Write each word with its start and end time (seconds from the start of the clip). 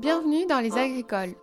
Bienvenue 0.00 0.46
dans 0.48 0.60
Les 0.60 0.72
Agricoles. 0.78 1.34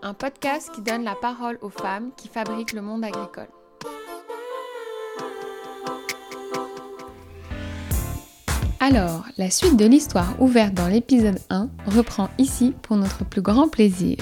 Un 0.00 0.14
podcast 0.14 0.70
qui 0.72 0.80
donne 0.80 1.02
la 1.02 1.16
parole 1.16 1.58
aux 1.60 1.70
femmes 1.70 2.10
qui 2.16 2.28
fabriquent 2.28 2.72
le 2.72 2.82
monde 2.82 3.02
agricole. 3.02 3.48
Alors, 8.78 9.26
la 9.38 9.50
suite 9.50 9.76
de 9.76 9.86
l'histoire 9.86 10.40
ouverte 10.40 10.74
dans 10.74 10.86
l'épisode 10.86 11.40
1 11.50 11.68
reprend 11.86 12.28
ici 12.38 12.72
pour 12.82 12.96
notre 12.96 13.24
plus 13.24 13.42
grand 13.42 13.66
plaisir. 13.66 14.18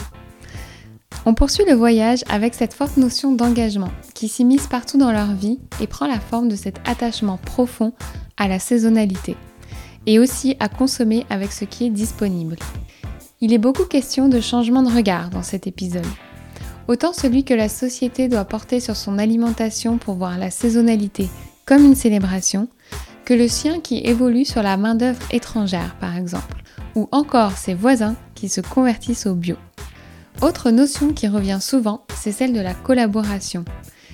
On 1.27 1.35
poursuit 1.35 1.67
le 1.67 1.75
voyage 1.75 2.25
avec 2.31 2.55
cette 2.55 2.73
forte 2.73 2.97
notion 2.97 3.33
d'engagement 3.33 3.91
qui 4.15 4.29
s'immisce 4.29 4.67
partout 4.67 4.97
dans 4.97 5.13
leur 5.13 5.35
vie 5.35 5.61
et 5.79 5.87
prend 5.87 6.07
la 6.07 6.21
forme 6.21 6.49
de 6.49 6.57
cet 6.57 6.79
attachement 6.89 7.37
profond 7.37 7.93
à 8.39 8.49
la 8.49 8.59
saisonnalité 8.59 9.37
et 10.07 10.19
aussi 10.19 10.57
à 10.61 10.69
consommer 10.69 11.27
avec 11.31 11.53
ce 11.53 11.65
qui 11.65 11.87
est 11.87 11.91
disponible. 11.91 12.57
Il 13.41 13.53
est 13.53 13.59
beaucoup 13.59 13.85
question 13.85 14.29
de 14.29 14.41
changement 14.41 14.83
de 14.83 14.95
regard 14.95 15.31
dans 15.31 15.43
cet 15.43 15.67
épisode. 15.67 16.07
Autant 16.89 17.13
celui 17.13 17.45
que 17.45 17.55
la 17.55 17.69
société 17.69 18.29
doit 18.29 18.45
porter 18.45 18.81
sur 18.81 18.97
son 18.97 19.19
alimentation 19.19 19.99
pour 19.99 20.15
voir 20.15 20.39
la 20.39 20.51
saisonnalité 20.51 21.29
comme 21.67 21.85
une 21.85 21.97
célébration, 21.97 22.69
que 23.25 23.35
le 23.35 23.49
sien 23.49 23.81
qui 23.81 23.99
évolue 23.99 24.45
sur 24.45 24.63
la 24.63 24.77
main-d'œuvre 24.77 25.21
étrangère 25.33 25.97
par 26.01 26.17
exemple, 26.17 26.63
ou 26.95 27.09
encore 27.11 27.59
ses 27.59 27.75
voisins 27.75 28.15
qui 28.35 28.49
se 28.49 28.61
convertissent 28.61 29.27
au 29.27 29.35
bio. 29.35 29.57
Autre 30.43 30.71
notion 30.71 31.13
qui 31.13 31.27
revient 31.27 31.59
souvent, 31.61 32.05
c'est 32.15 32.31
celle 32.31 32.53
de 32.53 32.61
la 32.61 32.75
collaboration, 32.75 33.65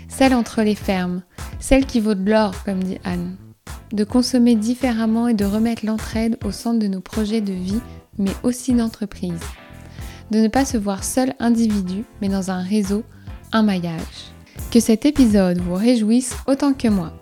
celle 0.08 0.34
entre 0.34 0.62
les 0.62 0.74
fermes, 0.74 1.22
celle 1.60 1.84
qui 1.84 2.00
vaut 2.00 2.14
de 2.14 2.30
l'or 2.30 2.54
comme 2.64 2.82
dit 2.82 2.98
Anne. 3.04 3.36
De 3.92 4.04
consommer 4.04 4.54
différemment 4.54 5.28
et 5.28 5.34
de 5.34 5.44
remettre 5.44 5.84
l'entraide 5.86 6.38
au 6.44 6.50
centre 6.50 6.78
de 6.78 6.88
nos 6.88 7.00
projets 7.00 7.40
de 7.40 7.52
vie, 7.52 7.80
mais 8.18 8.32
aussi 8.42 8.72
d'entreprise. 8.72 9.40
De 10.30 10.38
ne 10.38 10.48
pas 10.48 10.64
se 10.64 10.78
voir 10.78 11.04
seul 11.04 11.34
individu, 11.40 12.04
mais 12.20 12.28
dans 12.28 12.50
un 12.50 12.62
réseau, 12.62 13.02
un 13.52 13.62
maillage. 13.62 14.32
Que 14.70 14.80
cet 14.80 15.04
épisode 15.04 15.58
vous 15.58 15.74
réjouisse 15.74 16.34
autant 16.46 16.72
que 16.72 16.88
moi 16.88 17.12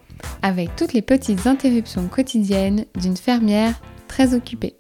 avec 0.43 0.75
toutes 0.77 0.93
les 0.93 1.03
petites 1.03 1.47
interruptions 1.47 2.09
quotidiennes 2.09 2.85
d'une 3.01 3.17
fermière 3.17 3.81
très 4.09 4.35
occupée. 4.35 4.77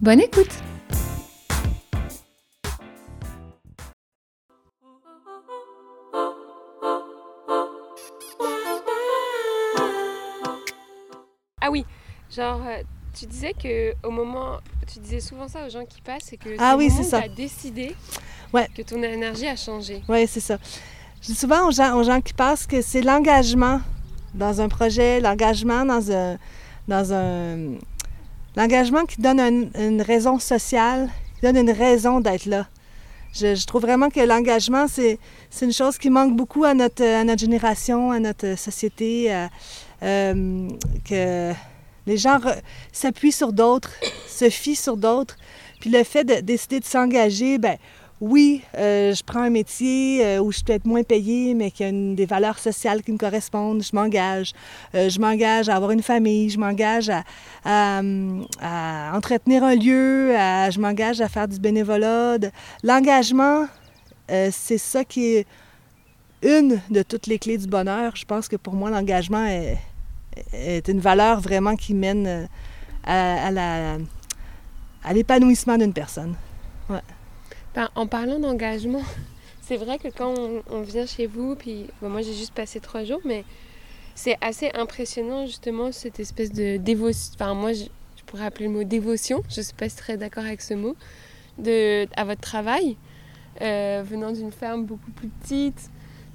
Bonne 0.00 0.20
écoute 0.20 0.62
Ah 11.60 11.70
oui, 11.70 11.84
genre 12.34 12.60
euh, 12.66 12.82
tu 13.18 13.26
disais 13.26 13.52
que 13.52 13.94
au 14.06 14.10
moment, 14.10 14.58
tu 14.92 14.98
disais 15.00 15.20
souvent 15.20 15.48
ça 15.48 15.66
aux 15.66 15.70
gens 15.70 15.84
qui 15.84 16.00
passent, 16.00 16.24
c'est 16.26 16.36
que 16.36 16.50
ah 16.58 16.76
oui, 16.76 16.90
c'est 16.90 17.02
ça. 17.02 17.26
décidé 17.28 17.94
ouais. 18.52 18.68
que 18.74 18.82
ton 18.82 19.02
énergie 19.02 19.46
a 19.46 19.56
changé. 19.56 20.02
Oui, 20.08 20.26
c'est 20.28 20.40
ça. 20.40 20.58
Je 21.20 21.28
dis 21.28 21.34
souvent 21.34 21.66
aux 21.66 21.72
gens, 21.72 21.96
aux 21.96 22.04
gens 22.04 22.20
qui 22.20 22.32
passent 22.32 22.66
que 22.66 22.80
c'est 22.80 23.02
l'engagement 23.02 23.80
dans 24.34 24.60
un 24.60 24.68
projet, 24.68 25.20
l'engagement 25.20 25.84
dans 25.84 26.12
un, 26.12 26.38
dans 26.86 27.12
un, 27.12 27.76
l'engagement 28.56 29.04
qui 29.04 29.20
donne 29.20 29.40
une 29.74 30.02
raison 30.02 30.38
sociale, 30.38 31.10
qui 31.36 31.42
donne 31.42 31.56
une 31.56 31.70
raison 31.70 32.20
d'être 32.20 32.46
là. 32.46 32.66
Je, 33.34 33.66
trouve 33.66 33.82
vraiment 33.82 34.08
que 34.08 34.20
l'engagement, 34.20 34.86
c'est, 34.88 35.18
une 35.62 35.72
chose 35.72 35.98
qui 35.98 36.10
manque 36.10 36.34
beaucoup 36.34 36.64
à 36.64 36.74
notre, 36.74 37.04
à 37.04 37.24
notre 37.24 37.40
génération, 37.40 38.10
à 38.10 38.18
notre 38.20 38.56
société, 38.58 39.30
euh, 40.02 40.68
que 41.04 41.52
les 42.06 42.16
gens 42.16 42.38
s'appuient 42.92 43.32
sur 43.32 43.52
d'autres, 43.52 43.92
se 44.28 44.48
fient 44.48 44.76
sur 44.76 44.96
d'autres. 44.96 45.36
Puis 45.80 45.90
le 45.90 46.04
fait 46.04 46.24
de 46.24 46.40
décider 46.40 46.80
de 46.80 46.84
s'engager, 46.84 47.58
ben 47.58 47.76
oui, 48.20 48.62
euh, 48.76 49.14
je 49.14 49.22
prends 49.22 49.42
un 49.42 49.50
métier 49.50 50.24
euh, 50.24 50.38
où 50.40 50.50
je 50.50 50.62
peux 50.62 50.72
être 50.72 50.86
moins 50.86 51.04
payée, 51.04 51.54
mais 51.54 51.70
qui 51.70 51.84
a 51.84 51.92
des 51.92 52.26
valeurs 52.26 52.58
sociales 52.58 53.02
qui 53.02 53.12
me 53.12 53.18
correspondent, 53.18 53.82
je 53.82 53.94
m'engage. 53.94 54.52
Je 54.94 55.20
m'engage 55.20 55.68
à 55.68 55.76
avoir 55.76 55.92
une 55.92 56.02
famille, 56.02 56.50
je 56.50 56.58
m'engage 56.58 57.10
à, 57.64 58.00
entretenir 59.14 59.62
un 59.62 59.74
lieu, 59.74 60.32
je 60.70 60.80
m'engage 60.80 61.20
à 61.20 61.28
faire 61.28 61.46
du 61.46 61.60
bénévolat. 61.60 62.38
L'engagement, 62.82 63.66
c'est 64.28 64.78
ça 64.78 65.04
qui 65.04 65.36
est 65.36 65.46
une 66.42 66.80
de 66.90 67.02
toutes 67.02 67.26
les 67.26 67.38
clés 67.38 67.58
du 67.58 67.66
bonheur. 67.66 68.16
Je 68.16 68.24
pense 68.24 68.48
que 68.48 68.56
pour 68.56 68.74
moi, 68.74 68.90
l'engagement 68.90 69.44
est, 69.44 69.78
une 70.52 71.00
valeur 71.00 71.40
vraiment 71.40 71.76
qui 71.76 71.94
mène 71.94 72.48
à, 73.04 73.96
à 75.04 75.12
l'épanouissement 75.12 75.78
d'une 75.78 75.92
personne. 75.92 76.34
En 77.94 78.06
parlant 78.06 78.40
d'engagement, 78.40 79.02
c'est 79.62 79.76
vrai 79.76 79.98
que 79.98 80.08
quand 80.08 80.34
on, 80.70 80.80
vient 80.82 81.06
chez 81.06 81.26
vous, 81.26 81.54
puis 81.54 81.86
moi 82.02 82.22
j'ai 82.22 82.34
juste 82.34 82.52
passé 82.52 82.80
trois 82.80 83.04
jours, 83.04 83.20
mais 83.24 83.44
c'est 84.14 84.36
assez 84.40 84.70
impressionnant 84.74 85.46
justement 85.46 85.92
cette 85.92 86.18
espèce 86.18 86.52
de 86.52 86.76
dévotion. 86.76 87.32
Enfin, 87.34 87.54
moi 87.54 87.72
je, 87.72 87.84
pourrais 88.26 88.44
appeler 88.44 88.66
le 88.66 88.72
mot 88.72 88.84
dévotion, 88.84 89.42
je 89.48 89.60
ne 89.60 89.64
suis 89.64 89.74
pas 89.74 89.88
très 89.88 90.18
d'accord 90.18 90.44
avec 90.44 90.60
ce 90.60 90.74
mot, 90.74 90.96
de, 91.56 92.06
à 92.14 92.24
votre 92.24 92.42
travail, 92.42 92.96
euh, 93.62 94.02
venant 94.04 94.32
d'une 94.32 94.52
ferme 94.52 94.84
beaucoup 94.84 95.10
plus 95.12 95.28
petite. 95.28 95.90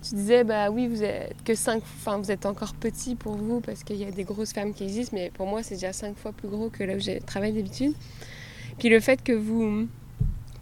Tu 0.07 0.15
disais, 0.15 0.43
bah 0.43 0.69
oui, 0.69 0.87
vous 0.87 1.03
êtes 1.03 1.41
que 1.43 1.55
cinq, 1.55 1.81
enfin 1.97 2.17
vous 2.17 2.29
êtes 2.31 2.45
encore 2.45 2.73
petit 2.73 3.15
pour 3.15 3.35
vous 3.35 3.61
parce 3.61 3.83
qu'il 3.83 3.95
y 3.95 4.05
a 4.05 4.11
des 4.11 4.25
grosses 4.25 4.51
fermes 4.51 4.73
qui 4.73 4.83
existent, 4.83 5.15
mais 5.15 5.31
pour 5.33 5.47
moi 5.47 5.63
c'est 5.63 5.75
déjà 5.75 5.93
cinq 5.93 6.17
fois 6.17 6.33
plus 6.33 6.49
gros 6.49 6.69
que 6.69 6.83
là 6.83 6.95
où 6.95 6.99
j'ai 6.99 7.19
travaillé 7.19 7.53
d'habitude. 7.53 7.93
Puis 8.79 8.89
le 8.89 8.99
fait 8.99 9.23
que 9.23 9.31
vous 9.31 9.87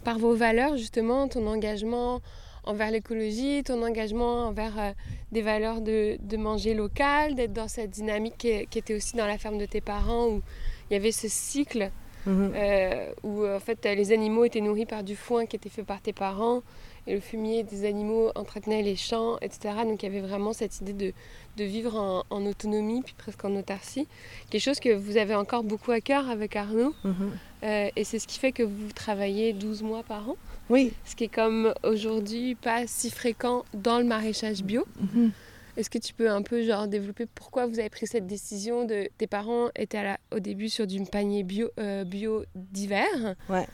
par 0.04 0.18
vos 0.18 0.36
valeurs, 0.36 0.78
justement, 0.78 1.28
ton 1.28 1.48
engagement 1.48 2.22
envers 2.64 2.92
l'écologie, 2.92 3.64
ton 3.64 3.84
engagement 3.84 4.48
envers 4.48 4.80
euh, 4.80 4.92
des 5.32 5.42
valeurs 5.42 5.82
de, 5.82 6.18
manger 6.38 6.74
local, 6.74 7.36
d'être 7.36 7.54
dans 7.54 7.68
cette 7.68 7.90
dynamique 7.90 8.38
qui, 8.38 8.50
était 8.50 8.96
aussi 8.96 9.16
dans 9.16 9.26
la 9.26 9.38
ferme 9.38 9.58
de 9.58 9.66
tes 9.66 9.82
parents 9.82 10.28
où 10.28 10.42
il 10.90 10.94
y 10.94 10.96
avait 10.96 11.12
ce 11.12 11.28
cycle 11.28 11.90
mhm. 12.26 12.52
euh, 12.56 13.12
où 13.24 13.48
en 13.48 13.60
fait 13.60 13.84
les 13.86 14.12
animaux 14.12 14.46
étaient 14.46 14.62
nourris 14.62 14.86
par 14.86 15.04
du 15.04 15.16
foin 15.16 15.46
qui 15.46 15.56
était 15.56 15.70
fait 15.70 15.84
par 15.84 16.02
tes 16.02 16.14
parents 16.14 16.62
et 17.08 17.16
le 17.16 17.20
fumier 17.20 17.64
des 17.64 17.86
animaux 17.86 18.32
entretenait 18.36 18.82
les 18.82 18.96
champs, 18.96 19.38
etc. 19.42 19.76
Donc 19.84 20.04
il 20.04 20.06
y 20.06 20.10
avait 20.10 20.26
vraiment 20.26 20.54
cette 20.54 20.82
idée 20.82 20.94
de, 20.94 21.14
de 21.58 21.64
vivre 21.64 22.26
en, 22.30 22.46
autonomie, 22.46 23.02
puis 23.02 23.16
presque 23.18 23.44
en 23.46 23.56
autarcie. 23.56 24.08
Quelque 24.50 24.62
chose 24.62 24.80
que 24.80 24.94
vous 24.94 25.18
avez 25.18 25.36
encore 25.36 25.64
beaucoup 25.64 25.92
à 25.92 26.02
cœur 26.02 26.30
avec 26.30 26.56
Arnaud. 26.56 26.94
Mhm. 27.04 27.32
Euh, 27.64 27.90
et 27.96 28.04
c'est 28.04 28.20
ce 28.20 28.28
qui 28.28 28.40
fait 28.40 28.52
que 28.52 28.64
vous 28.64 28.92
travaillez 28.94 29.54
12 29.54 29.84
mois 29.84 30.04
par 30.04 30.30
an. 30.30 30.36
Oui. 30.70 30.94
Ce 31.06 31.16
qui 31.16 31.26
est 31.26 31.34
comme 31.34 31.74
aujourd'hui 31.84 32.56
pas 32.56 32.88
si 32.88 33.10
fréquent 33.10 33.66
dans 33.74 34.00
le 34.00 34.06
maraîchage 34.06 34.64
bio. 34.64 34.86
Mhm. 35.00 35.32
Est-ce 35.78 35.90
que 35.90 35.98
tu 35.98 36.14
peux 36.14 36.30
un 36.30 36.42
peu 36.42 36.64
genre 36.64 36.88
développer 36.88 37.26
pourquoi 37.26 37.66
vous 37.66 37.80
avez 37.80 37.90
pris 37.90 38.06
cette 38.06 38.28
décision 38.28 38.86
de 38.86 39.08
tes 39.18 39.28
parents 39.28 39.70
étaient 39.76 40.00
à 40.00 40.20
au 40.32 40.40
début 40.40 40.70
sur 40.70 40.86
du 40.86 41.02
panier 41.04 41.44
bio 41.44 41.70
euh, 41.80 42.04
bio 42.04 42.44
d'hiver? 42.56 43.36
Ouais. 43.50 43.66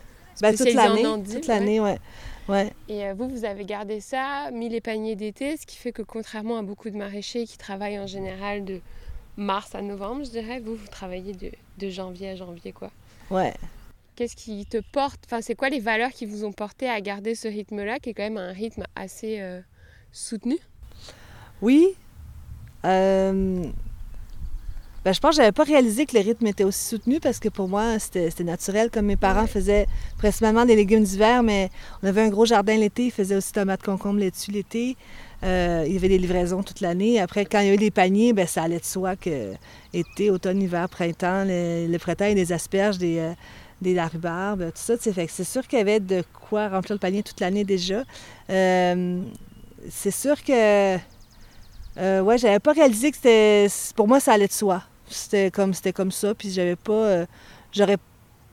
Ben, 0.42 0.56
toute 0.56 0.74
l'année, 0.74 1.04
toute 1.24 1.48
l'année, 1.48 1.80
ouais. 1.80 1.98
ouais. 2.48 2.72
Et 2.88 3.06
euh, 3.06 3.14
vous, 3.14 3.28
vous 3.28 3.46
avez 3.46 3.66
gardé 3.66 4.00
ça, 4.00 4.52
mis 4.52 4.70
les 4.70 4.82
paniers 4.82 5.16
d'été, 5.16 5.58
ce 5.58 5.66
qui 5.66 5.78
fait 5.78 5.92
que 5.92 6.02
contrairement 6.02 6.58
à 6.58 6.62
beaucoup 6.62 6.90
de 6.90 6.98
maraîchers 6.98 7.46
qui 7.46 7.58
travaillent 7.58 8.00
en 8.00 8.08
général 8.08 8.66
de 8.66 8.80
mars 9.36 9.76
à 9.76 9.82
novembre, 9.82 10.24
je 10.26 10.32
dirais, 10.32 10.60
vous, 10.60 10.76
vous 10.76 10.88
travaillez 10.88 11.34
de, 11.34 11.52
de 11.78 11.90
janvier 11.90 12.30
à 12.30 12.36
janvier, 12.36 12.72
quoi. 12.72 12.92
Ouais. 13.32 13.54
Qu'est-ce 14.16 14.36
qui 14.36 14.66
te 14.66 14.82
porte, 14.92 15.20
enfin, 15.26 15.42
c'est 15.42 15.56
quoi 15.56 15.70
les 15.70 15.80
valeurs 15.80 16.12
qui 16.12 16.26
vous 16.26 16.44
ont 16.44 16.52
porté 16.52 16.90
à 16.90 17.00
garder 17.02 17.36
ce 17.36 17.48
rythme-là, 17.48 18.00
qui 18.00 18.10
est 18.10 18.14
quand 18.14 18.24
même 18.24 18.38
un 18.38 18.52
rythme 18.52 18.84
assez 18.96 19.40
euh, 19.40 19.62
soutenu? 20.12 20.58
Oui. 21.62 21.96
Euh, 22.86 23.64
ben, 25.08 25.14
je 25.14 25.22
pense 25.22 25.38
que 25.38 25.42
j'avais 25.42 25.54
pas 25.54 25.64
réalisé 25.64 26.06
que 26.06 26.18
le 26.18 26.22
rythme 26.22 26.48
était 26.48 26.66
aussi 26.66 26.84
soutenu 26.84 27.22
parce 27.22 27.40
que 27.40 27.48
pour 27.48 27.70
moi, 27.70 27.98
c'était 27.98 28.44
naturel. 28.44 28.90
Comme 28.92 29.06
mes 29.06 29.16
parents 29.16 29.48
faisaient 29.48 29.88
principalement 30.18 30.66
des 30.66 30.76
légumes 30.76 31.06
d'hiver, 31.06 31.44
mais 31.44 31.70
on 32.04 32.08
avait 32.08 32.24
un 32.24 32.28
gros 32.28 32.44
jardin 32.44 32.76
l'été. 32.76 33.06
Ils 33.06 33.12
faisaient 33.12 33.38
aussi 33.38 33.54
tomates, 33.54 33.82
concombres, 33.84 34.20
laitue 34.20 34.52
l'été. 34.52 34.98
Euh, 35.44 35.86
il 35.88 35.94
y 35.94 35.96
avait 35.96 36.10
des 36.10 36.18
livraisons 36.18 36.62
toute 36.62 36.82
l'année. 36.82 37.22
Après, 37.22 37.46
quand 37.46 37.62
il 37.62 37.68
y 37.68 37.70
a 37.70 37.76
eu 37.76 37.78
des 37.78 37.90
paniers, 37.90 38.34
ben, 38.34 38.46
ça 38.46 38.64
allait 38.64 38.80
de 38.80 38.84
soi 38.84 39.16
que 39.16 39.54
été, 39.94 40.30
automne, 40.30 40.62
hiver, 40.62 40.90
printemps, 40.90 41.46
le, 41.48 41.98
printemps, 42.00 42.26
il 42.26 42.32
y 42.38 42.42
a 42.42 42.44
des 42.44 42.52
asperges, 42.52 42.98
des, 42.98 43.20
euh, 43.20 43.32
des 43.82 43.94
larubarbes, 43.94 44.74
tout 44.74 44.82
ça. 44.82 44.96
c'est 45.00 45.44
sûr 45.46 45.66
qu'il 45.70 45.80
y 45.80 45.82
avait 45.82 46.02
de 46.02 46.22
quoi 46.50 46.68
remplir 46.68 46.96
le 46.96 47.00
panier 47.00 47.24
toute 47.24 47.40
l'année 47.40 47.64
déjà. 47.64 48.04
Euh, 48.50 49.22
c'est 49.90 50.12
sûr 50.12 50.44
que... 50.44 50.98
Euh, 51.98 52.22
ouais, 52.22 52.38
j'avais 52.38 52.60
pas 52.60 52.74
réalisé 52.74 53.10
que 53.10 53.16
c'était... 53.16 53.68
Pour 53.96 54.10
moi, 54.10 54.20
ça 54.20 54.34
allait 54.34 54.48
de 54.48 54.52
soi. 54.52 54.84
C'était 55.10 55.52
comme, 55.52 55.74
c'était 55.74 55.94
comme 55.94 56.12
ça, 56.12 56.34
puis 56.34 56.52
j'avais 56.52 56.76
pas... 56.76 56.94
Euh, 56.94 57.26
j'aurais 57.72 57.98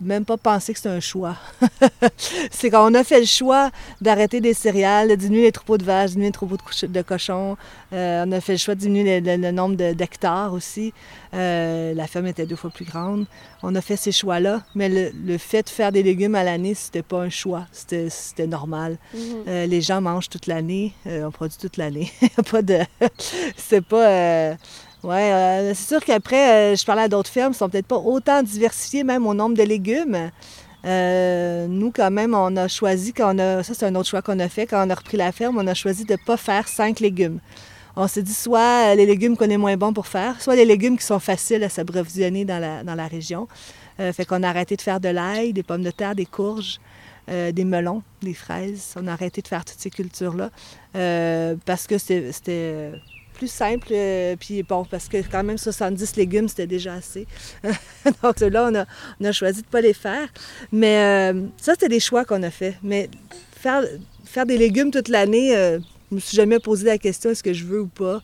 même 0.01 0.25
pas 0.25 0.37
pensé 0.37 0.73
que 0.73 0.79
c'était 0.79 0.91
un 0.91 1.01
choix. 1.01 1.37
c'est 2.51 2.71
quand 2.71 2.91
on 2.91 2.95
a 2.95 3.05
fait 3.05 3.21
le 3.21 3.27
choix 3.27 3.71
d'arrêter 4.01 4.41
des 4.41 4.55
céréales, 4.55 5.09
de 5.09 5.15
diminuer 5.15 5.43
les 5.45 5.53
troupeaux 5.53 5.79
de 5.79 5.85
vaches, 5.85 6.11
de 6.11 6.15
diminuer 6.15 6.29
les 6.29 6.33
troupeaux 6.33 6.57
de, 6.57 7.03
cochons. 7.03 7.57
Euh, 7.93 8.25
on 8.27 8.33
a 8.33 8.41
fait 8.41 8.53
le 8.53 8.59
choix 8.59 8.75
de 8.75 8.81
diminuer 8.81 9.21
le, 9.21 9.51
nombre 9.51 9.77
d'hectares 9.77 10.53
aussi. 10.53 10.93
Euh, 11.33 11.95
la 11.95 12.07
ferme 12.07 12.27
était 12.27 12.47
deux 12.47 12.57
fois 12.57 12.71
plus 12.71 12.85
grande. 12.85 13.27
On 13.63 13.75
a 13.75 13.81
fait 13.81 13.97
ces 13.97 14.13
choix-là, 14.13 14.63
mais 14.75 14.89
le, 14.89 15.39
fait 15.39 15.63
de 15.63 15.71
faire 15.71 15.93
des 15.93 16.03
légumes 16.03 16.35
à 16.35 16.45
l'année, 16.45 16.75
c'était 16.75 17.03
pas 17.03 17.23
un 17.23 17.31
choix, 17.31 17.67
c'était 17.73 18.47
normal. 18.47 18.99
Mhm. 19.15 19.21
Euh, 19.49 19.67
les 19.67 19.81
gens 19.81 20.01
mangent 20.01 20.29
toute 20.29 20.47
l'année, 20.47 20.93
on 21.07 21.31
produit 21.31 21.57
toute 21.59 21.77
l'année. 21.77 22.13
pas 22.51 22.63
de... 22.63 22.81
c'est 23.57 23.85
pas... 23.85 24.57
Oui, 25.05 25.17
euh, 25.17 25.75
c'est 25.75 25.89
sûr 25.89 26.03
qu'après, 26.03 26.73
euh, 26.73 26.77
je 26.77 26.85
parlais 26.87 27.03
à 27.03 27.09
d'autres 27.09 27.29
fermes 27.29 27.53
qui 27.53 27.59
sont 27.59 27.69
peut-être 27.69 27.87
pas 27.87 27.99
autant 27.99 28.43
diversifiées, 28.43 29.05
même 29.05 29.27
au 29.27 29.35
nombre 29.35 29.55
de 29.55 29.63
légumes. 29.63 30.31
Euh, 30.87 31.67
nous, 31.69 31.91
quand 31.91 32.11
même, 32.11 32.35
on 32.35 32.57
a 32.57 32.69
choisi, 32.69 33.13
quand 33.13 33.37
on 33.37 33.39
a, 33.39 33.63
ça 33.63 33.75
c'est 33.75 33.85
un 33.85 33.95
autre 33.97 34.09
choix 34.09 34.23
qu'on 34.23 34.39
a 34.39 34.49
fait, 34.49 34.67
quand 34.67 34.87
on 34.87 34.89
a 34.89 34.95
repris 34.95 35.19
la 35.19 35.31
ferme, 35.31 35.59
on 35.59 35.67
a 35.67 35.75
choisi 35.75 36.07
de 36.07 36.13
ne 36.15 36.19
pas 36.25 36.39
faire 36.39 36.69
cinq 36.69 37.01
légumes. 37.01 37.41
On 37.97 38.09
s'est 38.09 38.23
dit 38.23 38.33
soit 38.33 38.95
les 38.95 39.05
légumes 39.05 39.37
qu'on 39.37 39.51
est 39.51 39.59
moins 39.59 39.77
bons 39.77 39.93
pour 39.93 40.07
faire, 40.07 40.41
soit 40.41 40.57
les 40.57 40.65
légumes 40.65 40.97
qui 40.97 41.05
sont 41.05 41.21
faciles 41.21 41.63
à 41.65 41.69
s'approvisionner 41.69 42.47
dans 42.47 42.59
la, 42.59 42.83
dans 42.83 42.95
la 42.95 43.07
région. 43.07 43.47
fait 43.99 44.25
qu'on 44.25 44.43
a 44.43 44.49
arrêté 44.49 44.75
de 44.75 44.83
faire 44.83 45.01
de 45.01 45.11
l'ail, 45.11 45.53
des 45.53 45.63
pommes 45.63 45.83
de 45.83 45.91
terre, 45.91 46.15
des 46.15 46.27
courges, 46.27 46.81
des 47.29 47.65
melons, 47.65 48.03
des 48.23 48.35
fraises. 48.35 48.95
On 48.97 49.07
a 49.07 49.13
arrêté 49.13 49.43
de 49.43 49.49
faire 49.49 49.65
toutes 49.65 49.79
ces 49.79 49.91
cultures-là 49.91 50.51
parce 51.65 51.87
que 51.87 51.99
c'était 51.99 52.93
plus 53.35 53.51
simple. 53.51 53.89
Euh, 53.91 54.37
puis 54.39 54.63
bon, 54.63 54.85
parce 54.85 55.09
que 55.09 55.19
quand 55.31 55.45
même 55.45 55.59
70 55.59 56.17
légumes, 56.17 56.49
c'était 56.49 56.67
déjà 56.67 56.95
assez. 56.95 57.27
Donc 58.23 58.41
là, 58.41 58.69
on 58.71 58.75
a, 58.75 58.87
on 59.21 59.25
a 59.25 59.33
choisi 59.33 59.61
de 59.61 59.67
ne 59.67 59.71
pas 59.71 59.81
les 59.81 59.93
faire. 59.93 60.29
Mais 60.73 61.33
euh, 61.33 61.43
ça, 61.59 61.73
c'était 61.73 61.89
des 61.89 62.01
choix 62.01 62.25
qu'on 62.25 62.43
a 62.43 62.51
fait. 62.51 62.77
Mais 62.83 63.11
faire, 63.61 63.83
faire 64.25 64.47
des 64.47 64.57
légumes 64.57 64.91
toute 64.91 65.09
l'année, 65.09 65.55
euh, 65.55 65.79
je 66.11 66.15
me 66.15 66.21
suis 66.21 66.37
jamais 66.37 66.59
posé 66.61 66.87
la 66.87 66.99
question 66.99 67.31
est-ce 67.31 67.43
que 67.43 67.53
je 67.53 67.65
veux 67.65 67.83
ou 67.83 67.89
pas? 67.89 68.23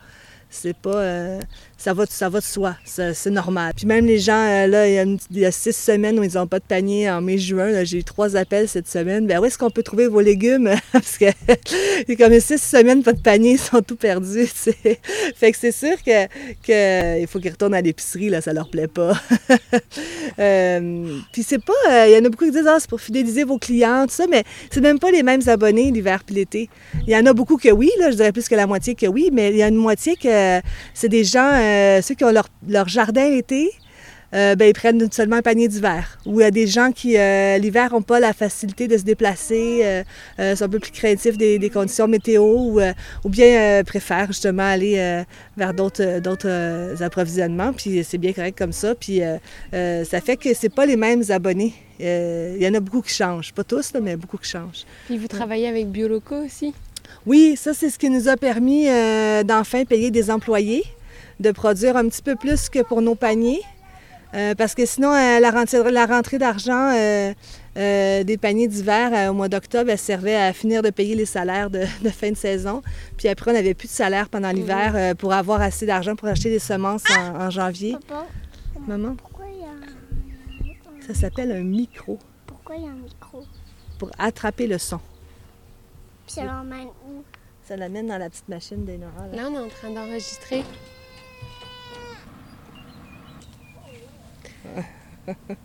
C'est 0.48 0.76
pas 0.76 1.38
ça 1.80 1.94
va, 1.94 2.04
ça 2.06 2.28
va 2.28 2.40
de 2.40 2.44
soi, 2.44 2.76
c'est 2.84 3.30
normal. 3.30 3.72
Puis 3.74 3.86
même 3.86 4.04
les 4.04 4.18
gens, 4.18 4.44
euh, 4.46 4.66
là, 4.66 4.86
il 4.86 5.18
y, 5.30 5.44
a 5.46 5.50
six 5.50 5.74
semaines 5.74 6.18
où 6.18 6.22
ils 6.22 6.34
n'ont 6.34 6.46
pas 6.46 6.58
de 6.58 6.64
panier 6.64 7.10
en 7.10 7.22
mai-juin, 7.22 7.84
j'ai 7.84 8.00
eu 8.00 8.04
trois 8.04 8.36
appels 8.36 8.68
cette 8.68 8.86
semaine. 8.86 9.26
Ben 9.26 9.40
où 9.40 9.46
est-ce 9.46 9.56
qu'on 9.56 9.70
peut 9.70 9.82
trouver 9.82 10.06
vos 10.06 10.20
légumes? 10.20 10.70
Parce 10.92 11.16
que 11.16 11.24
comme 12.18 12.38
six 12.38 12.60
semaines, 12.60 13.02
pas 13.02 13.14
de 13.14 13.20
panier, 13.20 13.52
ils 13.52 13.58
sont 13.58 13.80
tout 13.80 13.96
perdus. 13.96 14.46
Fait 15.34 15.52
que 15.52 15.56
c'est 15.56 15.72
sûr 15.72 15.96
que, 16.04 16.26
que 16.62 17.18
il 17.18 17.26
faut 17.26 17.38
qu'ils 17.38 17.52
retournent 17.52 17.72
à 17.72 17.80
l'épicerie, 17.80 18.28
là, 18.28 18.42
ça 18.42 18.52
leur 18.52 18.68
plaît 18.68 18.86
pas. 18.86 19.18
euh, 20.38 21.18
puis 21.32 21.42
c'est 21.42 21.64
pas, 21.64 21.72
euh, 21.88 22.08
il 22.08 22.12
y 22.12 22.18
en 22.18 22.24
a 22.26 22.28
beaucoup 22.28 22.44
qui 22.44 22.50
disent, 22.50 22.68
ah, 22.68 22.76
c'est 22.78 22.90
pour 22.90 23.00
fidéliser 23.00 23.44
vos 23.44 23.56
clients, 23.56 24.04
tout 24.06 24.14
ça, 24.14 24.26
mais 24.30 24.44
c'est 24.70 24.82
même 24.82 24.98
pas 24.98 25.10
les 25.10 25.22
mêmes 25.22 25.40
abonnés 25.46 25.90
l'hiver 25.90 26.24
puis 26.26 26.34
l'été. 26.34 26.68
Il 27.06 27.10
y 27.10 27.16
en 27.16 27.24
a 27.24 27.32
beaucoup 27.32 27.56
que 27.56 27.70
oui, 27.70 27.90
là, 27.98 28.10
je 28.10 28.16
dirais 28.16 28.32
plus 28.32 28.50
que 28.50 28.54
la 28.54 28.66
moitié 28.66 28.94
que 28.94 29.06
oui, 29.06 29.30
mais 29.32 29.48
il 29.48 29.56
y 29.56 29.62
a 29.62 29.68
une 29.68 29.76
moitié 29.76 30.16
que 30.16 30.60
c'est 30.92 31.08
des 31.08 31.24
gens 31.24 31.69
ceux 32.02 32.14
qui 32.14 32.24
ont 32.24 32.32
leur, 32.32 32.88
jardin 32.88 33.26
été, 33.32 33.70
euh, 34.32 34.54
ben, 34.54 34.66
ils 34.66 34.72
prennent 34.72 35.10
seulement 35.10 35.36
un 35.36 35.42
panier 35.42 35.66
d'hiver. 35.66 36.18
Ou 36.24 36.40
il 36.40 36.44
y 36.44 36.46
a 36.46 36.50
des 36.50 36.66
gens 36.66 36.92
qui, 36.92 37.16
euh, 37.16 37.58
l'hiver, 37.58 37.92
n'ont 37.92 38.02
pas 38.02 38.20
la 38.20 38.32
facilité 38.32 38.86
de 38.86 38.96
se 38.96 39.02
déplacer, 39.02 40.04
sont 40.38 40.64
un 40.64 40.68
peu 40.68 40.78
plus 40.78 40.92
créatifs 40.92 41.36
des, 41.36 41.70
conditions 41.70 42.06
météo, 42.06 42.42
ou, 42.42 42.80
ou 43.24 43.28
bien 43.28 43.82
préfèrent 43.84 44.28
justement 44.28 44.64
aller 44.64 45.24
vers 45.56 45.74
d'autres, 45.74 47.02
approvisionnements. 47.02 47.72
Puis 47.72 48.04
c'est 48.04 48.18
bien 48.18 48.32
correct 48.32 48.56
comme 48.56 48.72
ça. 48.72 48.94
Puis 48.94 49.20
ça 49.72 50.20
fait 50.20 50.36
que 50.36 50.54
c'est 50.54 50.72
pas 50.72 50.86
les 50.86 50.96
mêmes 50.96 51.22
abonnés. 51.30 51.74
Il 51.98 52.62
y 52.62 52.68
en 52.68 52.74
a 52.74 52.80
beaucoup 52.80 53.02
qui 53.02 53.14
changent. 53.14 53.52
Pas 53.52 53.64
tous, 53.64 53.92
mais 54.00 54.16
beaucoup 54.16 54.38
qui 54.38 54.48
changent. 54.48 54.84
Puis 55.06 55.18
vous 55.18 55.28
travaillez 55.28 55.68
avec 55.68 55.88
Bioloco 55.88 56.36
aussi? 56.36 56.72
Oui, 57.26 57.54
ça, 57.56 57.74
c'est 57.74 57.90
ce 57.90 57.98
qui 57.98 58.08
nous 58.08 58.28
a 58.28 58.36
permis 58.36 58.86
d'enfin 59.44 59.84
payer 59.84 60.10
des 60.12 60.30
employés 60.30 60.84
de 61.40 61.50
produire 61.50 61.96
un 61.96 62.08
petit 62.08 62.22
peu 62.22 62.36
plus 62.36 62.68
que 62.68 62.82
pour 62.82 63.02
nos 63.02 63.14
paniers. 63.14 63.62
Euh, 64.32 64.54
parce 64.54 64.74
que 64.74 64.86
sinon, 64.86 65.12
euh, 65.12 65.40
la 65.40 65.50
rentrée, 65.50 65.90
la 65.90 66.06
rentrée 66.06 66.38
d'argent 66.38 66.92
euh, 66.94 67.34
des 67.74 68.38
paniers 68.40 68.68
d'hiver 68.68 69.30
au 69.30 69.34
mois 69.34 69.48
d'octobre, 69.48 69.90
elle 69.90 69.98
servait 69.98 70.36
à 70.36 70.52
finir 70.52 70.82
de 70.82 70.90
payer 70.90 71.16
les 71.16 71.24
salaires 71.24 71.70
de, 71.70 71.84
fin 72.10 72.30
de 72.30 72.36
saison. 72.36 72.82
Puis 73.16 73.28
après, 73.28 73.50
on 73.50 73.54
n'avait 73.54 73.74
plus 73.74 73.88
de 73.88 73.92
salaire 73.92 74.28
pendant 74.28 74.50
l'hiver 74.50 75.16
pour 75.16 75.32
avoir 75.32 75.60
assez 75.60 75.86
d'argent 75.86 76.14
pour 76.14 76.28
acheter 76.28 76.50
des 76.50 76.58
semences 76.58 77.04
en, 77.10 77.50
janvier. 77.50 77.96
Papa, 78.06 78.26
Maman? 78.86 79.16
Pourquoi 79.16 79.46
il 79.52 79.62
y 79.62 79.64
a 79.64 81.06
Ça 81.06 81.14
s'appelle 81.14 81.50
un 81.50 81.62
micro. 81.62 82.18
Pourquoi 82.46 82.76
il 82.76 82.84
y 82.84 82.86
a 82.86 82.90
un 82.90 82.94
micro? 82.94 83.44
Pour 83.98 84.10
attraper 84.18 84.66
le 84.66 84.78
son. 84.78 85.00
Puis 86.26 86.36
ça 86.36 86.44
l'emmène 86.44 86.88
où? 87.08 87.24
Ça 87.64 87.76
l'amène 87.76 88.06
dans 88.06 88.18
la 88.18 88.30
petite 88.30 88.48
machine 88.48 88.84
d'Enora. 88.84 89.26
Là. 89.32 89.42
là, 89.42 89.48
on 89.50 89.54
est 89.54 89.58
en 89.58 89.68
train 89.68 89.90
d'enregistrer. 89.90 90.64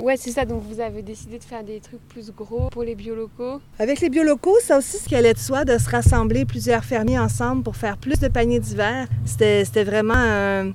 Ouais, 0.01 0.17
c'est 0.17 0.31
ça. 0.31 0.45
Donc, 0.45 0.63
vous 0.63 0.79
avez 0.79 1.01
décidé 1.01 1.39
de 1.39 1.43
faire 1.43 1.63
des 1.63 1.79
trucs 1.79 2.05
plus 2.07 2.31
gros 2.31 2.69
pour 2.69 2.83
les 2.83 2.95
biolocaux. 2.95 3.61
Avec 3.79 4.01
les 4.01 4.09
biolocaux, 4.09 4.57
c'est 4.61 4.75
aussi 4.75 4.97
ce 4.97 5.07
qui 5.07 5.15
allait 5.15 5.33
de 5.33 5.39
soi 5.39 5.65
de 5.65 5.77
se 5.77 5.89
rassembler 5.89 6.45
plusieurs 6.45 6.83
fermiers 6.83 7.19
ensemble 7.19 7.63
pour 7.63 7.75
faire 7.75 7.97
plus 7.97 8.19
de 8.19 8.27
paniers 8.27 8.59
d'hiver. 8.59 9.07
C'était 9.25 9.83
vraiment 9.83 10.73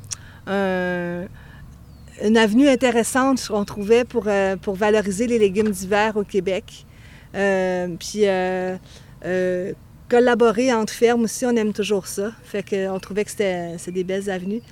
une 2.22 2.36
avenue 2.36 2.68
intéressante 2.68 3.46
qu'on 3.48 3.64
trouvait 3.64 4.04
pour, 4.04 4.24
euh, 4.26 4.56
pour 4.56 4.74
valoriser 4.74 5.26
les 5.26 5.38
légumes 5.38 5.70
d'hiver 5.70 6.16
au 6.16 6.24
Québec. 6.24 6.86
Euh, 7.34 7.88
puis 7.98 8.22
euh, 8.24 8.76
collaborer 10.08 10.72
entre 10.72 10.92
fermes 10.92 11.24
aussi, 11.24 11.46
on 11.46 11.56
aime 11.56 11.72
toujours 11.72 12.06
ça. 12.06 12.32
Fait 12.42 12.68
qu'on 12.68 12.98
trouvait 12.98 13.24
que 13.24 13.30
c'était 13.30 13.76
des 13.88 14.04
belles 14.04 14.30
avenues. 14.30 14.62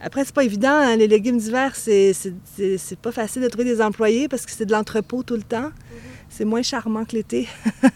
Après, 0.00 0.24
c'est 0.24 0.34
pas 0.34 0.44
évident. 0.44 0.72
Hein, 0.72 0.96
les 0.96 1.08
légumes 1.08 1.38
d'hiver, 1.38 1.74
c'est, 1.76 2.12
pas 3.00 3.12
facile 3.12 3.42
de 3.42 3.48
trouver 3.48 3.64
des 3.64 3.80
employés 3.80 4.28
parce 4.28 4.44
que 4.44 4.52
c'est 4.52 4.66
de 4.66 4.72
l'entrepôt 4.72 5.22
tout 5.22 5.36
le 5.36 5.42
temps. 5.42 5.70
C'est 6.28 6.44
moins 6.44 6.62
charmant 6.62 7.04
que 7.04 7.12
l'été. 7.12 7.48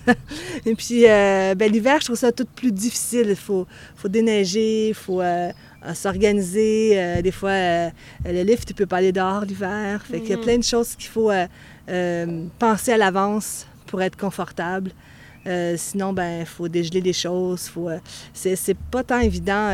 Et 0.67 0.75
puis, 0.75 1.09
euh, 1.09 1.55
ben, 1.57 1.71
l'hiver, 1.71 1.99
je 2.01 2.07
trouve 2.07 2.17
ça 2.17 2.31
tout 2.31 2.47
plus 2.47 2.71
difficile. 2.71 3.27
Il 3.31 3.37
faut, 3.37 3.67
faut 3.97 4.09
déneiger, 4.09 4.89
il 4.91 4.95
faut 4.95 5.21
euh, 5.21 5.51
s'organiser. 5.95 6.93
Euh, 6.95 7.21
des 7.21 7.33
fois, 7.33 7.51
le 8.25 8.43
lift, 8.43 8.69
tu 8.69 8.75
peux 8.75 8.87
pas 8.87 8.99
aller 8.99 9.13
dehors 9.13 9.45
l'hiver. 9.45 10.05
Fait 10.07 10.21
qu'il 10.21 10.31
y 10.31 10.35
a 10.35 10.37
mhm. 10.37 10.45
plein 10.45 10.59
de 10.59 10.65
choses 10.65 10.95
qu'il 10.95 11.09
faut 11.09 11.33
penser 12.59 12.93
à 12.93 12.97
l'avance 12.97 13.67
pour 13.87 14.01
être 14.03 14.17
confortable. 14.17 14.93
sinon, 15.77 16.13
ben, 16.13 16.41
il 16.41 16.47
faut 16.47 16.69
dégeler 16.69 17.01
des 17.01 17.13
choses. 17.13 17.69
Faut, 17.69 17.91
c'est, 18.33 18.55
c'est 18.55 18.79
pas 18.79 19.03
tant 19.03 19.19
évident 19.19 19.73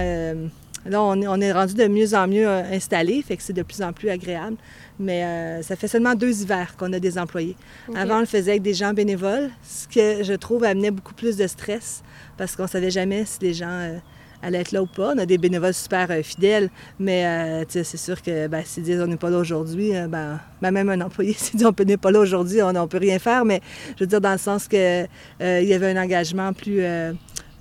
Là, 0.86 1.02
on 1.02 1.40
est, 1.40 1.52
rendu 1.52 1.74
de 1.74 1.86
mieux 1.86 2.14
en 2.14 2.28
mieux 2.28 2.46
euh, 2.46 2.62
installé, 2.72 3.22
fait 3.22 3.36
que 3.36 3.42
c'est 3.42 3.54
de 3.54 3.62
plus 3.62 3.80
en 3.82 3.92
plus 3.92 4.10
agréable. 4.10 4.56
Mais 4.98 5.24
euh, 5.24 5.62
ça 5.62 5.76
fait 5.76 5.88
seulement 5.88 6.14
deux 6.14 6.42
hivers 6.42 6.76
qu'on 6.76 6.92
a 6.92 7.00
des 7.00 7.18
employés. 7.18 7.56
Avant, 7.94 8.18
on 8.18 8.20
le 8.20 8.26
faisait 8.26 8.52
avec 8.52 8.62
des 8.62 8.74
gens 8.74 8.92
bénévoles, 8.92 9.50
ce 9.62 9.88
que 9.88 10.22
je 10.22 10.34
trouve 10.34 10.64
amenait 10.64 10.90
beaucoup 10.90 11.14
plus 11.14 11.36
de 11.36 11.46
stress 11.46 12.02
parce 12.36 12.54
qu'on 12.54 12.64
ne 12.64 12.68
savait 12.68 12.90
jamais 12.90 13.24
si 13.24 13.38
les 13.40 13.54
gens 13.54 13.66
euh, 13.68 13.96
allaient 14.42 14.60
être 14.60 14.72
là 14.72 14.82
ou 14.82 14.86
pas. 14.86 15.14
On 15.14 15.18
a 15.18 15.26
des 15.26 15.38
bénévoles 15.38 15.74
super 15.74 16.08
fidèles, 16.22 16.68
mais 16.98 17.64
c'est 17.68 17.96
sûr 17.96 18.20
que 18.20 18.46
ben, 18.46 18.62
s'ils 18.64 18.82
disent 18.82 19.00
on 19.00 19.06
n'est 19.06 19.16
pas 19.16 19.30
là 19.30 19.38
aujourd'hui, 19.38 19.92
ben, 20.08 20.38
ben, 20.60 20.70
même 20.70 20.90
un 20.90 21.00
employé 21.00 21.32
s'il 21.36 21.58
dit 21.58 21.64
on 21.64 21.74
n'est 21.84 21.96
pas 21.96 22.10
là 22.10 22.20
aujourd'hui, 22.20 22.62
on 22.62 22.72
ne 22.72 22.86
peut 22.86 22.98
rien 22.98 23.18
faire. 23.18 23.44
Mais 23.44 23.62
je 23.96 24.04
veux 24.04 24.08
dire, 24.08 24.20
dans 24.20 24.32
le 24.32 24.38
sens 24.38 24.68
qu'il 24.68 25.08
il 25.40 25.64
y 25.64 25.72
avait 25.72 25.90
un 25.90 26.02
engagement 26.02 26.52
plus 26.52 26.82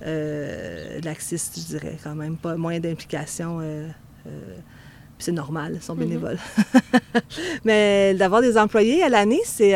euh, 0.05 0.99
laxiste, 1.01 1.57
je 1.57 1.77
dirais, 1.77 1.97
quand 2.03 2.15
même, 2.15 2.35
pas 2.35 2.55
moins 2.55 2.79
d'implication. 2.79 3.59
Euh, 3.61 3.87
euh, 4.27 4.55
c'est 5.17 5.31
normal, 5.31 5.73
ils 5.75 5.81
sont 5.81 5.95
mhm. 5.95 5.99
bénévoles. 5.99 6.39
Mais 7.65 8.13
d'avoir 8.13 8.41
des 8.41 8.57
employés 8.57 9.03
à 9.03 9.09
l'année, 9.09 9.41
c'est 9.45 9.73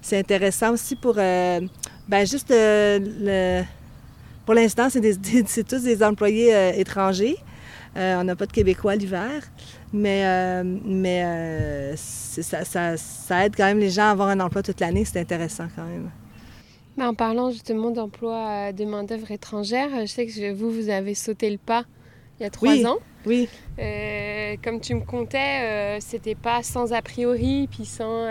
c'est 0.00 0.18
intéressant 0.18 0.72
aussi 0.72 0.94
pour, 0.94 1.14
ben 1.14 1.66
juste 2.24 2.50
le, 2.50 3.62
pour 4.44 4.54
l'instant, 4.54 4.88
c'est 4.88 5.64
tous 5.68 5.82
des 5.82 6.02
employés 6.04 6.78
étrangers. 6.78 7.36
on 7.96 8.22
n'a 8.22 8.36
pas 8.36 8.46
de 8.46 8.52
Québécois 8.52 8.94
l'hiver, 8.94 9.42
mais, 9.92 10.62
mais 10.84 11.96
ça, 11.96 12.64
ça, 12.64 12.96
ça, 12.96 13.46
aide 13.46 13.54
quand 13.56 13.64
même 13.64 13.80
les 13.80 13.90
gens 13.90 14.04
à 14.04 14.10
avoir 14.10 14.28
un 14.28 14.38
emploi 14.38 14.62
toute 14.62 14.78
l'année. 14.78 15.04
C'est 15.04 15.18
intéressant 15.18 15.66
quand 15.74 15.84
même. 15.84 16.10
Bah, 16.96 17.08
en 17.08 17.14
parlant 17.14 17.50
justement 17.50 17.90
d'emploi 17.90 18.34
euh, 18.34 18.72
de 18.72 18.84
main-d'œuvre 18.84 19.30
étrangère, 19.30 19.88
je 20.00 20.06
sais 20.06 20.26
que 20.26 20.52
vous, 20.52 20.70
vous 20.70 20.88
avez 20.88 21.14
sauté 21.14 21.50
le 21.50 21.58
pas 21.58 21.84
il 22.38 22.42
y 22.42 22.46
a 22.46 22.50
trois 22.50 22.84
ans. 22.84 22.98
Oui. 23.24 23.48
Euh, 23.78 24.56
comme 24.62 24.78
tu 24.80 24.94
me 24.94 25.00
comptais, 25.00 25.96
euh, 25.96 25.98
c'était 26.00 26.34
pas 26.34 26.62
sans 26.62 26.92
a 26.92 27.00
priori, 27.00 27.66
puis 27.70 27.86
sans 27.86 28.26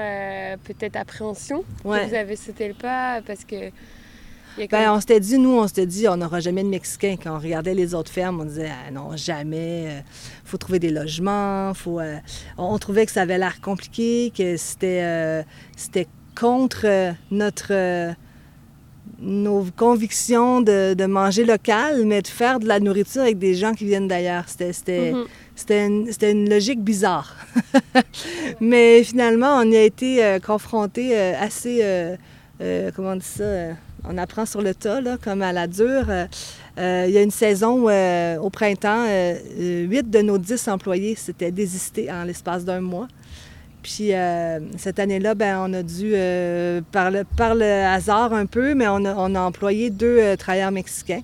peut-être 0.64 0.96
appréhension 0.96 1.64
que 1.84 2.08
vous 2.08 2.14
avez 2.14 2.36
sauté 2.36 2.68
le 2.68 2.76
pas 2.76 3.22
parce 3.26 3.46
que. 3.46 3.72
Ben, 4.72 4.94
on 4.94 5.00
s'était 5.02 5.20
dit, 5.20 5.38
nous, 5.38 5.58
on 5.58 5.68
s'était 5.68 5.86
dit, 5.88 6.08
on 6.08 6.18
n'aura 6.18 6.40
jamais 6.40 6.64
de 6.64 6.70
Mexicains. 6.70 7.16
Quand 7.22 7.36
on 7.36 7.40
regardait 7.40 7.74
les 7.74 7.94
autres 7.94 8.12
fermes, 8.12 8.40
on 8.40 8.46
disait, 8.46 8.70
ah, 8.70 8.90
non, 8.92 9.18
jamais. 9.18 10.04
Il 10.46 10.50
faut 10.50 10.58
trouver 10.58 10.80
des 10.80 10.92
logements. 10.92 11.74
Faut, 11.74 12.00
euh, 12.00 12.18
on, 12.58 12.78
trouvait 12.78 13.06
que 13.06 13.12
ça 13.12 13.24
avait 13.24 13.38
l'air 13.38 13.60
compliqué, 13.60 14.32
que 14.38 14.56
c'était, 14.56 15.02
euh, 15.02 15.44
c'était 15.76 16.08
contre 16.36 16.86
euh, 16.86 17.12
notre, 17.32 17.72
euh, 17.72 18.14
nos 19.20 19.66
convictions 19.78 20.62
de, 20.62 20.94
de 20.94 21.06
manger 21.06 21.46
local, 21.46 22.06
mais 22.06 22.22
de 22.22 22.28
faire 22.28 22.60
de 22.60 22.68
la 22.68 22.80
nourriture 22.80 23.22
avec 23.22 23.38
des 23.40 23.54
gens 23.54 23.74
qui 23.74 23.86
viennent 23.86 24.08
d'ailleurs. 24.08 24.44
C'était, 24.48 24.74
c'était, 24.74 25.12
Mhm. 25.14 26.08
c'était 26.12 26.32
une, 26.32 26.50
logique 26.50 26.82
bizarre. 26.84 27.36
Mais 28.60 29.04
finalement, 29.04 29.58
on 29.58 29.72
y 29.72 29.78
a 29.78 29.84
été 29.84 30.24
euh, 30.24 30.40
confrontés 30.40 31.18
euh, 31.18 31.34
assez, 31.40 31.80
euh, 31.82 32.16
comment 32.96 33.12
on 33.12 33.16
dit 33.16 33.26
ça, 33.26 33.44
on 34.08 34.18
apprend 34.18 34.46
sur 34.46 34.62
le 34.62 34.76
tas, 34.76 35.02
là, 35.02 35.18
comme 35.24 35.42
à 35.42 35.52
la 35.54 35.68
dure. 35.68 36.08
Il 36.78 37.10
y 37.10 37.18
a 37.18 37.22
une 37.22 37.32
saison 37.32 37.86
où, 37.86 37.90
au 37.90 38.50
printemps, 38.50 39.06
huit 39.58 40.10
de 40.10 40.22
nos 40.22 40.38
dix 40.38 40.68
employés 40.68 41.16
s'étaient 41.16 41.52
désistés 41.52 42.12
en 42.12 42.24
l'espace 42.26 42.64
d'un 42.66 42.82
mois. 42.82 43.08
Puis 43.86 44.16
euh, 44.16 44.62
cette 44.78 44.98
année-là, 44.98 45.36
ben, 45.36 45.60
on 45.60 45.72
a 45.72 45.84
dû, 45.84 46.14
euh, 46.16 46.82
par, 46.92 47.12
le, 47.12 47.64
hasard 47.86 48.34
un 48.34 48.48
peu, 48.48 48.74
mais 48.74 48.88
on 48.88 49.06
a, 49.06 49.40
employé 49.40 49.92
deux 49.92 50.18
euh, 50.20 50.36
travailleurs 50.36 50.72
mexicains. 50.72 51.22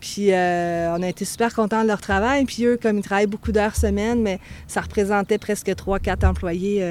Puis 0.00 0.30
on 0.32 1.02
a 1.02 1.06
été 1.08 1.24
super 1.24 1.54
contents 1.54 1.82
de 1.82 1.86
leur 1.86 2.00
travail. 2.00 2.44
Puis 2.46 2.64
eux, 2.64 2.76
comme 2.82 2.98
ils 2.98 3.02
travaillent 3.02 3.28
beaucoup 3.28 3.52
d'heures 3.52 3.76
semaine, 3.76 4.20
mais 4.20 4.40
ça 4.66 4.80
représentait 4.80 5.38
presque 5.38 5.68
3-4 5.68 6.26
employés 6.26 6.84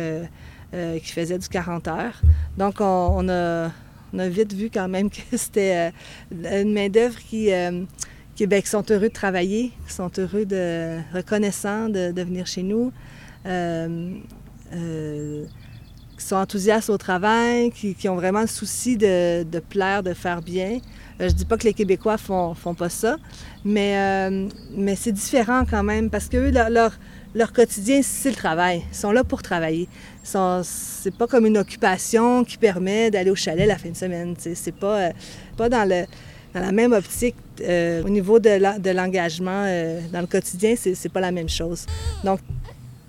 qui 0.72 1.12
faisaient 1.12 1.38
du 1.38 1.48
40 1.48 1.88
heures. 1.90 2.20
Donc 2.58 2.78
on, 2.80 3.30
a, 3.30 3.70
vite 4.14 4.54
vu 4.54 4.72
quand 4.74 4.88
même 4.88 5.10
que 5.12 5.38
c'était 5.38 5.92
une 6.32 6.74
main-d'œuvre 6.74 7.20
qui, 7.20 7.52
qui, 8.34 8.48
ben, 8.48 8.62
sont 8.66 8.84
heureux 8.90 9.10
de 9.10 9.14
travailler, 9.14 9.74
qui 9.86 9.94
sont 9.94 10.12
heureux 10.18 10.46
de 10.46 10.98
reconnaissants 11.14 11.90
de 11.90 12.20
venir 12.24 12.48
chez 12.48 12.64
nous. 12.64 12.92
Euh, 14.76 15.46
qui 16.18 16.26
sont 16.26 16.36
enthousiastes 16.36 16.92
au 16.92 16.98
travail, 16.98 17.72
qui, 17.72 18.08
ont 18.08 18.16
vraiment 18.16 18.42
le 18.42 18.48
souci 18.48 18.98
de, 18.98 19.60
plaire, 19.70 20.04
de 20.04 20.14
faire 20.14 20.42
bien. 20.42 20.80
Euh, 21.20 21.28
je 21.28 21.34
dis 21.34 21.46
pas 21.46 21.58
que 21.58 21.64
les 21.64 21.74
Québécois 21.74 22.18
font, 22.18 22.54
font 22.54 22.76
pas 22.76 22.90
ça, 22.90 23.18
mais, 23.66 23.98
euh, 23.98 24.48
mais 24.76 24.96
c'est 24.96 25.12
différent 25.12 25.64
quand 25.68 25.82
même 25.82 26.12
parce 26.12 26.28
que 26.30 26.38
leur, 26.38 26.92
leur, 27.34 27.52
quotidien, 27.52 28.02
c'est 28.04 28.30
le 28.30 28.36
travail. 28.36 28.84
Ils 28.92 28.96
sont 28.96 29.12
là 29.12 29.24
pour 29.24 29.42
travailler. 29.42 29.88
C'est 30.24 31.18
pas 31.18 31.26
comme 31.26 31.48
une 31.48 31.58
occupation 31.58 32.44
qui 32.44 32.58
permet 32.58 33.10
d'aller 33.10 33.32
au 33.32 33.36
chalet 33.36 33.68
la 33.68 33.80
fin 33.80 33.90
de 33.90 33.98
semaine. 33.98 34.36
C'est 34.38 34.76
pas, 34.76 35.00
euh, 35.00 35.12
pas 35.58 35.68
dans, 35.68 35.90
le, 35.90 36.06
dans 36.54 36.62
la 36.62 36.72
même 36.72 36.94
optique. 36.94 37.36
au 37.60 38.10
niveau 38.10 38.38
de 38.38 38.92
l'engagement 38.94 39.64
dans 40.12 40.22
le 40.22 40.28
quotidien, 40.28 40.76
c'est 40.78 41.12
pas 41.12 41.22
la 41.22 41.32
même 41.32 41.50
chose. 41.50 41.88
Donc, 42.24 42.40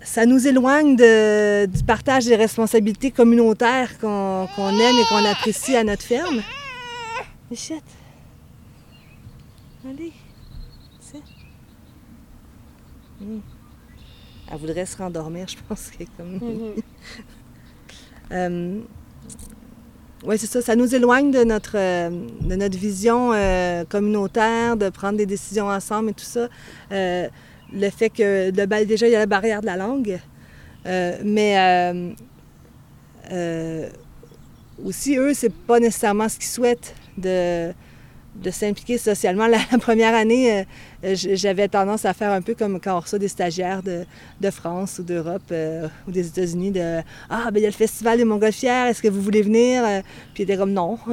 ça 0.05 0.25
nous 0.25 0.47
éloigne 0.47 0.95
de- 0.95 1.65
du 1.65 1.83
partage 1.83 2.25
des 2.25 2.35
responsabilités 2.35 3.11
communautaires 3.11 3.97
qu'on 3.99 4.47
aime 4.47 4.95
et 5.01 5.05
qu'on 5.09 5.25
apprécie 5.25 5.75
à 5.75 5.83
notre 5.83 6.03
ferme. 6.03 6.41
Michette. 7.51 7.83
Allez. 9.87 10.13
Tiens. 11.11 11.21
Hmm. 13.21 13.39
Elle 14.51 14.57
voudrait 14.59 14.85
se 14.85 14.97
rendormir, 14.97 15.47
je 15.47 15.55
pense 15.67 15.89
qu'elle 15.89 16.07
est 16.07 16.17
comme... 16.17 16.39
Mhm. 18.31 18.83
oui, 20.25 20.37
c'est 20.37 20.47
ça. 20.47 20.61
Ça 20.61 20.75
nous 20.75 20.93
éloigne 20.95 21.31
de 21.31 21.43
notre, 21.43 21.77
euh, 21.77 22.09
de 22.41 22.55
notre 22.55 22.77
vision 22.77 23.31
euh, 23.33 23.83
communautaire, 23.85 24.77
de 24.77 24.89
prendre 24.89 25.17
des 25.17 25.25
décisions 25.25 25.67
ensemble 25.67 26.09
et 26.11 26.13
tout 26.13 26.23
ça. 26.25 26.47
Le 27.75 27.89
fait 27.89 28.09
que, 28.09 28.51
déjà, 28.85 29.07
il 29.07 29.11
y 29.11 29.15
a 29.15 29.19
la 29.19 29.25
barrière 29.25 29.61
de 29.61 29.65
la 29.65 29.75
langue. 29.75 30.19
Euh, 30.85 31.17
mais 31.23 31.57
euh, 31.57 32.11
euh, 33.31 33.89
aussi, 34.83 35.17
eux, 35.17 35.33
c'est 35.33 35.53
pas 35.53 35.79
nécessairement 35.79 36.29
ce 36.29 36.37
qu'ils 36.37 36.47
souhaitent 36.47 36.93
de, 37.17 37.73
de 38.35 38.51
s'impliquer 38.51 38.97
socialement. 38.97 39.47
La, 39.71 39.77
première 39.79 40.13
année, 40.13 40.65
j'avais 41.03 41.67
tendance 41.67 42.05
à 42.05 42.13
faire 42.13 42.31
un 42.31 42.41
peu 42.41 42.53
comme 42.53 42.79
quand 42.79 42.97
on 42.97 42.99
reçoit 42.99 43.19
des 43.19 43.27
stagiaires 43.27 43.81
de, 43.83 44.05
France 44.51 44.99
ou 44.99 45.03
d'Europe 45.03 45.53
ou 46.07 46.11
des 46.11 46.27
États-Unis 46.27 46.71
de 46.71 47.01
Ah, 47.29 47.49
ben 47.51 47.59
il 47.59 47.63
y 47.63 47.65
a 47.65 47.69
le 47.69 47.73
festival 47.73 48.17
des 48.17 48.25
Montgolfières, 48.25 48.87
est-ce 48.87 49.01
que 49.01 49.09
vous 49.09 49.21
voulez 49.21 49.41
venir? 49.41 49.83
Puis 50.33 50.43
ils 50.43 50.43
étaient 50.43 50.57
comme 50.57 50.73
non. 50.73 50.99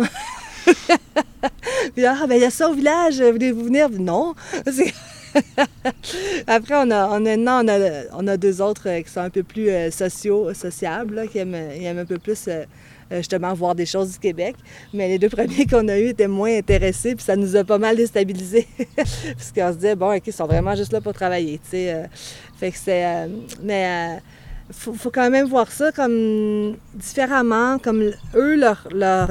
Puis 1.94 2.04
ah, 2.04 2.26
ben 2.28 2.34
il 2.34 2.42
y 2.42 2.44
a 2.44 2.50
ça 2.50 2.68
au 2.68 2.74
village, 2.74 3.22
voulez-vous 3.22 3.64
venir? 3.64 3.88
Non. 3.90 4.34
Après, 6.46 6.74
on 6.74 6.90
a, 6.90 7.08
on, 7.08 7.26
a, 7.26 8.06
on, 8.12 8.26
a, 8.26 8.36
deux 8.36 8.60
autres 8.60 8.88
euh, 8.88 9.00
qui 9.00 9.10
sont 9.10 9.20
un 9.20 9.30
peu 9.30 9.42
plus 9.42 9.68
euh, 9.68 9.90
sociaux, 9.90 10.52
sociables, 10.54 11.14
là, 11.14 11.26
qui 11.26 11.38
aiment, 11.38 11.54
aiment 11.54 11.98
un 11.98 12.04
peu 12.04 12.18
plus 12.18 12.48
euh, 12.48 12.64
justement 13.10 13.52
voir 13.54 13.74
des 13.74 13.86
choses 13.86 14.12
du 14.12 14.18
Québec. 14.18 14.56
Mais 14.92 15.08
les 15.08 15.18
deux 15.18 15.28
premiers 15.28 15.66
qu'on 15.70 15.86
a 15.88 15.98
eus 15.98 16.08
étaient 16.08 16.28
moins 16.28 16.56
intéressés, 16.56 17.14
puis 17.14 17.24
ça 17.24 17.36
nous 17.36 17.56
a 17.56 17.64
pas 17.64 17.78
mal 17.78 17.96
déstabilisés. 17.96 18.66
Parce 18.96 19.52
qu'on 19.54 19.68
se 19.70 19.76
disait, 19.76 19.96
bon, 19.96 20.12
ils 20.12 20.32
sont 20.32 20.46
vraiment 20.46 20.74
juste 20.74 20.92
là 20.92 21.00
pour 21.00 21.12
travailler, 21.12 21.58
tu 21.58 21.70
sais. 21.70 22.08
fait 22.58 22.70
que 22.70 22.78
c'est... 22.78 23.28
mais... 23.62 24.18
faut, 24.70 24.94
faut 24.94 25.10
quand 25.10 25.30
même 25.30 25.46
voir 25.46 25.70
ça 25.70 25.92
comme 25.92 26.76
différemment, 26.94 27.78
comme 27.78 28.12
eux, 28.34 28.56
leur, 28.56 28.88
leur, 28.92 29.28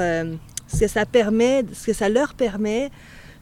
ce 0.67 0.79
que 0.79 0.88
ça 0.88 1.05
permet, 1.05 1.65
ce 1.74 1.88
que 1.88 1.93
ça 1.93 2.10
leur 2.10 2.34
permet, 2.34 2.89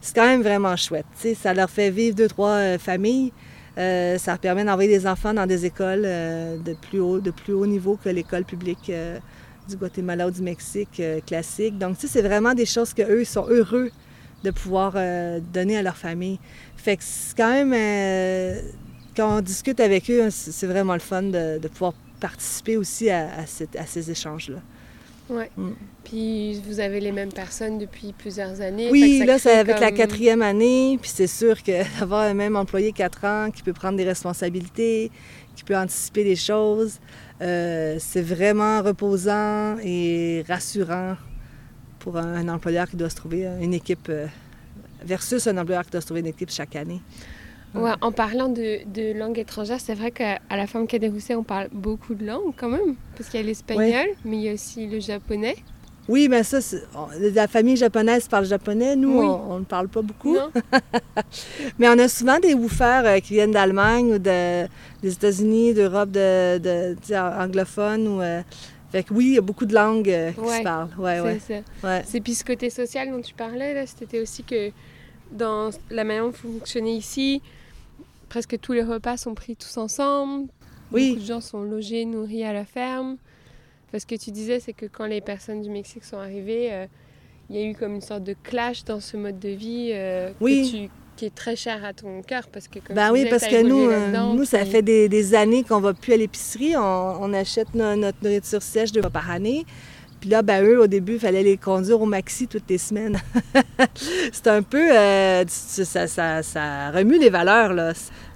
c'est 0.00 0.14
quand 0.14 0.26
même 0.26 0.42
vraiment 0.42 0.76
chouette. 0.76 1.06
Ça 1.36 1.52
leur 1.52 1.70
fait 1.70 1.90
vivre 1.90 2.16
deux, 2.16 2.28
trois 2.28 2.52
euh, 2.52 2.78
familles. 2.78 3.32
Euh, 3.78 4.18
ça 4.18 4.32
leur 4.32 4.38
permet 4.40 4.64
d'envoyer 4.64 4.88
des 4.88 5.06
enfants 5.06 5.32
dans 5.34 5.46
des 5.46 5.66
écoles 5.66 6.02
euh, 6.04 6.56
de, 6.58 6.74
plus 6.74 7.00
haut, 7.00 7.20
de 7.20 7.30
plus 7.30 7.52
haut 7.52 7.66
niveau 7.66 7.98
que 8.02 8.08
l'école 8.08 8.44
publique 8.44 8.90
du 9.68 9.76
Guatemala 9.76 10.28
ou 10.28 10.30
du 10.30 10.42
Mexique 10.42 11.02
classique. 11.26 11.78
Donc, 11.78 11.96
c'est 11.98 12.22
vraiment 12.22 12.54
des 12.54 12.66
choses 12.66 12.94
qu'eux 12.94 13.24
sont 13.24 13.46
heureux 13.48 13.90
de 14.42 14.50
pouvoir 14.50 14.94
donner 15.52 15.76
à 15.76 15.82
leur 15.82 15.96
famille. 15.96 16.38
Fait 16.76 16.96
que 16.96 17.02
c'est 17.04 17.36
quand 17.36 17.64
même, 17.64 17.74
quand 19.14 19.38
on 19.38 19.40
discute 19.40 19.80
avec 19.80 20.10
eux, 20.10 20.30
c'est 20.30 20.50
c'est 20.50 20.66
vraiment 20.66 20.94
le 20.94 21.00
fun 21.00 21.22
de, 21.22 21.68
pouvoir 21.68 21.92
participer 22.20 22.76
aussi 22.76 23.10
à 23.10 23.46
ces 23.46 24.10
échanges-là. 24.10 24.60
Ouais. 25.30 25.50
Mm. 25.56 25.70
Puis 26.04 26.60
vous 26.66 26.80
avez 26.80 27.00
les 27.00 27.12
mêmes 27.12 27.32
personnes 27.32 27.78
depuis 27.78 28.12
plusieurs 28.12 28.60
années. 28.60 28.90
Oui, 28.90 29.18
ça 29.18 29.24
là, 29.24 29.38
c'est 29.38 29.58
avec 29.58 29.78
la 29.78 29.92
quatrième 29.92 30.42
année, 30.42 30.98
puis 31.00 31.10
c'est 31.12 31.26
sûr 31.26 31.62
que 31.62 31.82
d'avoir 32.00 32.22
un 32.22 32.34
même 32.34 32.56
employé 32.56 32.92
quatre 32.92 33.24
ans 33.24 33.50
qui 33.50 33.62
peut 33.62 33.72
prendre 33.72 33.96
des 33.96 34.04
responsabilités, 34.04 35.10
qui 35.54 35.64
peut 35.64 35.76
anticiper 35.76 36.24
des 36.24 36.36
choses, 36.36 36.98
euh, 37.40 37.96
c'est 37.98 38.22
vraiment 38.22 38.82
reposant 38.82 39.76
et 39.82 40.44
rassurant 40.48 41.16
pour 42.00 42.16
un, 42.16 42.34
un 42.34 42.48
employeur 42.48 42.88
qui 42.88 42.96
doit 42.96 43.10
se 43.10 43.16
trouver 43.16 43.46
une 43.60 43.74
équipe 43.74 44.08
euh, 44.08 44.26
versus 45.04 45.46
un 45.46 45.56
employeur 45.58 45.84
qui 45.84 45.90
doit 45.90 46.00
se 46.00 46.06
trouver 46.06 46.20
une 46.20 46.26
équipe 46.26 46.50
chaque 46.50 46.76
année. 46.76 47.00
Ouais, 47.74 47.92
en 48.00 48.10
parlant 48.12 48.48
de, 48.48 48.80
de 48.92 49.16
langue 49.16 49.38
étrangère, 49.38 49.78
c'est 49.80 49.94
vrai 49.94 50.10
qu'à 50.10 50.38
la 50.50 50.66
femme 50.66 50.86
Cadet-Rousset, 50.88 51.36
on 51.36 51.44
parle 51.44 51.68
beaucoup 51.72 52.14
de 52.14 52.26
langues 52.26 52.52
quand 52.56 52.68
même. 52.68 52.96
Parce 53.16 53.30
qu'il 53.30 53.40
y 53.40 53.42
a 53.42 53.46
l'espagnol, 53.46 54.06
mais 54.24 54.36
il 54.38 54.42
y 54.42 54.48
a 54.48 54.52
aussi 54.54 54.86
le 54.88 54.98
japonais. 54.98 55.56
Oui, 56.08 56.26
mais 56.28 56.42
ça, 56.42 56.60
c'est- 56.60 56.82
on- 56.96 57.06
la 57.32 57.46
famille 57.46 57.76
japonaise 57.76 58.26
parle 58.26 58.44
japonais. 58.44 58.96
Nous, 58.96 59.20
Oui. 59.20 59.26
on 59.26 59.60
ne 59.60 59.64
parle 59.64 59.86
pas 59.88 60.02
beaucoup. 60.02 60.36
Mais 61.78 61.88
on 61.88 61.98
a 61.98 62.08
souvent 62.08 62.40
des 62.40 62.54
woofers 62.54 63.04
euh, 63.06 63.18
qui 63.20 63.34
viennent 63.34 63.52
d'Allemagne 63.52 64.14
ou 64.14 64.18
de- 64.18 64.66
des 65.02 65.12
États-Unis, 65.12 65.74
d'Europe 65.74 66.10
de, 66.10 66.96
anglophone. 67.40 68.08
Ou, 68.08 68.20
euh, 68.22 68.42
fait 68.90 69.04
que 69.04 69.14
oui, 69.14 69.26
il 69.26 69.34
y 69.34 69.38
a 69.38 69.42
beaucoup 69.42 69.66
de 69.66 69.74
langues 69.74 70.10
euh, 70.10 70.32
qui 70.32 70.40
Ouais. 70.40 70.58
se 70.58 70.62
parlent. 70.64 70.88
Ouais, 70.98 71.38
C'est 71.46 71.62
ouais, 71.86 72.02
ça. 72.04 72.18
puis 72.24 72.34
ce 72.34 72.44
côté 72.44 72.70
social 72.70 73.10
dont 73.12 73.20
tu 73.20 73.34
parlais, 73.34 73.84
c'était 73.86 74.20
aussi 74.20 74.42
que 74.42 74.70
dans 75.30 75.70
la 75.90 76.02
manière 76.02 76.24
dont 76.24 76.30
vous 76.30 76.54
fonctionnez 76.58 76.96
ici, 76.96 77.40
presque 78.30 78.58
tous 78.60 78.72
les 78.72 78.82
repas 78.82 79.18
sont 79.18 79.34
pris 79.34 79.56
tous 79.56 79.76
ensemble. 79.76 80.48
Oui. 80.92 81.10
Beaucoup 81.10 81.20
de 81.20 81.26
gens 81.26 81.40
sont 81.42 81.62
logés, 81.62 82.06
nourris 82.06 82.44
à 82.44 82.54
la 82.54 82.64
ferme. 82.64 83.18
Parce 83.92 84.04
que 84.06 84.14
tu 84.14 84.30
disais, 84.30 84.60
c'est 84.60 84.72
que 84.72 84.86
quand 84.86 85.04
les 85.06 85.20
personnes 85.20 85.60
du 85.60 85.68
Mexique 85.68 86.04
sont 86.04 86.16
arrivées, 86.16 86.72
euh, 86.72 86.86
il 87.50 87.56
y 87.56 87.58
a 87.62 87.64
eu 87.68 87.74
comme 87.74 87.94
une 87.96 88.00
sorte 88.00 88.22
de 88.24 88.34
clash 88.42 88.84
dans 88.84 89.00
ce 89.00 89.16
mode 89.16 89.38
de 89.38 89.48
vie 89.50 89.90
euh, 89.92 90.32
Oui. 90.40 90.70
que 90.72 90.76
tu- 90.86 90.90
qui 91.16 91.26
est 91.26 91.34
très 91.34 91.54
cher 91.54 91.84
à 91.84 91.92
ton 91.92 92.22
cœur. 92.22 92.48
Parce 92.50 92.66
que, 92.66 92.78
comme 92.78 92.96
Ben 92.96 93.08
tu 93.08 93.12
oui, 93.12 93.18
disais, 93.24 93.30
parce 93.30 93.46
que 93.46 93.62
nous, 93.62 93.90
euh, 93.90 94.32
nous, 94.32 94.44
ça 94.46 94.60
puis- 94.60 94.70
fait 94.70 94.82
des, 94.82 95.08
des 95.08 95.34
années 95.34 95.64
qu'on 95.64 95.80
va 95.80 95.92
plus 95.92 96.14
à 96.14 96.16
l'épicerie. 96.16 96.76
On, 96.76 96.80
on 96.80 97.32
achète 97.34 97.74
no- 97.74 97.94
notre 97.94 98.18
nourriture 98.22 98.62
sèche 98.62 98.90
deux 98.92 99.02
fois 99.02 99.10
par 99.10 99.30
année. 99.30 99.66
Puis 100.20 100.28
là, 100.28 100.42
ben 100.42 100.62
eux, 100.64 100.80
au 100.82 100.86
début, 100.86 101.14
il 101.14 101.18
fallait 101.20 101.42
les 101.42 101.56
conduire 101.56 102.00
au 102.00 102.06
maxi 102.06 102.46
toutes 102.46 102.68
les 102.68 102.78
semaines. 102.78 103.18
c'est 104.32 104.46
un 104.48 104.62
peu... 104.62 104.90
euh, 104.94 105.44
ça, 105.48 106.06
ça- 106.06 106.90
remue 106.90 107.18
les 107.18 107.30
valeurs, 107.30 107.72
là. 107.72 107.92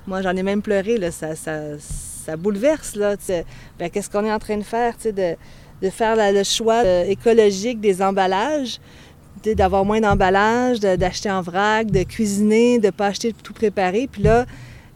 Moi, 0.06 0.22
j'en 0.22 0.34
ai 0.34 0.42
même 0.42 0.62
pleuré, 0.62 0.96
là. 0.98 1.10
Ça, 1.10 2.36
bouleverse, 2.38 2.96
là. 2.96 3.16
Ben, 3.78 3.90
qu'est-ce 3.90 4.08
qu'on 4.08 4.24
est 4.24 4.32
en 4.32 4.38
train 4.38 4.56
de 4.56 4.62
faire, 4.62 4.96
tu 4.96 5.12
de, 5.12 5.36
faire 5.90 6.16
le 6.16 6.42
choix 6.42 6.82
euh, 6.84 7.04
écologique 7.04 7.80
des 7.80 8.00
emballages 8.00 8.80
d'avoir 9.44 9.84
moins 9.84 10.00
d'emballage, 10.00 10.80
de- 10.80 10.96
d'acheter 10.96 11.30
en 11.30 11.42
vrac, 11.42 11.90
de 11.90 12.02
cuisiner, 12.04 12.78
de 12.78 12.88
pas 12.88 13.08
acheter 13.08 13.34
tout 13.42 13.52
préparé. 13.52 14.08
Puis 14.10 14.22
là, 14.22 14.46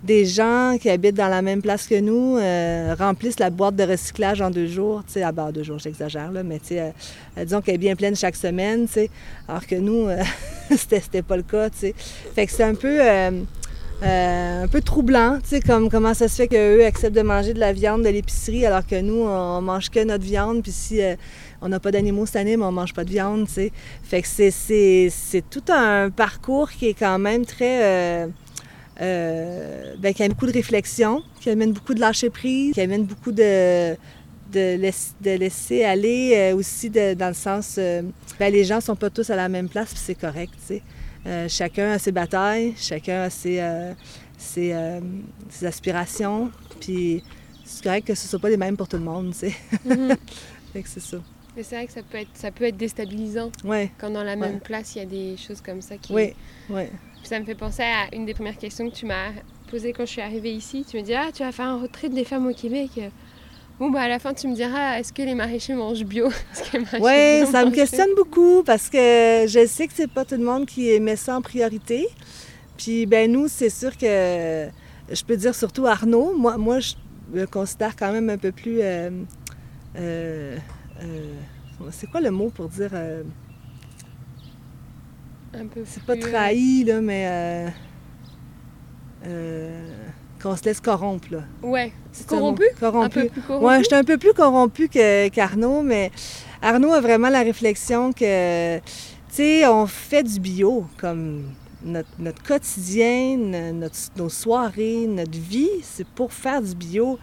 des 0.03 0.25
gens 0.27 0.77
qui 0.81 0.89
habitent 0.91 1.17
dans 1.17 1.29
la 1.29 1.43
même 1.43 1.61
place 1.61 1.87
que 1.89 1.99
nous 1.99 2.37
euh, 2.39 2.95
remplissent 2.97 3.41
la 3.41 3.51
boîte 3.51 3.75
de 3.75 3.83
recyclage 3.83 4.41
en 4.41 4.51
deux 4.51 4.69
jours. 4.69 5.03
Tu 5.07 5.15
sais, 5.15 5.23
à 5.23 5.33
bord 5.33 5.53
deux 5.53 5.65
jours, 5.65 5.79
j'exagère, 5.79 6.31
là, 6.31 6.43
mais 6.45 6.61
tu 6.61 6.67
sais, 6.69 6.81
euh, 7.37 7.45
disons 7.45 7.61
qu'elle 7.61 7.75
est 7.75 7.79
bien 7.79 7.97
pleine 7.97 8.15
chaque 8.15 8.37
semaine, 8.37 8.87
tu 8.87 8.93
sais, 8.93 9.11
alors 9.49 9.67
que 9.67 9.75
nous, 9.75 10.07
euh, 10.09 10.23
c'était 10.71 11.23
pas 11.23 11.37
le 11.37 11.43
cas, 11.43 11.69
tu 11.71 11.79
sais. 11.79 11.95
Fait 12.35 12.47
que 12.47 12.53
c'est 12.53 12.63
un 12.63 12.75
peu... 12.75 13.01
un 14.01 14.69
peu 14.71 14.81
troublant, 14.81 15.39
tu 15.43 15.49
sais, 15.49 15.61
comme 15.61 15.91
comment 15.91 16.15
ça 16.15 16.29
se 16.29 16.37
fait 16.37 16.47
qu'eux 16.47 16.85
acceptent 16.85 17.17
de 17.17 17.23
manger 17.23 17.53
de 17.53 17.59
la 17.59 17.73
viande 17.73 18.05
de 18.05 18.09
l'épicerie 18.09 18.65
alors 18.65 18.87
que 18.87 19.01
nous, 19.01 19.23
on 19.27 19.61
mange 19.61 19.91
que 19.91 20.05
notre 20.05 20.23
viande, 20.23 20.63
puis 20.63 20.71
si 20.71 21.01
on 21.61 21.69
n'a 21.69 21.81
pas 21.81 21.91
d'animaux 21.91 22.25
cette 22.25 22.37
année, 22.37 22.57
mais 22.57 22.65
on 22.65 22.71
mange 22.71 22.95
pas 22.95 23.03
de 23.03 23.11
viande, 23.11 23.49
tu 23.49 23.55
sais. 23.55 23.73
Fait 24.05 24.23
que 24.23 24.29
c'est- 24.29 25.43
tout 25.51 25.65
un 25.73 26.11
parcours 26.11 26.71
qui 26.71 26.87
est 26.87 26.95
quand 26.95 27.19
même 27.19 27.45
très... 27.45 28.29
euh, 29.01 29.95
ben, 29.99 30.13
qui 30.15 30.23
amène 30.23 30.33
beaucoup 30.33 30.47
de 30.47 30.53
réflexion, 30.53 31.23
qui 31.41 31.51
amène 31.51 31.73
beaucoup 31.73 31.95
de 31.95 32.01
lâcher 32.01 32.31
prise, 32.31 32.75
qui 32.75 32.81
amène 32.81 33.05
beaucoup 33.05 33.33
de, 33.33 33.95
de, 34.53 34.77
laisser, 34.77 35.13
de 35.21 35.31
laisser 35.33 35.85
aller 35.85 36.33
euh, 36.35 36.57
aussi 36.57 36.91
de- 36.91 37.15
dans 37.15 37.29
le 37.29 37.35
sens, 37.35 37.77
euh, 37.79 38.03
ben, 38.39 38.53
les 38.53 38.65
gens 38.65 38.81
sont 38.81 38.97
pas 38.97 39.11
tous 39.11 39.29
à 39.31 39.37
la 39.37 39.49
même 39.49 39.69
place, 39.69 39.91
puis 39.91 40.03
c'est 40.05 40.15
correct, 40.15 40.53
tu 40.67 40.75
sais. 40.75 40.83
Chacun 41.49 41.91
a 41.93 41.99
ses 41.99 42.11
batailles, 42.13 42.73
chacun 42.79 43.23
a 43.25 43.29
ses, 43.31 43.61
ses, 44.39 44.75
ses 45.51 45.67
aspirations, 45.67 46.51
puis 46.81 47.23
c'est 47.65 47.85
correct 47.85 48.07
que 48.07 48.15
ce 48.15 48.25
ne 48.25 48.29
soit 48.31 48.39
pas 48.39 48.49
les 48.49 48.57
mêmes 48.57 48.79
pour 48.79 48.89
tout 48.89 48.97
le 48.97 49.05
monde, 49.05 49.33
tu 49.33 49.51
sais. 49.51 49.55
Mhm. 49.85 50.17
C'est 50.87 51.01
ça. 51.01 51.19
Mais 51.57 51.63
c'est 51.65 51.75
vrai 51.77 51.87
que 51.87 51.93
ça 51.93 52.03
peut 52.03 52.19
être, 52.19 52.31
ça 52.35 52.51
peut 52.53 52.65
être 52.65 52.77
déstabilisant 52.77 53.51
Ouais, 53.65 53.91
quand 53.99 54.11
dans 54.11 54.23
la 54.23 54.37
même 54.37 54.55
Ouais. 54.55 54.61
place 54.61 54.95
il 54.95 54.99
y 54.99 55.03
a 55.03 55.07
des 55.07 55.37
choses 55.37 55.61
comme 55.61 55.83
ça 55.83 55.97
qui. 55.99 56.13
oui, 56.15 56.33
oui. 56.71 56.85
Ça 57.29 57.39
me 57.39 57.45
fait 57.45 57.55
penser 57.55 57.83
à 57.83 58.09
une 58.17 58.25
des 58.25 58.33
premières 58.33 58.57
questions 58.57 58.89
que 58.89 58.95
tu 58.95 59.05
m'as 59.05 59.33
posées 59.71 59.93
quand 59.93 60.07
je 60.07 60.13
suis 60.13 60.23
arrivée 60.23 60.51
ici. 60.51 60.87
Tu 60.89 60.97
me 60.97 61.03
dis 61.03 61.13
ah 61.13 61.27
tu 61.31 61.43
vas 61.43 61.53
faire 61.53 61.67
un 61.67 61.87
trip 61.87 62.15
des 62.15 62.25
femmes 62.25 62.47
au 62.47 62.55
Québec. 62.55 62.89
Bon 63.79 63.91
bah 63.91 64.01
à 64.01 64.09
la 64.09 64.19
fin 64.19 64.33
tu 64.33 64.49
me 64.49 64.55
diras 64.55 64.99
est-ce 64.99 65.13
que 65.13 65.21
les 65.21 65.35
maraîchers 65.35 65.75
mangent 65.75 66.05
bio? 66.05 66.31
Oui, 66.73 67.47
ça 67.53 67.67
me 67.67 67.71
questionne 67.71 68.09
beaucoup 68.17 68.63
parce 68.63 68.89
que 68.89 69.45
je 69.47 69.67
sais 69.69 69.87
que 69.89 69.93
c'est 69.95 70.11
pas 70.11 70.25
tout 70.25 70.37
le 70.37 70.43
monde 70.43 70.65
qui 70.65 70.99
met 71.01 71.17
ça 71.17 71.37
en 71.37 71.43
priorité. 71.43 72.09
Puis 72.79 73.05
ben 73.05 73.31
nous, 73.31 73.47
c'est 73.47 73.69
sûr 73.69 73.95
que 73.99 74.69
je 75.13 75.25
peux 75.27 75.37
dire 75.37 75.55
surtout 75.55 75.85
Arnaud. 75.85 76.33
Moi, 76.35 76.57
moi 76.57 76.81
je 76.81 76.95
me 77.31 77.45
considère 77.45 77.95
quand 77.95 78.11
même 78.11 78.31
un 78.31 78.39
peu 78.39 78.53
plus. 78.53 78.79
euh, 78.81 79.11
euh, 79.99 80.57
euh, 81.03 81.35
c'est 81.91 82.11
quoi 82.11 82.23
le 82.23 82.31
mot 82.31 82.49
pour 82.49 82.71
dire 82.71 82.93
Un 85.55 85.67
peu. 85.67 85.83
C'est 85.85 86.03
pas 86.03 86.15
euh, 86.15 86.21
trahi 86.21 86.85
là, 86.85 87.01
mais 87.01 87.25
euh, 87.27 87.69
euh, 89.27 89.89
qu'on 90.43 90.57
se 90.57 90.65
laisse 90.65 90.81
corrompre 90.81 91.29
là. 91.31 91.41
Ouais. 91.63 91.93
C'est 92.13 92.27
un. 92.33 92.37
Corrompu? 92.39 92.65
Un 92.77 92.81
Corrompu. 92.81 93.21
peu 93.23 93.29
plus 93.29 93.41
corrompu? 93.43 93.67
Ouais, 93.67 93.83
j'étais 93.83 93.97
un 93.97 94.05
peu 94.05 94.19
plus 94.19 94.33
corrompue 94.35 94.89
que- 94.89 95.29
qu'Arnaud, 95.29 95.83
mais 95.83 96.11
Arnaud 96.63 96.93
a 96.93 97.01
vraiment 97.01 97.29
la 97.29 97.43
réflexion 97.43 98.13
que, 98.13 98.79
tu 98.79 98.83
sais, 99.31 99.67
on 99.67 99.87
fait 99.87 100.23
du 100.23 100.39
bio 100.41 100.87
comme 100.99 101.45
notre, 101.85 102.09
notre 102.19 102.43
quotidien, 102.43 103.37
notre, 103.73 103.97
nos 104.17 104.29
soirées, 104.29 105.07
notre 105.09 105.39
vie, 105.39 105.71
c'est 105.83 106.07
pour 106.07 106.33
faire 106.33 106.61
du 106.63 106.75
bio. 106.75 107.19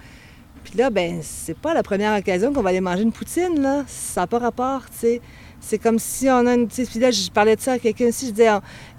Puis 0.63 0.77
là, 0.79 0.89
ben, 0.89 1.19
c'est 1.21 1.55
pas 1.57 1.73
la 1.75 1.83
première 1.83 2.17
occasion 2.17 2.51
qu'on 2.51 2.63
va 2.63 2.69
aller 2.69 2.81
manger 2.81 3.03
une 3.03 3.11
poutine, 3.11 3.61
là. 3.61 3.83
Ça 3.87 4.21
n'a 4.21 4.27
pas 4.27 4.39
rapport, 4.39 4.81
tu 4.89 4.97
sais. 4.97 5.21
C'est 5.67 5.79
comme 5.79 5.97
si 5.97 6.29
on 6.29 6.45
a 6.45 6.53
une. 6.53 6.67
Puis 6.67 6.99
là, 6.99 7.09
je 7.09 7.31
parlais 7.31 7.55
de 7.55 7.61
ça 7.61 7.73
à 7.73 7.79
quelqu'un 7.79 8.09
aussi. 8.09 8.27
Je 8.27 8.31
disais, 8.33 8.49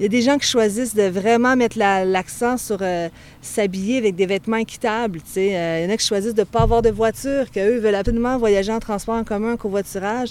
il 0.00 0.02
y 0.02 0.06
a 0.06 0.08
des 0.08 0.20
gens 0.20 0.36
qui 0.36 0.48
choisissent 0.48 0.96
de 0.96 1.04
vraiment 1.04 1.54
mettre 1.54 1.78
la- 1.78 2.04
l'accent 2.04 2.56
sur 2.56 2.78
euh, 2.80 3.08
s'habiller 3.40 3.98
avec 3.98 4.16
des 4.16 4.26
vêtements 4.26 4.56
équitables. 4.56 5.20
tu 5.22 5.30
sais. 5.30 5.56
Euh, 5.56 5.80
il 5.80 5.84
y 5.84 5.86
en 5.88 5.94
a 5.94 5.96
qui 5.96 6.04
choisissent 6.04 6.34
de 6.34 6.40
ne 6.40 6.44
pas 6.44 6.62
avoir 6.62 6.82
de 6.82 6.90
voiture, 6.90 7.52
qu'eux 7.52 7.78
veulent 7.78 7.94
absolument 7.94 8.36
voyager 8.36 8.72
en 8.72 8.80
transport 8.80 9.14
en 9.14 9.22
commun, 9.22 9.56
covoiturage. 9.56 10.30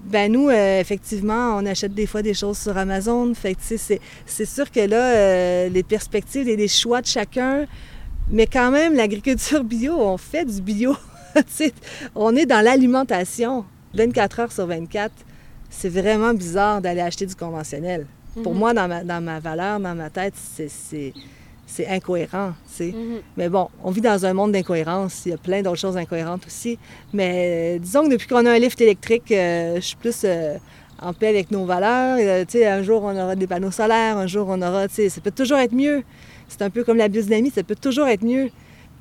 Ben 0.00 0.32
nous, 0.32 0.48
euh, 0.48 0.80
effectivement, 0.80 1.56
on 1.56 1.64
achète 1.64 1.94
des 1.94 2.06
fois 2.06 2.22
des 2.22 2.34
choses 2.34 2.58
sur 2.58 2.76
Amazon. 2.76 3.32
Fait 3.34 3.56
c'est, 3.60 4.44
sûr 4.44 4.72
que 4.72 4.80
là, 4.80 5.68
les 5.68 5.82
perspectives 5.84 6.48
et 6.48 6.56
les 6.56 6.68
choix 6.68 7.00
de 7.02 7.06
chacun, 7.06 7.66
mais 8.32 8.46
quand 8.46 8.72
même, 8.72 8.94
l'agriculture 8.96 9.62
bio, 9.62 9.94
on 9.96 10.16
fait 10.16 10.44
du 10.44 10.60
bio. 10.60 10.96
On 12.16 12.34
est 12.34 12.46
dans 12.46 12.64
l'alimentation 12.64 13.64
24 13.94 14.40
heures 14.40 14.52
sur 14.52 14.66
24. 14.66 15.12
C'est 15.70 15.88
vraiment 15.88 16.34
bizarre 16.34 16.80
d'aller 16.80 17.00
acheter 17.00 17.26
du 17.26 17.34
conventionnel. 17.34 18.06
Pour 18.42 18.52
Mhm. 18.52 18.58
moi, 18.58 18.74
dans 18.74 18.88
ma, 18.88 19.04
dans 19.04 19.22
ma 19.22 19.40
valeur, 19.40 19.80
dans 19.80 19.94
ma 19.94 20.10
tête, 20.10 20.34
c'est, 20.36 21.12
incohérent. 21.88 22.52
Mhm. 22.80 23.20
Mais 23.36 23.48
bon, 23.48 23.68
on 23.84 23.90
vit 23.90 24.00
dans 24.00 24.24
un 24.24 24.32
monde 24.32 24.52
d'incohérences. 24.52 25.22
Il 25.26 25.30
y 25.30 25.32
a 25.34 25.36
plein 25.38 25.60
d'autres 25.62 25.78
choses 25.78 25.96
incohérentes 25.96 26.46
aussi. 26.46 26.78
Mais 27.12 27.76
euh, 27.76 27.78
disons 27.78 28.04
que 28.04 28.10
depuis 28.12 28.26
qu'on 28.26 28.46
a 28.46 28.52
un 28.52 28.58
lift 28.58 28.80
électrique, 28.80 29.30
euh, 29.32 29.76
je 29.76 29.80
suis 29.80 29.96
plus 29.96 30.22
euh, 30.24 30.56
en 31.00 31.12
paix 31.12 31.28
avec 31.28 31.50
nos 31.50 31.64
valeurs. 31.66 32.18
Euh, 32.20 32.44
tu 32.44 32.58
sais, 32.58 32.66
un 32.66 32.82
jour, 32.82 33.02
on 33.04 33.14
aura 33.16 33.36
des 33.36 33.46
panneaux 33.46 33.70
solaires. 33.70 34.16
Un 34.16 34.26
jour, 34.26 34.46
on 34.48 34.60
aura... 34.62 34.88
tu 34.88 34.94
sais, 34.94 35.08
Ça 35.10 35.20
peut 35.20 35.30
toujours 35.30 35.58
être 35.58 35.74
mieux. 35.74 36.02
C'est 36.48 36.62
un 36.62 36.70
peu 36.70 36.84
comme 36.84 36.96
la 36.96 37.08
biodynamie, 37.08 37.50
ça 37.50 37.62
peut 37.62 37.76
toujours 37.76 38.06
être 38.08 38.24
mieux. 38.24 38.50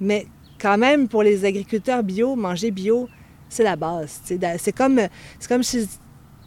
Mais 0.01 0.27
quand 0.60 0.77
même, 0.77 1.08
pour 1.08 1.23
les 1.23 1.45
agriculteurs 1.45 2.03
bio, 2.03 2.36
manger 2.36 2.71
bio, 2.71 3.08
c'est 3.49 3.63
la 3.63 3.75
base. 3.77 4.19
C'est 4.25 4.73
comme, 4.75 4.99
c'est 5.39 5.47
comme 5.47 5.63
si- 5.63 5.88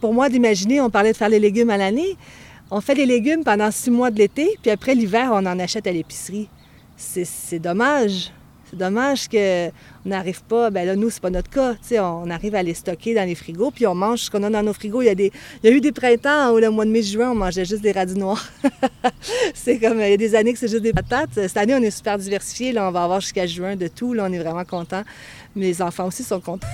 pour 0.01 0.13
moi 0.13 0.29
d'imaginer, 0.29 0.81
on 0.81 0.89
parlait 0.89 1.13
de 1.13 1.17
faire 1.17 1.29
les 1.29 1.39
légumes 1.39 1.69
à 1.69 1.77
l'année. 1.77 2.17
On 2.71 2.81
fait 2.81 2.95
les 2.95 3.05
légumes 3.05 3.43
pendant 3.43 3.69
six 3.71 3.91
mois 3.91 4.11
de 4.11 4.17
l'été, 4.17 4.57
puis 4.61 4.71
après 4.71 4.95
l'hiver, 4.95 5.29
on 5.31 5.45
en 5.45 5.59
achète 5.59 5.87
à 5.87 5.91
l'épicerie. 5.91 6.49
C'est 6.97 7.59
dommage. 7.59 8.31
C'est 8.69 8.77
dommage 8.77 9.27
qu'on 9.27 9.71
n'arrive 10.05 10.41
pas. 10.43 10.69
Ben 10.69 10.87
là, 10.87 10.95
nous, 10.95 11.09
c'est 11.09 11.21
pas 11.21 11.29
notre 11.29 11.49
cas. 11.49 11.75
On 11.99 12.29
arrive 12.29 12.55
à 12.55 12.63
les 12.63 12.73
stocker 12.73 13.13
dans 13.13 13.27
les 13.27 13.35
frigos, 13.35 13.71
puis 13.71 13.85
on 13.85 13.93
mange 13.93 14.19
ce 14.19 14.31
qu'on 14.31 14.41
a 14.43 14.49
dans 14.49 14.63
nos 14.63 14.71
frigos. 14.71 15.01
Il 15.01 15.05
y 15.05 15.09
a, 15.09 15.11
il 15.11 15.31
y 15.63 15.67
a 15.67 15.71
eu 15.71 15.81
des 15.81 15.91
printemps 15.91 16.53
où 16.53 16.57
le 16.57 16.69
mois 16.69 16.85
de 16.85 16.91
mai-juin, 16.91 17.31
on 17.31 17.35
mangeait 17.35 17.65
juste 17.65 17.81
des 17.81 17.91
radis 17.91 18.17
noirs. 18.17 18.47
c'est 19.53 19.77
comme, 19.77 19.99
il 19.99 20.09
y 20.09 20.13
a 20.13 20.17
des 20.17 20.35
années 20.35 20.53
que 20.53 20.59
c'est 20.59 20.69
juste 20.69 20.83
des 20.83 20.93
patates. 20.93 21.31
Cette 21.33 21.57
année, 21.57 21.75
on 21.75 21.83
est 21.83 21.91
super 21.91 22.17
diversifié. 22.17 22.73
On 22.79 22.91
va 22.91 23.03
avoir 23.03 23.19
jusqu'à 23.19 23.45
juin 23.45 23.75
de 23.75 23.89
tout. 23.89 24.13
Là, 24.13 24.25
on 24.29 24.31
est 24.31 24.39
vraiment 24.39 24.63
contents. 24.63 25.03
Mes 25.55 25.81
enfants 25.81 26.07
aussi 26.07 26.23
sont 26.23 26.39
contents. 26.39 26.67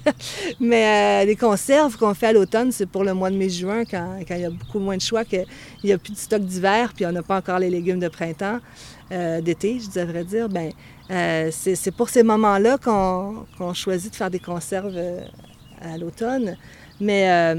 Mais 0.60 1.22
euh, 1.22 1.26
les 1.26 1.36
conserves 1.36 1.96
qu'on 1.96 2.12
fait 2.12 2.28
à 2.28 2.32
l'automne, 2.32 2.72
c'est 2.72 2.86
pour 2.86 3.04
le 3.04 3.14
mois 3.14 3.30
de 3.30 3.36
mai-juin, 3.36 3.84
quand, 3.84 4.18
quand 4.26 4.34
il 4.34 4.40
y 4.40 4.44
a 4.44 4.50
beaucoup 4.50 4.80
moins 4.80 4.96
de 4.96 5.02
choix, 5.02 5.24
qu'il 5.24 5.46
n'y 5.84 5.92
a 5.92 5.98
plus 5.98 6.12
de 6.12 6.18
stock 6.18 6.42
d'hiver, 6.42 6.92
puis 6.94 7.06
on 7.06 7.12
n'a 7.12 7.22
pas 7.22 7.36
encore 7.36 7.60
les 7.60 7.70
légumes 7.70 8.00
de 8.00 8.08
printemps, 8.08 8.58
euh, 9.12 9.40
d'été, 9.40 9.78
je 9.78 10.00
devrais 10.00 10.24
dire. 10.24 10.48
Ben, 10.48 10.72
euh, 11.10 11.50
c'est 11.52 11.92
pour 11.92 12.08
ces 12.08 12.24
moments-là 12.24 12.78
qu'on 12.78 13.74
choisit 13.74 14.10
de 14.10 14.16
faire 14.16 14.30
des 14.30 14.40
conserves 14.40 14.98
à 15.80 15.96
l'automne. 15.96 16.56
Mais 17.00 17.54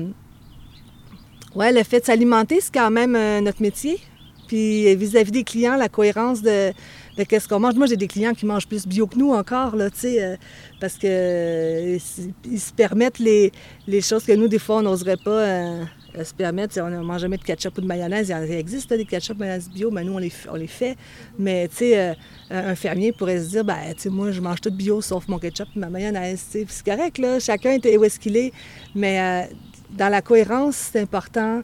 ouais, 1.56 1.72
le 1.72 1.84
fait 1.84 2.02
de 2.02 2.06
s'alimenter, 2.06 2.60
c'est 2.60 2.74
quand 2.74 2.92
même 2.92 3.18
notre 3.42 3.62
métier. 3.62 4.02
Puis 4.48 4.94
vis-à-vis 4.96 5.32
des 5.32 5.44
clients, 5.44 5.76
la 5.76 5.88
cohérence 5.88 6.42
de, 6.42 6.74
de 7.18 7.24
qu'est-ce 7.24 7.48
qu'on 7.48 7.60
mange. 7.60 7.76
Moi, 7.76 7.88
j'ai 7.88 7.98
des 7.98 8.08
clients 8.08 8.34
qui 8.34 8.46
mangent 8.46 8.68
plus 8.68 8.86
bio 8.88 9.08
que 9.08 9.18
nous 9.18 9.32
encore, 9.34 9.76
là, 9.76 9.90
tu 9.90 10.00
sais, 10.00 10.24
euh, 10.24 10.36
parce 10.80 10.96
que 10.98 11.08
euh, 11.08 11.98
ils 12.46 12.60
se 12.60 12.72
permettent 12.74 13.20
les, 13.20 13.52
les 13.88 14.02
choses 14.02 14.24
que 14.24 14.34
nous, 14.34 14.48
des 14.48 14.60
fois, 14.60 14.78
on 14.78 14.82
n'oserait 14.84 15.18
pas 15.18 15.32
euh, 15.42 15.84
se 16.24 16.34
permettre. 16.34 16.80
On 16.80 16.90
ne 16.90 17.00
mange 17.00 17.22
jamais 17.22 17.38
de 17.38 17.44
ketchup 17.44 17.78
ou 17.78 17.82
de 17.82 17.88
mayonnaise. 17.88 18.30
Il 18.30 18.52
existe 18.54 18.92
là, 18.92 18.98
des 18.98 19.06
ketchup 19.06 19.38
mayonnaise 19.40 19.70
bio, 19.70 19.90
mais 19.90 20.04
nous, 20.04 20.14
on 20.14 20.18
les, 20.20 20.30
f- 20.30 20.48
on 20.52 20.56
les 20.56 20.68
fait. 20.68 20.96
Mais, 21.40 21.68
tu 21.70 21.78
sais, 21.78 22.00
euh, 22.00 22.14
un 22.52 22.76
fermier 22.76 23.12
pourrait 23.12 23.40
se 23.40 23.50
dire, 23.50 23.66
ben, 23.66 23.78
tu 23.96 24.04
sais, 24.04 24.10
moi, 24.10 24.32
je 24.32 24.40
mange 24.42 24.62
tout 24.62 24.72
bio 24.72 25.02
sauf 25.02 25.28
mon 25.28 25.40
ketchup 25.40 25.68
et 25.76 25.80
ma 25.80 25.90
mayonnaise, 25.90 26.44
tu 26.52 26.60
sais. 26.60 26.66
Puis 26.66 26.76
c'est 26.78 26.86
correct, 26.86 27.18
là. 27.18 27.40
Chacun 27.40 27.72
est 27.72 27.98
où 27.98 28.04
est-ce 28.04 28.20
qu'il 28.20 28.38
est. 28.38 28.54
Mais 28.94 29.50
dans 29.92 30.10
la 30.10 30.22
cohérence, 30.22 30.76
c'est 30.92 31.00
important 31.02 31.62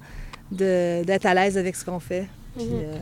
d'être 0.51 1.25
à 1.25 1.33
l'aise 1.33 1.57
avec 1.57 1.75
ce 1.75 1.85
qu'on 1.85 1.99
fait. 1.99 2.27
Puis, 2.55 2.65
Mhm. 2.65 2.71
euh, 2.73 2.97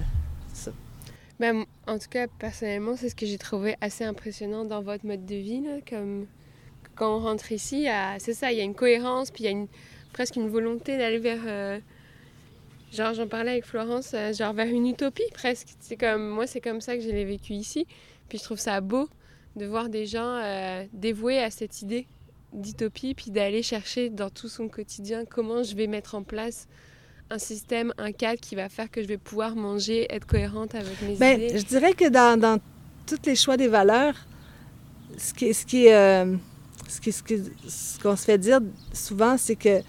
Ben, 1.39 1.65
en 1.91 1.99
tout 1.99 2.09
cas, 2.09 2.27
personnellement, 2.27 2.95
c'est 2.95 3.09
ce 3.09 3.15
que 3.15 3.25
j'ai 3.25 3.37
trouvé 3.37 3.75
assez 3.81 4.03
impressionnant 4.03 4.65
dans 4.65 4.81
votre 4.81 5.05
mode 5.05 5.25
de 5.25 5.35
vie. 5.35 5.61
comme 5.89 6.27
quand 6.95 7.17
on 7.17 7.19
rentre 7.19 7.51
ici, 7.51 7.87
c'est 8.19 8.33
ça, 8.33 8.51
il 8.51 8.57
y 8.57 8.61
a 8.61 8.63
une 8.63 8.75
cohérence, 8.75 9.31
puis 9.31 9.43
il 9.43 9.45
y 9.45 9.49
a 9.49 9.51
une, 9.51 9.67
presque 10.13 10.35
une 10.35 10.49
volonté 10.49 10.97
d'aller 10.97 11.19
vers. 11.19 11.41
euh, 11.45 11.79
genre, 12.91 13.13
j'en 13.13 13.27
parlais 13.27 13.51
avec 13.51 13.65
Florence, 13.65 14.11
euh, 14.13 14.33
genre 14.33 14.53
vers 14.53 14.67
une 14.67 14.87
utopie 14.87 15.29
presque. 15.33 15.69
C'est 15.79 15.97
comme 15.97 16.27
moi, 16.29 16.47
c'est 16.47 16.61
comme 16.61 16.81
ça 16.81 16.95
que 16.95 17.01
je 17.01 17.09
l'ai 17.09 17.25
vécu 17.25 17.53
ici. 17.53 17.87
Puis 18.29 18.37
je 18.37 18.43
trouve 18.43 18.59
ça 18.59 18.79
beau 18.81 19.09
de 19.55 19.65
voir 19.65 19.89
des 19.89 20.05
gens 20.05 20.37
euh, 20.41 20.85
dévoués 20.93 21.39
à 21.39 21.51
cette 21.51 21.81
idée 21.81 22.07
d'utopie, 22.53 23.13
puis 23.13 23.31
d'aller 23.31 23.63
chercher 23.63 24.09
dans 24.09 24.29
tout 24.29 24.49
son 24.49 24.67
quotidien 24.67 25.25
comment 25.25 25.63
je 25.63 25.75
vais 25.75 25.87
mettre 25.87 26.15
en 26.15 26.23
place 26.23 26.67
un 27.31 27.39
système, 27.39 27.93
un 27.97 28.11
cadre 28.11 28.39
qui 28.39 28.55
va 28.55 28.67
faire 28.69 28.91
que 28.91 29.01
je 29.01 29.07
vais 29.07 29.17
pouvoir 29.17 29.55
manger, 29.55 30.05
être 30.09 30.27
cohérente 30.27 30.75
avec 30.75 31.01
mes 31.01 31.15
Ben, 31.15 31.39
idées? 31.41 31.57
je 31.57 31.63
dirais 31.63 31.93
que 31.93 32.09
dans, 32.09 32.37
dans 32.39 32.59
tous 33.07 33.17
les 33.25 33.35
choix 33.35 33.55
des 33.57 33.69
valeurs, 33.69 34.15
ce 35.17 35.33
qui, 35.33 35.53
ce 35.53 35.65
qui 35.65 35.89
euh, 35.89 36.35
ce 36.89 36.99
qui- 36.99 37.11
ce 37.13 37.23
qui- 37.23 37.41
ce 37.69 37.99
qu'on 37.99 38.15
se 38.17 38.25
fait 38.25 38.37
dire 38.37 38.59
souvent, 38.91 39.37
c'est 39.37 39.55
que 39.55 39.81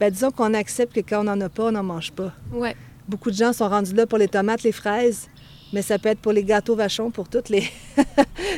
ben, 0.00 0.10
disons 0.10 0.30
qu'on 0.30 0.54
accepte 0.54 0.94
que 0.94 1.00
quand 1.00 1.20
on 1.20 1.24
n'en 1.24 1.40
a 1.42 1.48
pas, 1.48 1.64
on 1.66 1.72
n'en 1.72 1.82
mange 1.82 2.10
pas. 2.12 2.32
Ouais. 2.52 2.74
Beaucoup 3.08 3.30
de 3.30 3.36
gens 3.36 3.52
sont 3.52 3.68
rendus 3.68 3.94
là 3.94 4.06
pour 4.06 4.18
les 4.18 4.28
tomates, 4.28 4.62
les 4.62 4.72
fraises, 4.72 5.28
mais 5.72 5.82
ça 5.82 5.98
peut 5.98 6.08
être 6.08 6.20
pour 6.20 6.32
les 6.32 6.44
gâteaux 6.44 6.76
vachons, 6.76 7.10
pour 7.10 7.28
toutes 7.28 7.48
les... 7.48 7.62
tu 7.96 8.02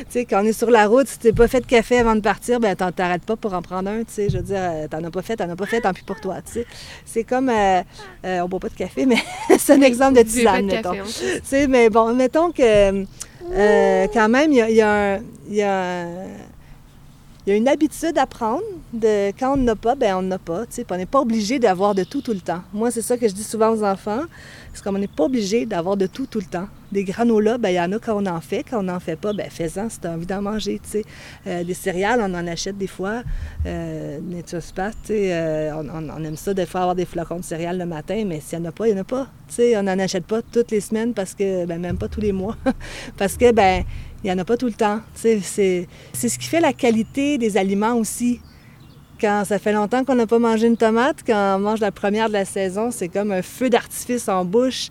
sais, 0.09 0.25
quand 0.25 0.41
on 0.43 0.45
est 0.45 0.53
sur 0.53 0.69
la 0.69 0.87
route, 0.87 1.07
si 1.07 1.19
t'es 1.19 1.33
pas 1.33 1.47
fait 1.47 1.61
de 1.61 1.65
café 1.65 1.97
avant 1.99 2.15
de 2.15 2.21
partir, 2.21 2.59
ben 2.59 2.75
t'en- 2.75 2.91
t'arrêtes 2.91 3.23
pas 3.25 3.35
pour 3.35 3.53
en 3.53 3.61
prendre 3.61 3.89
un, 3.89 3.99
tu 3.99 4.13
sais. 4.13 4.29
Je 4.29 4.37
veux 4.37 4.43
dire, 4.43 4.57
euh, 4.59 4.87
t'en 4.87 5.03
as 5.03 5.11
pas 5.11 5.21
fait, 5.21 5.35
t'en 5.35 5.49
as 5.49 5.55
pas 5.55 5.65
fait, 5.65 5.81
tant 5.81 5.93
pis 5.93 6.03
pour 6.03 6.19
toi, 6.21 6.35
tu 6.45 6.53
sais. 6.53 6.65
C'est 7.05 7.23
comme... 7.23 7.49
euh, 7.49 7.81
euh, 8.25 8.39
on 8.41 8.47
boit 8.47 8.59
pas 8.59 8.69
de 8.69 8.75
café, 8.75 9.05
mais 9.05 9.17
c'est 9.57 9.73
un 9.73 9.81
exemple 9.81 10.17
de 10.17 10.23
tisane, 10.23 10.65
mettons. 10.75 10.91
Tu 11.19 11.41
sais, 11.43 11.67
mais 11.67 11.89
bon, 11.89 12.13
mettons 12.13 12.51
que 12.51 13.05
euh, 13.51 14.07
quand 14.13 14.29
même, 14.29 14.51
il 14.51 14.57
y 14.57 14.61
a, 14.61 14.69
y 14.69 14.81
a 14.81 15.15
un- 15.15 15.19
il 15.49 15.55
y 15.55 15.61
a 15.63 15.81
un- 16.03 16.27
il 17.49 17.53
y 17.53 17.55
a 17.55 17.57
une 17.57 17.67
habitude 17.67 18.15
à 18.19 18.27
prendre. 18.27 18.61
De, 18.93 19.29
quand 19.39 19.53
on 19.53 19.57
n'en 19.57 19.69
a 19.73 19.75
pas, 19.75 19.95
ben 19.95 20.15
on 20.17 20.21
n'en 20.21 20.35
a 20.35 20.37
pas. 20.37 20.65
tu 20.67 20.73
sais, 20.73 20.83
puis 20.83 20.93
on 20.93 20.97
n'est 20.97 21.05
pas 21.07 21.19
obligé 21.19 21.57
d'avoir 21.57 21.95
de 21.95 22.03
tout 22.03 22.21
tout 22.21 22.33
le 22.33 22.39
temps. 22.41 22.61
Moi, 22.73 22.91
c'est 22.91 23.01
ça 23.01 23.17
que 23.17 23.27
je 23.27 23.33
dis 23.33 23.43
souvent 23.43 23.71
aux 23.71 23.83
enfants. 23.83 24.21
C'est 24.73 24.83
qu'on 24.83 24.91
n'est 24.93 25.07
pas 25.07 25.23
obligé 25.23 25.65
d'avoir 25.65 25.97
de 25.97 26.05
tout 26.05 26.27
tout 26.27 26.37
le 26.39 26.45
temps. 26.45 26.67
Des 26.91 27.03
granolas, 27.03 27.57
ben 27.57 27.69
il 27.69 27.75
y 27.75 27.79
en 27.79 27.91
a 27.91 27.97
quand 27.99 28.21
on 28.21 28.25
en 28.27 28.39
fait. 28.41 28.63
Quand 28.69 28.79
on 28.79 28.83
n'en 28.83 28.99
fait 28.99 29.15
pas, 29.15 29.33
ben 29.33 29.47
fais-en 29.49 29.89
si 29.89 29.99
tu 29.99 30.07
as 30.07 30.11
envie 30.11 30.25
d'en 30.27 30.41
manger. 30.43 30.79
Euh, 31.47 31.63
des 31.63 31.73
céréales, 31.73 32.19
on 32.21 32.33
en 32.35 32.45
achète 32.47 32.77
des 32.77 32.87
fois. 32.87 33.23
Euh, 33.65 34.19
tu 34.43 34.43
sais, 34.47 35.33
euh, 35.33 35.71
on, 35.75 35.87
on- 35.89 36.09
on 36.09 36.23
aime 36.23 36.35
ça 36.37 36.53
des 36.53 36.65
fois 36.67 36.81
avoir 36.81 36.95
des 36.95 37.05
flocons 37.05 37.37
de 37.37 37.43
céréales 37.43 37.77
le 37.79 37.85
matin, 37.85 38.23
mais 38.27 38.39
s'il 38.39 38.59
n'y 38.59 38.65
en 38.65 38.69
a 38.69 38.71
pas, 38.71 38.87
il 38.87 38.93
n'y 38.93 38.99
en 38.99 39.01
a 39.01 39.05
pas. 39.05 39.27
On 39.59 39.83
n'en 39.83 39.99
achète 39.99 40.25
pas 40.25 40.41
toutes 40.41 40.71
les 40.71 40.81
semaines 40.81 41.13
parce 41.13 41.33
que, 41.33 41.65
ben 41.65 41.79
même 41.81 41.97
pas 41.97 42.07
tous 42.07 42.21
les 42.21 42.31
mois, 42.31 42.55
parce 43.17 43.37
que, 43.37 43.51
ben 43.51 43.83
il 44.23 44.27
n'y 44.27 44.31
en 44.31 44.37
a 44.37 44.45
pas 44.45 44.57
tout 44.57 44.65
le 44.67 44.73
temps. 44.73 44.99
C'est, 45.15 45.39
ce 45.41 46.37
qui 46.37 46.47
fait 46.47 46.59
la 46.61 46.73
qualité 46.73 47.37
des 47.37 47.57
aliments 47.57 47.93
aussi. 47.95 48.39
Quand 49.21 49.43
ça 49.45 49.59
fait 49.59 49.73
longtemps 49.73 50.05
qu'on 50.05 50.15
n'a 50.15 50.27
pas 50.27 50.39
mangé 50.39 50.67
une 50.67 50.77
tomate, 50.77 51.17
quand 51.27 51.55
on 51.57 51.59
mange 51.59 51.81
la 51.81 51.91
première 51.91 52.29
de 52.29 52.33
la 52.33 52.45
saison, 52.45 52.89
c'est 52.89 53.09
comme 53.09 53.31
un 53.33 53.41
feu 53.41 53.69
d'artifice 53.69 54.29
en 54.29 54.45
bouche. 54.45 54.87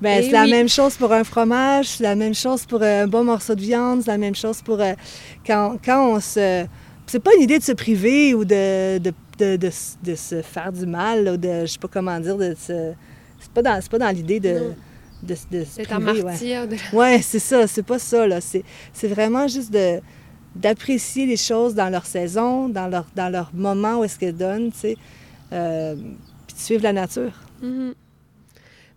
Ben, 0.00 0.20
Eh 0.20 0.26
c'est 0.26 0.30
la 0.30 0.46
même 0.46 0.68
chose 0.68 0.94
pour 0.96 1.12
un 1.12 1.24
fromage, 1.24 1.86
c'est 1.88 2.04
la 2.04 2.14
même 2.14 2.34
chose 2.34 2.64
pour 2.64 2.80
un 2.84 3.08
bon 3.08 3.24
morceau 3.24 3.56
de 3.56 3.60
viande, 3.60 4.02
c'est 4.04 4.10
la 4.12 4.18
même 4.18 4.36
chose 4.36 4.62
pour 4.62 4.80
euh, 4.80 4.92
quand, 5.44 5.78
quand 5.84 6.14
on 6.14 6.20
se... 6.20 6.64
C'est 7.08 7.18
pas 7.18 7.32
une 7.36 7.42
idée 7.42 7.58
de 7.58 7.64
se 7.64 7.72
priver 7.72 8.34
ou 8.34 8.44
de, 8.44 8.98
de, 8.98 9.12
de, 9.40 9.56
de 9.56 9.66
s- 9.66 9.98
de 10.00 10.14
se 10.14 10.42
faire 10.42 10.70
du 10.72 10.86
mal 10.86 11.28
ou 11.28 11.36
de, 11.36 11.62
je 11.62 11.66
sais 11.72 11.78
pas 11.80 11.88
comment 11.88 12.20
dire, 12.20 12.36
de 12.36 12.54
se... 12.54 12.92
C'est 13.40 13.50
pas 13.52 13.62
dans, 13.62 13.80
pas 13.90 13.98
dans 13.98 14.10
l'idée 14.14 14.38
de, 14.38 14.52
Non. 14.60 14.74
De, 15.22 15.34
de 15.50 15.64
se 15.64 15.70
C'est 15.70 15.92
un 15.92 16.04
ouais. 16.04 16.66
de 16.66 16.96
Ouais, 16.96 17.22
c'est 17.22 17.38
ça, 17.38 17.66
c'est 17.66 17.82
pas 17.82 17.98
ça, 17.98 18.26
là. 18.26 18.40
C'est, 18.40 18.64
c'est 18.92 19.08
vraiment 19.08 19.46
juste 19.48 19.72
de, 19.72 20.00
d'apprécier 20.54 21.26
les 21.26 21.36
choses 21.36 21.74
dans 21.74 21.88
leur 21.88 22.06
saison, 22.06 22.68
dans 22.68 22.88
leur, 22.88 23.06
dans 23.14 23.30
leur 23.30 23.50
moment 23.54 24.00
où 24.00 24.04
est-ce 24.04 24.18
qu'elles 24.18 24.36
donnent, 24.36 24.72
tu 24.72 24.78
sais. 24.78 24.96
Euh, 25.52 25.94
puis 26.46 26.56
de 26.56 26.60
suivre 26.60 26.82
la 26.82 26.92
nature. 26.92 27.32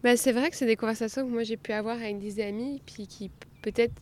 Ben, 0.03 0.17
c'est 0.17 0.31
vrai 0.31 0.49
que 0.49 0.55
c'est 0.55 0.65
des 0.65 0.75
conversations 0.75 1.25
que 1.25 1.31
moi 1.31 1.43
j'ai 1.43 1.57
pu 1.57 1.71
avoir 1.71 1.95
avec 1.95 2.19
des 2.19 2.39
amis, 2.39 2.81
puis 2.85 3.07
qui 3.07 3.31
peut-être 3.61 3.93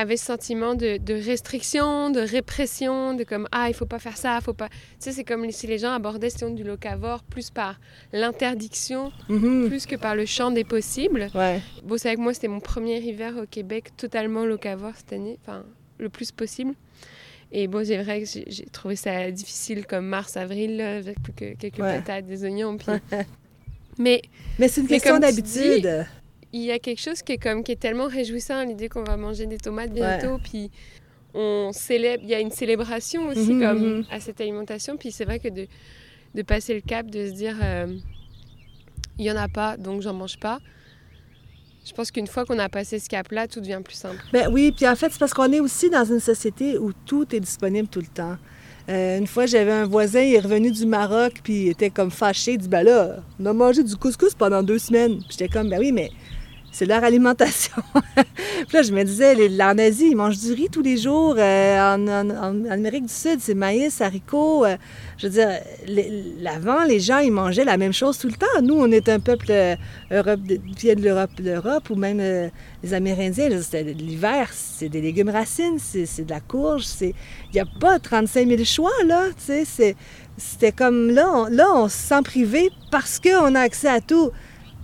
avaient 0.00 0.16
ce 0.16 0.26
sentiment 0.26 0.74
de, 0.74 0.96
de 0.98 1.14
restriction, 1.14 2.10
de 2.10 2.20
répression, 2.20 3.14
de 3.14 3.24
comme 3.24 3.46
ah 3.52 3.66
il 3.68 3.74
faut 3.74 3.86
pas 3.86 3.98
faire 3.98 4.16
ça, 4.16 4.40
faut 4.42 4.52
pas. 4.54 4.68
Tu 4.68 4.76
sais 4.98 5.12
c'est 5.12 5.24
comme 5.24 5.48
si 5.50 5.66
les 5.66 5.78
gens 5.78 5.92
abordaient 5.92 6.30
cette 6.30 6.54
du 6.54 6.64
locavore 6.64 7.22
plus 7.22 7.50
par 7.50 7.78
l'interdiction, 8.12 9.12
Mhm. 9.28 9.68
plus 9.68 9.86
que 9.86 9.96
par 9.96 10.14
le 10.14 10.26
champ 10.26 10.50
des 10.50 10.64
possibles. 10.64 11.28
Ouais. 11.34 11.60
Bon 11.84 11.96
c'est 11.98 12.08
avec 12.08 12.18
moi 12.20 12.34
c'était 12.34 12.48
mon 12.48 12.60
premier 12.60 12.98
hiver 13.00 13.34
au 13.42 13.46
Québec 13.46 13.90
totalement 13.96 14.44
locavore 14.44 14.92
cette 14.96 15.12
année, 15.12 15.38
enfin 15.42 15.64
le 15.98 16.08
plus 16.08 16.32
possible. 16.32 16.74
Et 17.52 17.66
bon, 17.66 17.84
c'est 17.84 18.00
vrai 18.00 18.22
que 18.22 18.28
j'ai 18.46 18.64
trouvé 18.66 18.94
ça 18.94 19.28
difficile 19.32 19.84
comme 19.84 20.06
mars-avril, 20.06 20.80
avec 20.80 21.20
plus 21.20 21.32
que 21.32 21.54
quelques 21.56 21.80
Ouais. 21.80 21.96
patates, 21.98 22.26
des 22.26 22.44
oignons. 22.44 22.76
Puis... 22.78 22.86
Mais 23.98 24.22
Mais 24.58 24.68
c'est 24.68 24.80
une 24.82 24.86
question 24.86 25.18
d'habitude. 25.18 26.06
Il 26.52 26.62
y 26.62 26.72
a 26.72 26.78
quelque 26.78 27.00
chose 27.00 27.22
qui 27.22 27.32
est 27.32 27.38
comme 27.38 27.62
qui 27.62 27.72
est 27.72 27.80
tellement 27.80 28.06
réjouissant 28.08 28.64
l'idée 28.64 28.88
qu'on 28.88 29.04
va 29.04 29.16
manger 29.16 29.46
des 29.46 29.58
tomates 29.58 29.92
bientôt 29.92 30.38
puis 30.42 30.70
on 31.34 31.70
célèbre 31.72 32.22
il 32.24 32.30
y 32.30 32.34
a 32.34 32.40
une 32.40 32.50
célébration 32.50 33.28
aussi 33.28 33.52
Mhm, 33.54 33.60
comme 33.60 33.96
mhm. 33.98 34.04
à 34.10 34.18
cette 34.20 34.40
alimentation 34.40 34.96
puis 34.96 35.12
c'est 35.12 35.24
vrai 35.24 35.38
que 35.38 35.48
de, 35.48 35.66
de 36.34 36.42
passer 36.42 36.74
le 36.74 36.80
cap 36.80 37.06
de 37.06 37.26
se 37.28 37.32
dire 37.32 37.56
euh, 37.62 37.86
il 39.18 39.24
y 39.24 39.30
en 39.30 39.36
a 39.36 39.48
pas 39.48 39.76
donc 39.76 40.02
j'en 40.02 40.14
mange 40.14 40.38
pas 40.40 40.58
je 41.86 41.92
pense 41.92 42.10
qu'une 42.10 42.26
fois 42.26 42.44
qu'on 42.44 42.58
a 42.58 42.68
passé 42.68 42.98
ce 42.98 43.08
cap 43.08 43.30
là 43.30 43.46
tout 43.48 43.60
devient 43.60 43.80
plus 43.84 43.94
simple 43.94 44.22
Ben 44.32 44.48
oui, 44.52 44.70
puis 44.70 44.86
en 44.86 44.94
fait, 44.94 45.10
c'est 45.10 45.18
parce 45.18 45.32
qu'on 45.32 45.50
est 45.50 45.60
aussi 45.60 45.88
dans 45.88 46.04
une 46.04 46.20
société 46.20 46.76
où 46.78 46.92
tout 46.92 47.34
est 47.34 47.40
disponible 47.40 47.88
tout 47.88 48.00
le 48.00 48.06
temps. 48.06 48.36
Euh, 48.88 49.18
une 49.18 49.26
fois, 49.26 49.46
j'avais 49.46 49.72
un 49.72 49.86
voisin, 49.86 50.20
il 50.20 50.34
est 50.34 50.40
revenu 50.40 50.70
du 50.70 50.84
Maroc, 50.84 51.40
puis 51.42 51.64
il 51.64 51.68
était 51.70 51.88
comme 51.90 52.10
fâché. 52.10 52.52
Il 52.52 52.58
dit 52.58 52.68
Ben 52.68 52.82
là, 52.82 53.16
on 53.40 53.46
a 53.46 53.52
mangé 53.54 53.82
du 53.82 53.96
couscous 53.96 54.34
pendant 54.34 54.62
deux 54.62 54.78
semaines. 54.78 55.18
Puis 55.20 55.28
j'étais 55.30 55.48
comme 55.48 55.70
Ben 55.70 55.78
oui, 55.80 55.90
mais 55.90 56.10
c'est 56.72 56.86
leur 56.86 57.02
alimentation. 57.04 57.82
puis 58.14 58.72
là, 58.72 58.82
je 58.82 58.92
me 58.92 59.02
disais 59.02 59.34
les- 59.34 59.60
En 59.60 59.76
Asie, 59.78 60.08
ils 60.10 60.16
mangent 60.16 60.38
du 60.38 60.52
riz 60.52 60.68
tous 60.70 60.82
les 60.82 60.96
jours. 60.96 61.34
Euh, 61.36 61.96
en, 61.96 62.64
Amérique 62.70 63.06
du 63.06 63.12
Sud, 63.12 63.40
c'est 63.40 63.54
maïs, 63.54 64.00
haricots. 64.00 64.64
Euh, 64.64 64.76
je 65.18 65.26
veux 65.26 65.32
dire, 65.32 65.48
l'avant, 66.40 66.84
les 66.84 67.00
gens, 67.00 67.18
ils 67.18 67.32
mangeaient 67.32 67.64
la 67.64 67.76
même 67.76 67.92
chose 67.92 68.18
tout 68.18 68.28
le 68.28 68.34
temps. 68.34 68.62
Nous, 68.62 68.74
on 68.74 68.90
est 68.90 69.08
un 69.08 69.20
peuple 69.20 69.46
euh, 69.50 69.76
Europe, 70.10 70.40
vient 70.78 70.94
de 70.94 71.02
l'Europe, 71.42 71.90
ou 71.90 71.94
même 71.96 72.50
les 72.82 72.94
Amérindiens. 72.94 73.48
L'hiver, 73.48 74.48
c'est 74.52 74.88
des 74.88 75.00
légumes 75.00 75.30
racines, 75.30 75.78
c'est 75.78 76.24
de 76.24 76.30
la 76.30 76.40
courge. 76.40 76.86
Il 77.00 77.12
n'y 77.54 77.60
a 77.60 77.66
pas 77.80 77.98
35 77.98 78.48
000 78.48 78.64
choix, 78.64 78.90
là. 79.06 79.24
C'était 79.36 80.72
comme 80.72 81.10
là, 81.10 81.30
on, 81.32 81.44
là, 81.46 81.66
on 81.74 81.88
se 81.88 81.96
sent 81.96 82.22
privé 82.24 82.70
parce 82.90 83.18
qu'on 83.20 83.54
a 83.54 83.60
accès 83.60 83.88
à 83.88 84.00
tout. 84.00 84.30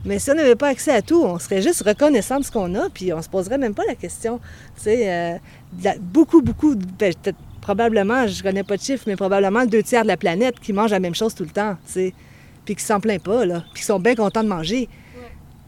Mais 0.06 0.18
si 0.20 0.30
on 0.30 0.34
n'avait 0.34 0.54
pas 0.54 0.68
accès 0.68 0.92
à 0.92 1.02
tout, 1.02 1.22
on 1.22 1.38
serait 1.38 1.60
juste 1.60 1.82
reconnaissant 1.82 2.38
de 2.38 2.44
ce 2.44 2.50
qu'on 2.52 2.74
a, 2.76 2.88
puis 2.88 3.12
on 3.12 3.20
se 3.20 3.28
poserait 3.28 3.58
même 3.58 3.74
pas 3.74 3.82
la 3.86 3.96
question. 3.96 4.38
Tu 4.76 4.82
sais, 4.84 5.10
euh, 5.12 5.36
de 5.72 5.84
la- 5.84 5.98
beaucoup, 5.98 6.40
beaucoup, 6.42 6.74
de- 6.76 6.86
ben, 6.98 7.12
probablement, 7.60 8.26
je 8.28 8.40
connais 8.42 8.62
pas 8.62 8.76
de 8.76 8.82
chiffres, 8.82 9.04
mais 9.08 9.16
probablement 9.16 9.62
le 9.62 9.66
deux 9.66 9.82
tiers 9.82 10.02
de 10.02 10.08
la 10.08 10.16
planète 10.16 10.60
qui 10.60 10.72
mangent 10.72 10.92
la 10.92 11.00
même 11.00 11.14
chose 11.16 11.34
tout 11.34 11.42
le 11.42 11.50
temps, 11.50 11.74
tu 11.86 11.92
sais, 11.92 12.14
puis 12.64 12.76
qui 12.76 12.84
s'en 12.84 13.00
plaignent 13.00 13.18
pas, 13.20 13.44
là, 13.44 13.64
puis 13.72 13.80
qui 13.82 13.86
sont 13.86 13.98
bien 13.98 14.14
contents 14.14 14.44
de 14.44 14.48
manger. 14.48 14.88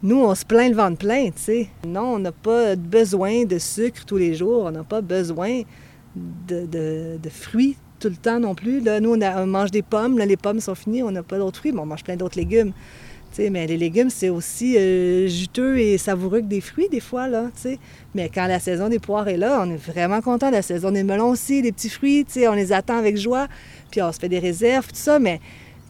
Nous, 0.04 0.22
on 0.22 0.32
se 0.36 0.44
plaint 0.44 0.70
le 0.70 0.76
ventre 0.76 0.98
plein, 0.98 1.26
tu 1.30 1.32
sais. 1.42 1.68
Non, 1.84 2.14
on 2.14 2.18
n'a 2.20 2.30
pas 2.30 2.76
besoin 2.76 3.44
de 3.44 3.58
sucre 3.58 4.04
tous 4.06 4.16
les 4.16 4.36
jours, 4.36 4.64
on 4.66 4.70
n'a 4.70 4.84
pas 4.84 5.00
besoin 5.00 5.62
de, 6.14 6.66
de- 6.66 7.18
de 7.20 7.28
fruits 7.28 7.76
tout 7.98 8.08
le 8.08 8.14
temps 8.14 8.38
non 8.38 8.54
plus. 8.54 8.78
Là, 8.78 9.00
nous, 9.00 9.14
on, 9.14 9.20
a- 9.20 9.42
on 9.42 9.46
mange 9.48 9.72
des 9.72 9.82
pommes, 9.82 10.16
là, 10.18 10.24
les 10.26 10.36
pommes 10.36 10.60
sont 10.60 10.76
finies, 10.76 11.02
on 11.02 11.10
n'a 11.10 11.24
pas 11.24 11.38
d'autres 11.38 11.58
fruits, 11.58 11.72
mais 11.72 11.80
on 11.80 11.86
mange 11.86 12.04
plein 12.04 12.14
d'autres 12.14 12.38
légumes. 12.38 12.72
Mais 13.38 13.66
les 13.66 13.76
légumes, 13.76 14.10
c'est 14.10 14.28
aussi 14.28 14.76
euh, 14.76 15.28
juteux 15.28 15.78
et 15.78 15.96
savoureux 15.96 16.40
que 16.40 16.46
des 16.46 16.60
fruits, 16.60 16.88
des 16.88 17.00
fois, 17.00 17.28
là. 17.28 17.50
Mais 18.14 18.28
quand 18.28 18.46
la 18.46 18.58
saison 18.58 18.88
des 18.88 18.98
poires 18.98 19.28
est 19.28 19.36
là, 19.36 19.64
on 19.64 19.70
est 19.70 19.76
vraiment 19.76 20.20
content. 20.20 20.50
La 20.50 20.62
saison 20.62 20.90
des 20.90 21.04
melons 21.04 21.30
aussi, 21.30 21.62
des 21.62 21.72
petits 21.72 21.88
fruits, 21.88 22.26
on 22.48 22.54
les 22.54 22.72
attend 22.72 22.98
avec 22.98 23.16
joie. 23.16 23.46
Puis 23.90 24.02
on 24.02 24.10
se 24.12 24.18
fait 24.18 24.28
des 24.28 24.40
réserves, 24.40 24.88
tout 24.88 24.96
ça, 24.96 25.18
mais 25.18 25.40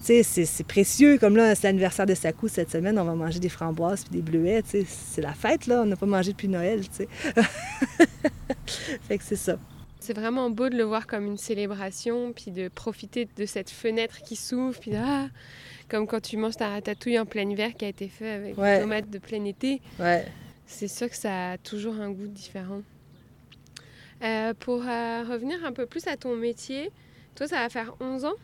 c'est, 0.01 0.67
précieux. 0.67 1.19
Comme 1.19 1.37
là, 1.37 1.55
c'est 1.55 1.67
l'anniversaire 1.67 2.07
de 2.07 2.15
Sakou 2.15 2.49
cette 2.49 2.71
semaine, 2.71 2.99
on 2.99 3.05
va 3.05 3.15
manger 3.15 3.39
des 3.39 3.49
framboises 3.49 4.05
puis 4.05 4.21
des 4.21 4.23
bleuets. 4.23 4.63
C'est 4.65 5.23
la 5.23 5.33
fête, 5.33 5.67
là. 5.67 5.83
On 5.83 5.87
n'a 5.87 5.97
pas 5.97 6.07
mangé 6.07 6.33
depuis 6.33 6.49
Noël, 6.49 6.83
fait 9.09 9.19
que 9.19 9.25
c'est 9.25 9.37
ça. 9.37 9.59
c'est 10.01 10.13
vraiment 10.13 10.51
beau 10.51 10.69
de 10.69 10.77
le 10.77 10.85
voir 10.85 11.07
comme 11.07 11.27
une 11.27 11.39
célébration 11.39 12.33
puis 12.35 12.51
de 12.51 12.69
profiter 12.69 13.27
de 13.37 13.47
cette 13.47 13.71
fenêtre 13.71 14.19
qui 14.23 14.37
s'ouvre 14.37 14.79
puis 14.79 14.91
de, 14.91 14.99
ah, 14.99 15.29
comme 15.89 16.07
quand 16.07 16.21
tu 16.21 16.37
manges 16.37 16.57
ta 16.57 16.69
ratatouille 16.69 17.19
en 17.19 17.27
plein 17.27 17.49
hiver 17.49 17.73
qui 17.75 17.85
a 17.85 17.89
été 17.89 18.09
fait 18.09 18.31
avec 18.31 18.59
Ouais. 18.59 18.77
des 18.77 18.83
tomates 18.83 19.11
de 19.11 19.19
plein 19.19 19.45
été 19.45 19.81
Ouais. 19.99 20.27
C'est 20.67 20.89
sûr 20.89 21.09
que 21.09 21.17
ça 21.17 21.53
a 21.53 21.59
toujours 21.59 21.95
un 21.95 22.11
goût 22.11 22.27
différent. 22.27 22.83
Euh, 24.23 24.53
pour 24.59 24.83
euh, 24.83 25.25
revenir 25.29 25.65
un 25.65 25.73
peu 25.73 25.87
plus 25.87 26.07
à 26.09 26.17
ton 26.17 26.35
métier, 26.37 26.91
toi, 27.37 27.47
ça 27.47 27.57
va 27.61 27.69
faire 27.69 27.95
11 28.01 28.25
ans 28.25 28.35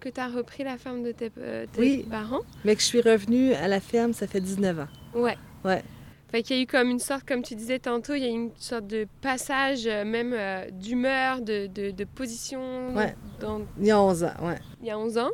que 0.00 0.08
tu 0.08 0.20
as 0.20 0.28
repris 0.28 0.62
la 0.62 0.78
ferme 0.78 1.02
de 1.02 1.10
tes, 1.12 1.30
euh, 1.38 1.66
tes 1.72 1.80
Oui. 1.80 2.06
parents. 2.08 2.40
Mais 2.64 2.74
que 2.76 2.80
je 2.80 2.86
suis 2.86 3.00
revenue 3.00 3.52
à 3.52 3.66
la 3.66 3.80
ferme, 3.80 4.12
ça 4.12 4.26
fait 4.28 4.40
19 4.40 4.78
ans. 4.78 4.86
Ouais. 5.14 5.36
Ouais. 5.64 5.82
Fait 6.30 6.42
qu'il 6.42 6.56
y 6.56 6.60
a 6.60 6.62
eu 6.62 6.66
comme 6.66 6.88
une 6.90 7.00
sorte, 7.00 7.26
comme 7.26 7.42
tu 7.42 7.54
disais 7.56 7.78
tantôt, 7.80 8.14
il 8.14 8.22
y 8.22 8.26
a 8.26 8.28
eu 8.28 8.32
une 8.32 8.50
sorte 8.56 8.86
de 8.86 9.08
passage, 9.20 9.86
euh, 9.86 10.04
même 10.04 10.36
d'humeur, 10.72 11.40
de, 11.40 11.66
de, 11.66 11.90
de 11.90 12.04
position 12.04 12.94
Ouais. 12.94 13.14
dans, 13.40 13.62
Il 13.80 13.86
y 13.86 13.90
a 13.90 14.00
11 14.00 14.22
ans, 14.24 14.32
ouais. 14.42 14.58
il 14.80 14.86
y 14.86 14.90
a 14.90 14.98
11 14.98 15.18
ans. 15.18 15.30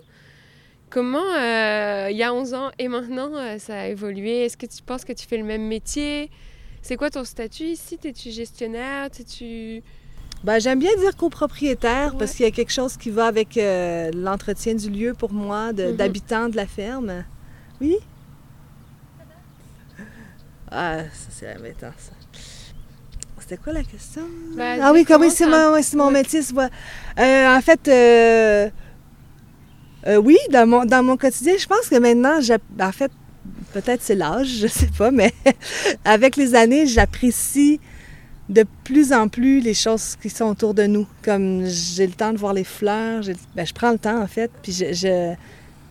Comment, 0.95 1.19
euh, 1.37 2.07
il 2.13 2.17
y 2.17 2.23
a 2.23 2.33
11 2.33 2.55
ans 2.55 2.71
et 2.79 2.87
maintenant, 2.87 3.31
euh, 3.35 3.59
ça 3.59 3.81
a 3.81 3.87
évolué? 3.89 4.45
Est-ce 4.45 4.57
que 4.57 4.65
tu 4.67 4.81
penses 4.81 5.05
que 5.05 5.13
tu 5.13 5.27
fais 5.27 5.37
le 5.37 5.43
même 5.43 5.67
métier? 5.67 6.31
C'est 6.83 6.95
quoi 6.97 7.11
ton 7.11 7.25
statut 7.25 7.65
ici? 7.65 7.99
T'es-tu 7.99 8.31
gestionnaire? 8.31 9.11
T'es-tu... 9.11 9.83
Ben, 10.45 10.61
j'aime 10.61 10.79
bien 10.79 10.95
dire 10.97 11.17
copropriétaire 11.17 12.13
Ouais. 12.13 12.19
parce 12.21 12.35
qu'il 12.35 12.45
y 12.45 12.49
a 12.49 12.53
quelque 12.53 12.71
chose 12.71 12.97
qui 12.97 13.11
va 13.11 13.27
avec 13.27 13.57
euh, 13.57 14.13
l'entretien 14.15 14.75
du 14.77 14.89
lieu 14.89 15.15
pour 15.15 15.33
moi, 15.33 15.73
de- 15.73 15.87
Mhm. 15.91 15.97
d'habitant 15.97 16.49
de 16.49 16.55
la 16.55 16.67
ferme. 16.67 17.25
Oui? 17.81 17.97
Ah, 20.71 20.99
ça 21.13 21.29
c'est 21.31 21.57
embêtant, 21.59 21.91
ça. 21.99 22.13
C'était 23.41 23.57
quoi 23.57 23.73
la 23.73 23.83
question? 23.83 24.23
Bah, 24.57 24.75
ah 24.81 24.93
oui, 24.93 25.05
comment 25.05 25.29
c'est 25.29 25.47
mon, 25.47 25.77
mon 26.05 26.11
métier? 26.13 26.41
Euh, 27.19 27.57
en 27.57 27.61
fait, 27.61 27.89
euh, 27.89 28.71
Euh, 30.07 30.17
oui, 30.17 30.37
dans 30.51 30.69
mon, 30.69 30.85
dans 30.85 31.03
mon 31.03 31.17
quotidien, 31.17 31.55
je 31.59 31.67
pense 31.67 31.89
que 31.89 31.97
maintenant, 31.97 32.39
en 32.81 32.93
fait, 32.93 33.11
peut-être 33.73 34.03
c'est 34.03 34.15
l'âge, 34.15 34.49
je 34.61 34.67
sais 34.67 34.91
pas, 34.97 35.11
mais 35.11 35.33
avec 36.05 36.37
les 36.37 36.55
années, 36.55 36.87
j'apprécie 36.87 37.81
de 38.49 38.65
plus 38.85 39.13
en 39.13 39.29
plus 39.29 39.61
les 39.61 39.73
choses 39.73 40.17
qui 40.21 40.29
sont 40.29 40.45
autour 40.45 40.75
de 40.75 40.85
nous. 40.85 41.07
Comme 41.23 41.65
j'ai 41.67 42.07
le 42.07 42.13
temps 42.13 42.33
de 42.33 42.39
voir 42.39 42.53
les 42.53 42.65
fleurs, 42.65 43.23
ben, 43.57 43.67
je 43.67 43.73
prends 43.73 43.93
le 43.93 43.99
temps 43.99 44.21
en 44.21 44.27
fait, 44.27 44.51
puis 44.63 44.73
je, 44.73 45.35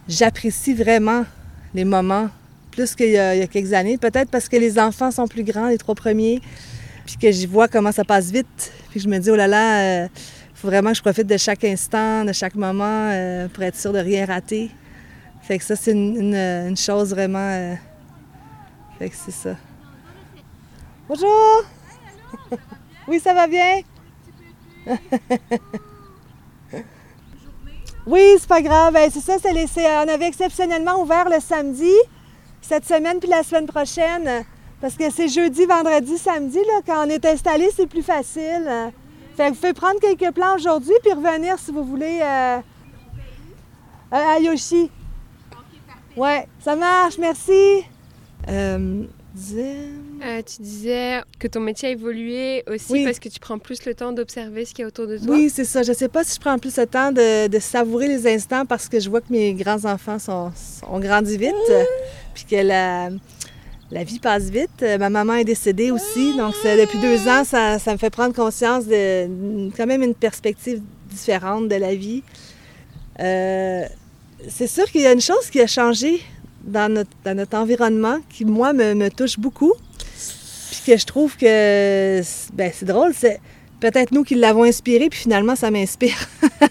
j'apprécie 0.08 0.74
vraiment 0.74 1.26
les 1.74 1.86
moments 1.86 2.30
plus 2.72 2.96
qu'il 2.96 3.10
y, 3.10 3.18
a, 3.18 3.48
quelques 3.48 3.74
années. 3.74 3.98
Peut-être 3.98 4.30
parce 4.30 4.50
que 4.50 4.58
les 4.58 4.80
enfants 4.80 5.12
sont 5.12 5.28
plus 5.28 5.44
grands, 5.44 5.68
les 5.68 5.78
trois 5.78 5.96
premiers, 5.96 6.42
puis 7.06 7.18
que 7.18 7.32
j'y 7.32 7.46
vois 7.46 7.68
comment 7.68 7.92
ça 7.92 8.04
passe 8.04 8.32
vite. 8.32 8.72
Puis 8.92 9.00
je 9.00 9.08
me 9.08 9.18
dis, 9.20 9.30
oh 9.30 9.36
là 9.36 9.48
là, 9.48 9.80
euh, 9.82 10.08
faut 10.64 10.70
vraiment 10.70 10.92
que 10.92 10.96
je 10.96 11.02
profite 11.02 11.28
de 11.28 11.36
chaque 11.36 11.66
instant, 11.66 12.24
de 12.24 12.32
chaque 12.32 12.56
moment 12.56 13.10
euh, 13.12 13.50
pour 13.50 13.64
être 13.64 13.76
sûr 13.76 13.92
de 13.92 14.00
rien 14.00 14.26
rater. 14.26 14.72
Fait 15.42 15.58
que 15.58 15.64
ça, 15.66 15.76
c'est 15.76 15.92
une, 15.92 16.78
chose 16.78 17.10
vraiment. 17.10 17.38
Euh, 17.38 17.76
fait 18.98 19.10
que 19.10 19.16
c'est 19.18 19.32
ça. 19.32 19.58
Bonjour! 21.10 21.66
oui, 23.10 23.20
ça 23.20 23.34
va 23.34 23.46
bien? 23.46 23.82
oui, 28.08 28.22
c'est 28.40 28.48
pas 28.48 28.62
grave. 28.62 28.94
Ben, 28.94 29.12
c'est 29.12 29.20
ça, 29.20 29.36
c'est 29.42 29.86
on 29.86 30.08
avait 30.08 30.28
exceptionnellement 30.30 31.02
ouvert 31.02 31.28
le 31.30 31.42
samedi, 31.42 31.92
cette 32.62 32.86
semaine 32.86 33.20
puis 33.20 33.28
la 33.30 33.44
semaine 33.44 33.68
prochaine. 33.68 34.46
Parce 34.80 34.96
que 34.96 35.12
c'est 35.12 35.28
jeudi, 35.28 35.66
vendredi, 35.66 36.18
samedi, 36.18 36.60
là, 36.60 36.80
quand 36.86 37.06
on 37.06 37.10
est 37.10 37.26
installé, 37.26 37.70
c'est 37.76 37.88
plus 37.88 38.02
facile. 38.04 38.94
Fait 39.36 39.46
que 39.46 39.50
vous 39.50 39.56
pouvez 39.56 39.74
prendre 39.74 40.00
quelques 40.00 40.32
plans 40.34 40.56
aujourd'hui 40.56 40.94
puis 41.02 41.12
revenir 41.12 41.58
si 41.58 41.72
vous 41.72 41.84
voulez 41.84 42.20
euh, 42.22 42.60
à 44.12 44.40
Yoshi. 44.40 44.92
Ouais, 46.16 46.48
ça 46.60 46.76
marche, 46.76 47.18
merci. 47.18 47.84
Euh, 48.48 49.04
euh, 49.58 50.42
tu 50.46 50.62
disais 50.62 51.22
que 51.40 51.48
ton 51.48 51.62
métier 51.62 51.90
a 51.90 51.92
évolué 51.92 52.64
aussi 52.68 53.04
parce 53.04 53.18
que 53.18 53.30
tu 53.30 53.40
prends 53.40 53.58
plus 53.58 53.84
le 53.86 53.96
temps 53.96 54.12
d'observer 54.12 54.66
ce 54.66 54.76
qu'il 54.76 54.84
y 54.84 54.86
a 54.86 54.88
autour 54.88 55.08
de 55.08 55.18
toi. 55.18 55.34
Oui, 55.34 55.50
c'est 55.50 55.66
ça. 55.66 55.82
Je 55.82 55.92
ne 55.92 55.96
sais 55.96 56.10
pas 56.10 56.24
si 56.24 56.36
je 56.36 56.40
prends 56.40 56.60
plus 56.60 56.78
le 56.78 56.86
temps 56.86 57.12
de, 57.12 57.60
savourer 57.60 58.08
les 58.08 58.28
instants 58.28 58.68
parce 58.68 58.88
que 58.88 59.00
je 59.00 59.10
vois 59.10 59.22
que 59.22 59.32
mes 59.32 59.56
grands-enfants 59.56 60.20
sont, 60.20 60.52
ont 60.88 61.00
grandi 61.00 61.38
vite, 61.38 61.56
puis 62.36 62.46
que 62.46 62.58
la, 62.58 63.10
la, 63.94 64.04
vie 64.04 64.20
passe 64.20 64.50
vite. 64.50 64.84
Ma 65.00 65.10
maman 65.10 65.36
est 65.36 65.44
décédée 65.44 65.92
aussi, 65.92 66.36
donc 66.36 66.54
depuis 66.64 67.00
deux 67.00 67.28
ans, 67.28 67.44
ça, 67.44 67.78
me 67.92 67.98
fait 67.98 68.10
prendre 68.10 68.34
conscience 68.34 68.86
de 68.86 69.70
quand 69.76 69.86
même 69.86 70.04
une 70.04 70.16
perspective 70.16 70.82
différente 71.10 71.68
de 71.68 71.76
la 71.76 71.96
vie. 71.96 72.24
Euh, 73.20 73.84
c'est 74.50 74.68
sûr 74.68 74.86
qu'il 74.92 75.02
y 75.02 75.06
a 75.06 75.14
une 75.14 75.22
chose 75.22 75.50
qui 75.52 75.62
a 75.62 75.68
changé 75.68 76.22
dans 76.64 76.92
notre, 76.92 77.58
environnement 77.58 78.18
qui, 78.30 78.46
moi, 78.46 78.74
me, 78.74 78.94
me, 78.94 79.10
touche 79.10 79.38
beaucoup. 79.38 79.74
Puis 80.72 80.82
que 80.92 80.98
je 80.98 81.06
trouve 81.06 81.38
que 81.38 82.22
ben, 82.54 82.72
c'est 82.74 82.86
drôle, 82.86 83.14
c'est 83.16 83.40
peut-être 83.80 84.12
nous 84.12 84.24
qui 84.24 84.36
l'avons 84.36 84.64
inspiré, 84.64 85.10
puis 85.10 85.20
finalement, 85.20 85.56
ça 85.56 85.70
m'inspire. 85.70 86.18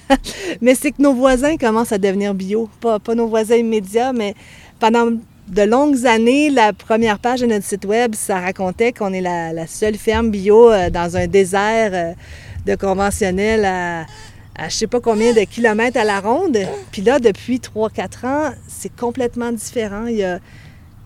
mais 0.60 0.74
c'est 0.74 0.92
que 0.92 1.02
nos 1.02 1.12
voisins 1.12 1.56
commencent 1.56 1.92
à 1.92 1.98
devenir 1.98 2.34
bio. 2.34 2.68
Pas, 2.80 2.98
pas 2.98 3.14
nos 3.14 3.28
voisins 3.28 3.56
immédiats, 3.56 4.12
mais 4.12 4.34
pendant 4.80 5.12
de 5.52 5.62
longues 5.62 6.06
années, 6.06 6.50
la 6.50 6.72
première 6.72 7.18
page 7.18 7.40
de 7.40 7.46
notre 7.46 7.64
site 7.64 7.84
web, 7.84 8.14
ça 8.14 8.40
racontait 8.40 8.92
qu'on 8.92 9.12
est 9.12 9.20
la, 9.20 9.52
la, 9.52 9.66
seule 9.66 9.96
ferme 9.96 10.30
bio 10.30 10.70
euh, 10.70 10.90
dans 10.90 11.16
un 11.16 11.26
désert 11.26 11.90
euh, 11.92 12.12
de 12.66 12.74
conventionnel 12.74 13.64
à 13.64 14.06
à 14.54 14.68
je 14.68 14.76
sais 14.76 14.86
pas 14.86 15.00
combien 15.00 15.32
de 15.32 15.40
kilomètres 15.40 15.98
à 15.98 16.04
la 16.04 16.20
ronde. 16.20 16.58
Puis 16.90 17.02
là, 17.02 17.18
depuis 17.18 17.58
3-4 17.58 18.26
ans, 18.26 18.52
c'est 18.68 18.94
complètement 18.94 19.52
différent. 19.52 20.06
Il 20.06 20.16
y, 20.16 20.24
a, 20.24 20.38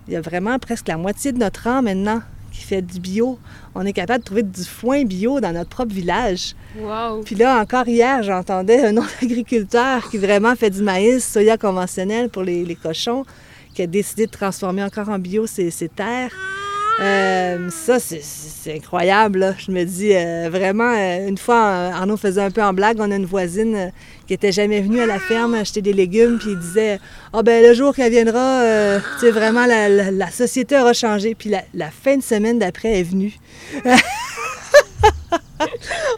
il 0.08 0.14
y, 0.14 0.16
a, 0.16 0.20
vraiment 0.20 0.58
presque 0.58 0.88
la 0.88 0.96
moitié 0.96 1.32
de 1.32 1.38
notre 1.38 1.64
rang 1.64 1.82
maintenant 1.82 2.22
qui 2.52 2.62
fait 2.62 2.82
du 2.82 2.98
bio. 2.98 3.38
On 3.74 3.84
est 3.84 3.92
capable 3.92 4.20
de 4.20 4.24
trouver 4.24 4.42
du 4.42 4.64
foin 4.64 5.04
bio 5.04 5.40
dans 5.40 5.52
notre 5.52 5.70
propre 5.70 5.94
village. 5.94 6.54
Wow. 6.78 7.22
Puis 7.24 7.34
là, 7.34 7.60
encore 7.60 7.86
hier, 7.86 8.22
j'entendais 8.22 8.84
un 8.84 8.96
autre 8.96 9.12
agriculteur 9.22 10.08
qui 10.10 10.18
vraiment 10.18 10.56
fait 10.56 10.70
du 10.70 10.82
maïs, 10.82 11.24
soya 11.24 11.56
conventionnel 11.56 12.30
pour 12.30 12.42
les, 12.42 12.64
les 12.64 12.76
cochons, 12.76 13.24
qui 13.76 13.82
a 13.82 13.86
décidé 13.86 14.24
de 14.24 14.30
transformer 14.30 14.82
encore 14.82 15.10
en 15.10 15.18
bio 15.18 15.46
ses, 15.46 15.70
terres. 15.94 16.32
Euh, 16.98 17.68
ça, 17.68 17.98
c'est 18.00 18.74
incroyable. 18.74 19.54
Je 19.58 19.70
me 19.70 19.84
dis 19.84 20.14
euh, 20.14 20.48
vraiment, 20.50 20.94
euh, 20.96 21.28
une 21.28 21.36
fois, 21.36 21.60
Arnaud 21.92 22.16
faisait 22.16 22.40
un 22.40 22.50
peu 22.50 22.62
en 22.62 22.72
blague, 22.72 22.96
on 23.00 23.10
a 23.10 23.16
une 23.16 23.26
voisine 23.26 23.92
qui 24.26 24.32
était 24.32 24.50
jamais 24.50 24.80
venue 24.80 25.02
à 25.02 25.06
la 25.06 25.18
ferme 25.18 25.52
acheter 25.52 25.82
des 25.82 25.92
légumes, 25.92 26.38
puis 26.38 26.52
il 26.52 26.58
disait 26.58 26.98
Ah, 27.34 27.40
oh, 27.40 27.42
ben 27.42 27.62
le 27.62 27.74
jour 27.74 27.94
qu'elle 27.94 28.10
viendra, 28.10 28.98
tu 29.20 29.26
sais, 29.26 29.30
vraiment, 29.30 29.66
la, 29.66 30.30
société 30.30 30.78
aura 30.78 30.94
changé. 30.94 31.34
Puis 31.34 31.50
la, 31.50 31.90
fin 31.90 32.16
de 32.16 32.22
semaine 32.22 32.58
d'après 32.58 33.00
est 33.00 33.02
venue. 33.02 33.34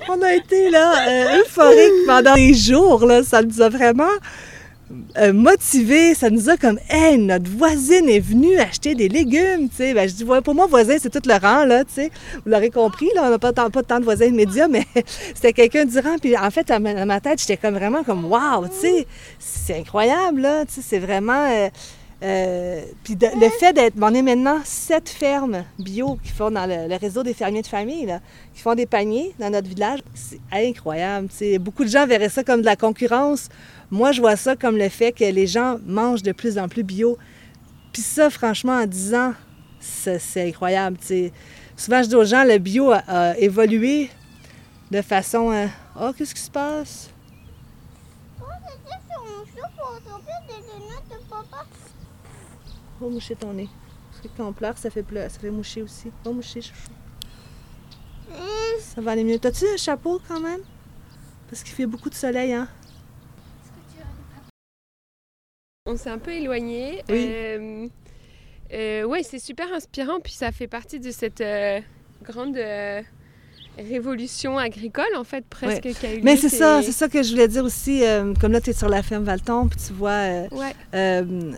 on 0.09 0.23
a 0.23 0.33
été 0.33 0.71
là, 0.71 1.41
euphorique 1.41 2.07
pendant 2.07 2.35
des 2.37 2.55
jours. 2.55 3.05
Là. 3.05 3.25
Ça 3.25 3.43
nous 3.43 3.61
a 3.61 3.69
vraiment 3.69 4.05
euh, 5.19 5.33
motivé, 5.33 6.15
ça 6.15 6.31
nous 6.31 6.49
a 6.49 6.57
comme, 6.57 6.79
hey, 6.89 7.19
notre 7.19 7.51
voisine 7.51 8.09
est 8.09 8.21
venue 8.21 8.59
acheter 8.59 8.95
des 8.95 9.09
légumes, 9.09 9.69
tu 9.69 9.77
sais. 9.77 9.95
Ben, 9.95 10.09
je 10.09 10.15
dis, 10.15 10.25
pour 10.25 10.55
moi, 10.55 10.67
voisin, 10.67 10.97
c'est 10.99 11.11
tout 11.11 11.27
le 11.29 11.35
rang, 11.35 11.65
là, 11.65 11.85
tu 11.85 11.95
sais. 11.95 12.11
Vous 12.45 12.51
l'aurez 12.51 12.71
compris, 12.71 13.09
là, 13.15 13.25
on 13.27 13.31
n'a 13.31 13.39
pas, 13.39 13.53
tant, 13.53 13.69
pas 13.71 13.83
tant 13.83 14.01
de 14.01 14.05
voisins 14.05 14.27
immédiats, 14.27 14.69
mais 14.69 14.87
c'était 15.35 15.53
quelqu'un 15.53 15.85
du 15.85 15.99
rang. 15.99 16.17
Puis 16.21 16.37
en 16.37 16.51
fait, 16.51 16.69
dans 16.69 17.07
ma, 17.07 17.21
tête, 17.21 17.39
j'étais 17.41 17.59
comme 17.59 17.75
vraiment 17.75 18.03
comme, 18.03 18.25
wow, 18.25 18.67
tu 18.69 18.81
sais, 18.81 19.07
c'est 19.39 19.79
incroyable, 19.79 20.41
là, 20.41 20.65
tu 20.65 20.75
sais, 20.75 20.83
c'est 20.83 20.99
vraiment. 20.99 21.49
Euh, 21.51 21.69
euh, 22.21 22.83
puis 23.05 23.17
le 23.21 23.49
fait 23.49 23.73
d'être, 23.73 23.95
on 24.01 24.13
est 24.13 24.23
maintenant 24.23 24.59
sept 24.65 25.09
fermes 25.09 25.65
bio 25.79 26.19
qui 26.25 26.33
font 26.33 26.51
dans 26.51 26.67
le, 26.67 26.97
réseau 26.97 27.23
des 27.23 27.35
fermiers 27.35 27.63
de 27.63 27.69
famille, 27.69 28.07
là, 28.07 28.21
qui 28.55 28.61
font 28.61 28.75
des 28.75 28.87
paniers 28.87 29.35
dans 29.39 29.51
notre 29.51 29.69
village, 29.69 30.01
c'est 30.15 30.41
incroyable. 30.51 31.29
sais. 31.31 31.59
Beaucoup 31.59 31.85
de 31.85 31.89
gens 31.89 32.07
verraient 32.07 32.29
ça 32.29 32.43
comme 32.43 32.61
de 32.61 32.67
la 32.67 32.75
concurrence 32.75 33.51
moi, 33.91 34.13
je 34.13 34.21
vois 34.21 34.37
ça 34.37 34.55
comme 34.55 34.77
le 34.77 34.89
fait 34.89 35.13
que 35.13 35.25
les 35.25 35.47
gens 35.47 35.79
mangent 35.87 36.23
de 36.23 36.33
plus 36.33 36.59
en 36.59 36.69
plus 36.69 36.83
bio. 36.83 37.17
Puis 37.93 38.03
ça, 38.03 38.29
franchement, 38.29 38.75
en 38.75 38.87
10 38.87 39.15
ans, 39.15 39.35
c'est 39.81 40.49
incroyable. 40.49 40.99
Souvent, 41.77 42.03
je 42.03 42.09
dis 42.09 42.15
aux 42.15 42.25
gens, 42.25 42.45
le 42.45 42.59
bio 42.59 42.93
a, 42.93 43.39
évolué 43.39 44.11
de 44.91 45.01
façon... 45.01 45.53
Euh, 45.53 45.67
oh, 45.99 46.11
qu'est-ce 46.17 46.35
qui 46.35 46.41
se 46.41 46.51
passe? 46.51 47.11
Oh, 53.01 53.09
moucher 53.09 53.37
ton 53.37 53.53
nez. 53.53 53.69
Parce 54.11 54.23
que 54.23 54.29
quand 54.37 54.49
on 54.49 54.53
pleure, 54.53 54.77
ça 54.77 54.91
fait, 54.91 55.05
pleurer, 55.05 55.29
ça 55.29 55.39
fait 55.39 55.51
moucher 55.51 55.83
aussi. 55.83 56.11
Oh, 56.25 56.33
moucher, 56.33 56.61
chouchou. 56.61 56.91
Hum. 58.33 58.81
Ça 58.81 59.01
va 59.01 59.13
aller 59.13 59.25
mieux. 59.25 59.39
T'as-tu 59.39 59.65
un 59.73 59.77
chapeau 59.77 60.21
quand 60.27 60.41
même? 60.41 60.61
Parce 61.49 61.63
qu'il 61.63 61.75
fait 61.75 61.87
beaucoup 61.87 62.11
de 62.11 62.15
soleil, 62.15 62.53
hein? 62.53 62.69
On 65.89 65.97
s'est 65.97 66.11
un 66.11 66.19
peu 66.19 66.33
éloigné. 66.33 67.03
Oui. 67.09 67.27
Euh, 67.29 67.87
euh, 68.73 69.05
ouais, 69.05 69.23
c'est 69.23 69.39
super 69.39 69.73
inspirant, 69.73 70.21
puis 70.23 70.35
ça 70.35 70.53
fait 70.53 70.67
partie 70.67 71.01
de 71.01 71.11
cette 71.11 71.41
euh, 71.41 71.81
grande 72.23 72.59
révolution 73.79 74.59
agricole, 74.59 75.17
en 75.17 75.25
fait, 75.25 75.45
presque, 75.49 75.87
a 75.87 76.15
eu 76.15 76.21
Mais 76.23 76.37
c'est 76.37 76.49
ça, 76.49 76.83
c'est 76.83 76.93
ça 76.93 77.09
que 77.09 77.23
je 77.23 77.31
voulais 77.31 77.49
dire 77.49 77.65
aussi. 77.65 78.03
comme 78.41 78.53
là, 78.53 78.61
tu 78.61 78.71
es 78.71 78.73
sur 78.73 78.89
la 78.89 79.03
ferme 79.03 79.25
Valton, 79.25 79.69
puis 79.69 79.81
tu 79.87 79.93
vois 79.93 80.49
une 80.93 81.57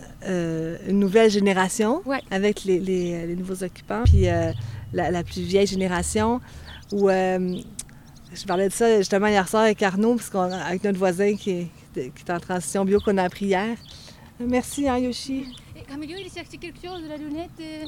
nouvelle 0.87 1.29
génération 1.29 2.01
avec 2.29 2.63
les, 2.63 3.35
nouveaux 3.35 3.63
occupants, 3.63 4.03
puis 4.05 4.27
la, 4.93 5.23
plus 5.23 5.41
vieille 5.41 5.67
génération, 5.67 6.39
où 6.93 7.09
je 7.09 8.45
parlais 8.47 8.69
de 8.69 8.73
ça 8.73 8.97
justement 8.99 9.27
hier 9.27 9.49
soir 9.49 9.63
avec 9.63 9.81
Arnaud, 9.83 10.15
parce 10.15 10.29
qu'on, 10.29 10.51
avec 10.51 10.83
notre 10.85 10.99
voisin 10.99 11.35
qui 11.35 11.67
qui 11.93 11.99
est 11.99 12.29
en 12.29 12.39
transition 12.39 12.85
bio 12.85 12.99
qu'on 12.99 13.17
a 13.17 13.23
appris 13.23 13.47
hier. 13.47 13.77
Merci, 14.47 14.87
hein, 14.87 14.97
Yoshi. 14.97 15.45
Et 15.75 15.83
il 15.89 16.31
cherchait 16.31 16.57
quelque 16.57 16.79
chose, 16.81 17.03
de 17.03 17.07
la 17.07 17.17
lunette, 17.17 17.49
euh, 17.59 17.85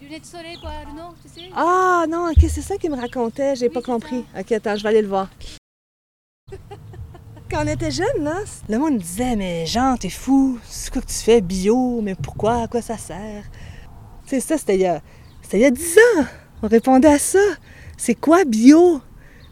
lunette 0.00 0.26
soleil 0.26 0.56
pour 0.60 0.70
le 0.70 0.96
nord, 0.96 1.14
tu 1.22 1.28
sais? 1.28 1.48
Ah, 1.54 2.04
non, 2.08 2.30
ok, 2.30 2.44
c'est 2.48 2.62
ça 2.62 2.76
qu'il 2.76 2.90
me 2.90 2.96
racontait, 2.96 3.56
j'ai 3.56 3.68
pas 3.68 3.82
compris. 3.82 4.24
Ok, 4.38 4.52
attends, 4.52 4.76
je 4.76 4.82
vais 4.82 4.88
aller 4.90 5.02
le 5.02 5.08
voir. 5.08 5.28
Quand 7.50 7.64
on 7.64 7.66
était 7.66 7.90
jeunes, 7.90 8.22
là, 8.22 8.38
le 8.68 8.78
monde 8.78 8.98
disait 8.98 9.36
Mais 9.36 9.66
Jean, 9.66 9.96
t'es 9.96 10.08
fou, 10.08 10.58
c'est 10.64 10.90
quoi 10.90 11.02
que 11.02 11.06
tu 11.06 11.14
fais 11.14 11.40
bio, 11.40 12.00
mais 12.02 12.14
pourquoi, 12.14 12.62
à 12.62 12.68
quoi 12.68 12.80
ça 12.80 12.96
sert? 12.96 13.44
C'est 14.26 14.40
ça, 14.40 14.56
c'était 14.56 14.76
il, 14.76 14.80
y 14.82 14.86
a, 14.86 15.02
il 15.52 15.58
y 15.58 15.64
a 15.64 15.70
10 15.70 15.98
ans. 15.98 16.24
On 16.62 16.68
répondait 16.68 17.12
à 17.12 17.18
ça. 17.18 17.38
C'est 17.98 18.14
quoi 18.14 18.44
bio? 18.44 19.00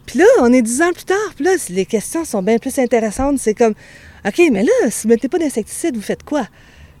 Puis 0.07 0.19
là, 0.19 0.25
on 0.39 0.51
est 0.51 0.61
10 0.61 0.81
ans 0.81 0.93
plus 0.93 1.05
tard, 1.05 1.17
puis 1.35 1.45
là, 1.45 1.51
les 1.69 1.85
questions 1.85 2.25
sont 2.25 2.41
bien 2.41 2.57
plus 2.57 2.77
intéressantes. 2.79 3.37
C'est 3.37 3.53
comme 3.53 3.75
OK, 4.25 4.41
mais 4.51 4.63
là, 4.63 4.71
si 4.89 5.03
vous 5.03 5.09
ne 5.09 5.13
mettez 5.15 5.29
pas 5.29 5.39
d'insecticide, 5.39 5.95
vous 5.95 6.01
faites 6.01 6.23
quoi? 6.23 6.47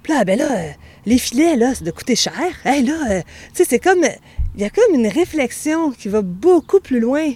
Puis 0.03 0.13
là, 0.13 0.23
ben 0.25 0.37
là, 0.37 0.51
euh, 0.51 0.69
les 1.05 1.17
filets, 1.17 1.55
là, 1.55 1.75
ça 1.75 1.83
doit 1.83 1.93
coûter 1.93 2.15
cher. 2.15 2.33
Hey, 2.65 2.83
là, 2.83 2.97
euh, 3.11 3.21
tu 3.53 3.63
sais, 3.63 3.65
c'est 3.69 3.79
comme. 3.79 4.03
Il 4.55 4.61
y 4.61 4.65
a 4.65 4.69
comme 4.69 4.95
une 4.95 5.07
réflexion 5.07 5.91
qui 5.91 6.09
va 6.09 6.21
beaucoup 6.21 6.79
plus 6.79 6.99
loin. 6.99 7.29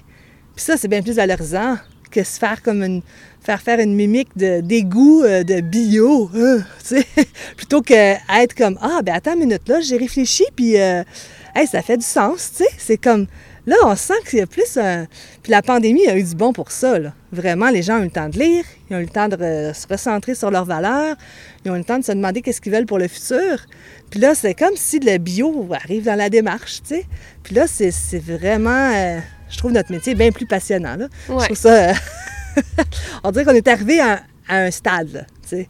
Puis 0.55 0.65
ça, 0.65 0.75
c'est 0.75 0.87
bien 0.87 1.01
plus 1.01 1.13
valorisant 1.13 1.77
que 2.11 2.23
se 2.23 2.39
faire 2.39 2.61
comme 2.61 2.83
une 2.83 3.01
faire 3.41 3.61
faire 3.61 3.79
une 3.79 3.95
mimique 3.95 4.35
de 4.35 4.61
d'égout 4.61 5.23
euh, 5.23 5.43
de 5.43 5.61
bio, 5.61 6.29
hein, 6.35 6.57
tu 6.79 6.97
sais, 6.97 7.05
plutôt 7.57 7.81
que 7.81 7.93
être 7.93 8.55
comme 8.55 8.77
ah 8.81 9.01
ben 9.03 9.13
attends 9.13 9.33
une 9.33 9.41
minute 9.41 9.67
là, 9.67 9.81
j'ai 9.81 9.97
réfléchi 9.97 10.45
puis 10.55 10.75
hey, 10.75 11.67
ça 11.69 11.81
fait 11.81 11.97
du 11.97 12.05
sens, 12.05 12.51
tu 12.57 12.63
sais, 12.63 12.69
c'est 12.77 12.97
comme 12.97 13.27
là 13.67 13.75
on 13.85 13.95
sent 13.95 14.13
qu'il 14.29 14.39
y 14.39 14.41
a 14.41 14.47
plus 14.47 14.77
un 14.77 15.07
puis 15.43 15.51
la 15.51 15.61
pandémie 15.61 16.07
a 16.07 16.15
eu 16.17 16.23
du 16.23 16.35
bon 16.35 16.53
pour 16.53 16.71
ça 16.71 16.99
là. 16.99 17.13
Vraiment 17.31 17.69
les 17.69 17.81
gens 17.83 17.97
ont 17.97 18.01
eu 18.01 18.05
le 18.05 18.09
temps 18.11 18.29
de 18.29 18.37
lire, 18.39 18.63
ils 18.89 18.95
ont 18.95 18.99
eu 18.99 19.03
le 19.03 19.09
temps 19.09 19.27
de 19.27 19.35
re- 19.35 19.73
se 19.73 19.87
recentrer 19.87 20.35
sur 20.35 20.51
leurs 20.51 20.65
valeurs, 20.65 21.15
ils 21.63 21.71
ont 21.71 21.75
eu 21.75 21.79
le 21.79 21.83
temps 21.83 21.99
de 21.99 22.03
se 22.05 22.11
demander 22.11 22.41
qu'est-ce 22.41 22.61
qu'ils 22.61 22.71
veulent 22.71 22.85
pour 22.85 22.97
le 22.99 23.07
futur. 23.07 23.65
Puis 24.09 24.19
là, 24.19 24.35
c'est 24.35 24.53
comme 24.53 24.75
si 24.75 24.99
le 24.99 25.17
bio 25.17 25.67
arrive 25.73 26.03
dans 26.05 26.15
la 26.15 26.29
démarche, 26.29 26.81
tu 26.83 26.95
sais. 26.95 27.05
Puis 27.43 27.55
là, 27.55 27.65
c'est 27.67 27.91
vraiment 28.19 28.91
euh, 28.93 29.19
je 29.49 29.57
trouve 29.57 29.71
notre 29.71 29.91
métier 29.91 30.15
bien 30.15 30.31
plus 30.31 30.45
passionnant 30.45 30.95
là. 30.95 31.07
Je 31.27 31.33
Ouais. 31.33 31.45
trouve 31.45 31.57
ça. 31.57 31.89
euh, 31.89 31.93
on 33.23 33.31
dirait 33.31 33.45
qu'on 33.45 33.51
est 33.51 33.67
arrivé 33.67 33.99
à, 33.99 34.21
à 34.47 34.57
un 34.59 34.71
stade, 34.71 35.11
là, 35.13 35.21
tu 35.41 35.49
sais. 35.57 35.69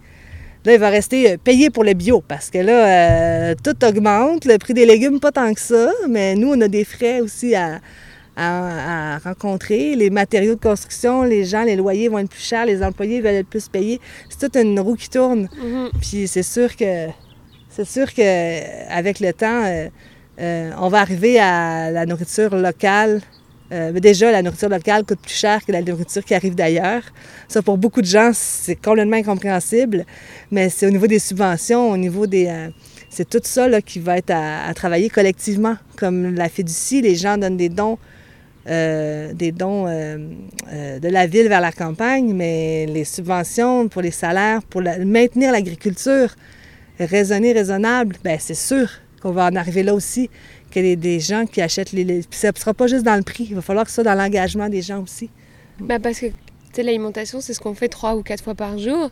Là, 0.66 0.74
il 0.74 0.80
va 0.80 0.90
rester 0.90 1.32
euh, 1.34 1.38
payé 1.44 1.70
pour 1.70 1.84
le 1.84 1.94
bio 1.94 2.22
parce 2.28 2.50
que 2.50 2.58
là, 2.58 3.52
euh, 3.52 3.56
tout 3.64 3.76
augmente. 3.86 4.46
Le 4.46 4.58
prix 4.58 4.74
des 4.74 4.86
légumes, 4.86 5.20
pas 5.20 5.32
tant 5.32 5.54
que 5.54 5.60
ça, 5.62 5.92
mais 6.10 6.36
nous, 6.36 6.54
on 6.54 6.62
a 6.62 6.68
des 6.68 6.84
frais 6.84 7.20
aussi 7.22 7.54
à, 7.56 7.80
à- 8.36 9.16
à 9.16 9.18
rencontrer. 9.20 9.96
Les 9.96 10.10
matériaux 10.10 10.56
de 10.56 10.60
construction, 10.60 11.24
les 11.24 11.46
gens, 11.46 11.64
les 11.64 11.76
loyers 11.76 12.10
vont 12.10 12.18
être 12.20 12.30
plus 12.30 12.42
chers, 12.44 12.66
les 12.66 12.82
employés 12.84 13.22
veulent 13.22 13.36
être 13.36 13.48
plus 13.48 13.68
payés. 13.70 14.02
C'est 14.30 14.40
toute 14.40 14.56
une 14.62 14.80
roue 14.80 14.96
qui 14.96 15.10
tourne. 15.10 15.48
Mhm. 15.64 15.90
Puis 16.02 16.28
c'est 16.28 16.44
sûr 16.44 16.76
que 16.76 17.08
c'est 17.70 17.86
sûr 17.86 18.12
que 18.14 18.92
avec 18.92 19.20
le 19.20 19.34
temps, 19.34 19.64
euh, 19.66 19.88
euh, 20.42 20.72
on 20.80 20.88
va 20.90 21.00
arriver 21.02 21.40
à 21.40 21.92
la 21.92 22.06
nourriture 22.06 22.56
locale. 22.56 23.22
Euh, 23.72 23.92
mais 23.94 24.02
déjà, 24.02 24.32
la 24.32 24.42
nourriture 24.42 24.70
locale 24.70 25.04
coûte 25.04 25.20
plus 25.20 25.34
cher 25.34 25.66
que 25.66 25.72
la 25.72 25.82
nourriture 25.82 26.24
qui 26.24 26.36
arrive 26.36 26.56
d'ailleurs. 26.56 27.02
Ça, 27.48 27.62
pour 27.62 27.78
beaucoup 27.78 28.02
de 28.02 28.06
gens, 28.06 28.32
c'est 28.34 28.76
complètement 28.76 29.18
incompréhensible. 29.18 30.06
Mais 30.52 30.70
c'est 30.70 30.86
au 30.86 30.92
niveau 30.92 31.08
des 31.08 31.20
subventions, 31.20 31.90
au 31.92 31.98
niveau 31.98 32.28
des... 32.28 32.48
euh, 32.48 32.70
c'est 33.10 33.28
tout 33.28 33.40
ça 33.44 33.68
là, 33.68 33.82
qui 33.82 34.00
va 34.00 34.18
être 34.18 34.32
à, 34.32 34.74
travailler 34.74 35.10
collectivement. 35.10 35.78
Comme 35.96 36.36
la 36.36 36.50
fiducie, 36.50 37.02
les 37.02 37.16
gens 37.16 37.38
donnent 37.38 37.58
des 37.58 37.70
dons, 37.70 37.98
euh, 38.68 39.32
des 39.34 39.52
dons 39.54 39.86
de 39.86 41.08
la 41.08 41.26
ville 41.26 41.48
vers 41.48 41.62
la 41.62 41.72
campagne, 41.72 42.34
mais 42.34 42.86
les 42.88 43.06
subventions 43.06 43.88
pour 43.88 44.02
les 44.02 44.12
salaires, 44.12 44.62
pour 44.64 44.82
maintenir 44.82 45.54
l'agriculture 45.54 46.36
raisonnée, 47.00 47.54
raisonnable, 47.54 48.18
bien, 48.24 48.38
c'est 48.40 48.54
sûr 48.54 48.90
qu'on 49.22 49.32
va 49.32 49.46
en 49.46 49.56
arriver 49.56 49.84
là 49.84 49.94
aussi, 49.94 50.30
qu'il 50.82 50.86
y 50.86 50.92
ait 50.92 50.96
des 50.96 51.20
gens 51.20 51.46
qui 51.46 51.62
achètent 51.62 51.92
les... 51.92 52.04
les- 52.04 52.22
Puis 52.22 52.40
ça 52.40 52.52
ne 52.52 52.58
sera 52.58 52.74
pas 52.74 52.88
juste 52.88 53.04
dans 53.04 53.16
le 53.16 53.24
prix, 53.24 53.48
il 53.50 53.56
va 53.56 53.62
falloir 53.62 53.86
que 53.86 53.92
ça 53.92 53.96
soit 53.96 54.04
dans 54.04 54.16
l'engagement 54.16 54.70
des 54.70 54.82
gens 54.82 55.02
aussi. 55.02 55.30
Bah 55.80 56.00
parce 56.00 56.20
que 56.20 56.28
l'alimentation, 56.78 57.42
c'est 57.42 57.54
ce 57.54 57.60
qu'on 57.60 57.74
fait 57.74 57.88
trois 57.88 58.16
ou 58.16 58.24
quatre 58.24 58.44
fois 58.44 58.56
par 58.56 58.78
jour. 58.78 59.10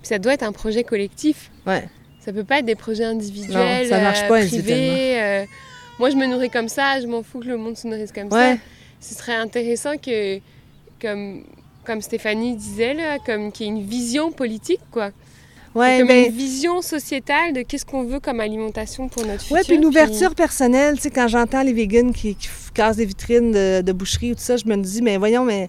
Puis 0.00 0.08
ça 0.08 0.18
doit 0.18 0.34
être 0.34 0.42
un 0.42 0.52
projet 0.52 0.84
collectif. 0.84 1.50
Ouais. 1.66 1.84
Ça 2.20 2.32
peut 2.32 2.44
pas 2.44 2.58
être 2.60 2.64
des 2.66 2.74
projets 2.76 3.04
individuels, 3.04 3.82
Non, 3.84 3.88
ça 3.88 4.00
marche 4.00 4.22
euh, 4.22 4.28
pas 4.28 4.38
privés. 4.46 5.20
euh, 5.20 5.44
moi, 5.98 6.10
je 6.10 6.16
me 6.16 6.26
nourris 6.26 6.50
comme 6.50 6.68
ça, 6.68 7.00
je 7.00 7.06
m'en 7.06 7.22
fous 7.22 7.40
que 7.40 7.46
le 7.46 7.56
monde 7.56 7.76
se 7.76 7.86
nourrisse 7.88 8.12
comme 8.12 8.32
Ouais. 8.32 8.54
ça. 8.54 8.58
Ce 9.00 9.14
serait 9.16 9.34
intéressant 9.34 9.96
que, 9.98 10.38
comme, 11.00 11.42
comme 11.84 12.00
Stéphanie 12.00 12.56
disait, 12.56 12.94
là, 12.94 13.18
comme 13.24 13.50
qu'il 13.52 13.66
y 13.66 13.68
ait 13.68 13.72
une 13.72 13.84
vision 13.84 14.30
politique, 14.30 14.80
quoi. 14.92 15.10
Ouais, 15.74 15.98
comme 16.00 16.08
ben, 16.08 16.26
une 16.26 16.36
vision 16.36 16.82
sociétale 16.82 17.54
de 17.54 17.62
qu'est-ce 17.62 17.86
qu'on 17.86 18.04
veut 18.04 18.20
comme 18.20 18.40
alimentation 18.40 19.08
pour 19.08 19.24
notre 19.24 19.40
futur. 19.40 19.56
Ouais, 19.56 19.62
puis 19.64 19.76
une 19.76 19.86
ouverture 19.86 20.34
personnelle. 20.34 20.96
Tu 20.96 21.02
sais, 21.02 21.10
quand 21.10 21.28
j'entends 21.28 21.62
les 21.62 21.72
vegans 21.72 22.12
qui, 22.12 22.36
cassent 22.74 22.96
des 22.96 23.06
vitrines 23.06 23.52
de, 23.52 23.82
de 23.82 23.92
boucherie 23.92 24.32
ou 24.32 24.34
tout 24.34 24.40
ça, 24.40 24.56
je 24.56 24.66
me 24.66 24.76
dis, 24.76 25.02
mais 25.02 25.16
voyons, 25.16 25.44
mais 25.44 25.68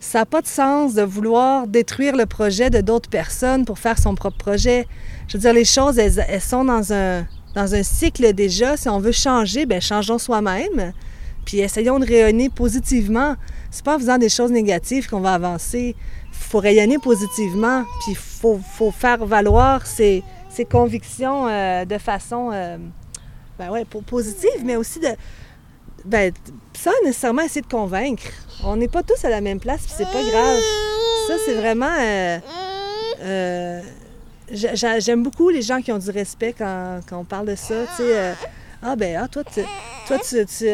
ça 0.00 0.20
n'a 0.20 0.26
pas 0.26 0.42
de 0.42 0.48
sens 0.48 0.94
de 0.94 1.02
vouloir 1.02 1.68
détruire 1.68 2.16
le 2.16 2.26
projet 2.26 2.70
de 2.70 2.80
d'autres 2.80 3.08
personnes 3.08 3.64
pour 3.64 3.78
faire 3.78 3.98
son 3.98 4.14
propre 4.14 4.36
projet. 4.36 4.86
Je 5.28 5.36
veux 5.36 5.40
dire, 5.40 5.52
les 5.52 5.64
choses, 5.64 5.98
elles, 5.98 6.24
elles 6.28 6.40
sont 6.40 6.64
dans 6.64 6.92
un, 6.92 7.26
dans 7.54 7.74
un 7.74 7.82
cycle 7.82 8.32
déjà. 8.34 8.76
Si 8.76 8.88
on 8.88 8.98
veut 8.98 9.12
changer, 9.12 9.64
bien, 9.64 9.80
changeons 9.80 10.18
soi-même. 10.18 10.92
Puis 11.44 11.58
essayons 11.58 11.98
de 11.98 12.06
rayonner 12.06 12.48
positivement. 12.48 13.36
C'est 13.70 13.84
pas 13.84 13.96
en 13.96 13.98
faisant 13.98 14.18
des 14.18 14.28
choses 14.28 14.50
négatives 14.50 15.08
qu'on 15.08 15.20
va 15.20 15.34
avancer. 15.34 15.94
Faut 16.52 16.58
rayonner 16.60 16.98
positivement. 16.98 17.84
Puis 18.02 18.12
il 18.12 18.16
faut, 18.16 18.60
faut 18.76 18.90
faire 18.90 19.24
valoir 19.24 19.86
ses, 19.86 20.22
ses 20.50 20.66
convictions 20.66 21.48
euh, 21.48 21.86
de 21.86 21.96
façon 21.96 22.50
euh, 22.52 22.76
ben 23.58 23.70
ouais, 23.70 23.86
positive, 24.06 24.62
mais 24.62 24.76
aussi 24.76 25.00
de. 25.00 25.08
Ben, 26.04 26.30
sans 26.74 26.90
nécessairement 27.04 27.40
essayer 27.42 27.62
de 27.62 27.66
convaincre. 27.68 28.24
On 28.64 28.76
n'est 28.76 28.88
pas 28.88 29.02
tous 29.02 29.24
à 29.24 29.30
la 29.30 29.40
même 29.40 29.60
place, 29.60 29.80
puis 29.80 29.92
c'est 29.96 30.04
pas 30.04 30.22
grave. 30.22 30.58
Ça, 31.26 31.34
c'est 31.46 31.54
vraiment. 31.54 31.88
euh, 33.22 33.80
j'a- 34.50 34.74
j'a- 34.74 34.98
J'aime 35.00 35.22
beaucoup 35.22 35.48
les 35.48 35.62
gens 35.62 35.80
qui 35.80 35.90
ont 35.90 35.98
du 35.98 36.10
respect 36.10 36.54
quand, 36.58 37.00
quand 37.08 37.18
on 37.18 37.24
parle 37.24 37.46
de 37.46 37.54
ça. 37.54 37.74
Tu 37.96 38.02
ah 38.84 38.96
ben, 38.96 39.16
ah, 39.22 39.28
toi, 39.28 39.42
tu, 39.44 39.60
toi, 40.08 40.18
tu, 40.18 40.66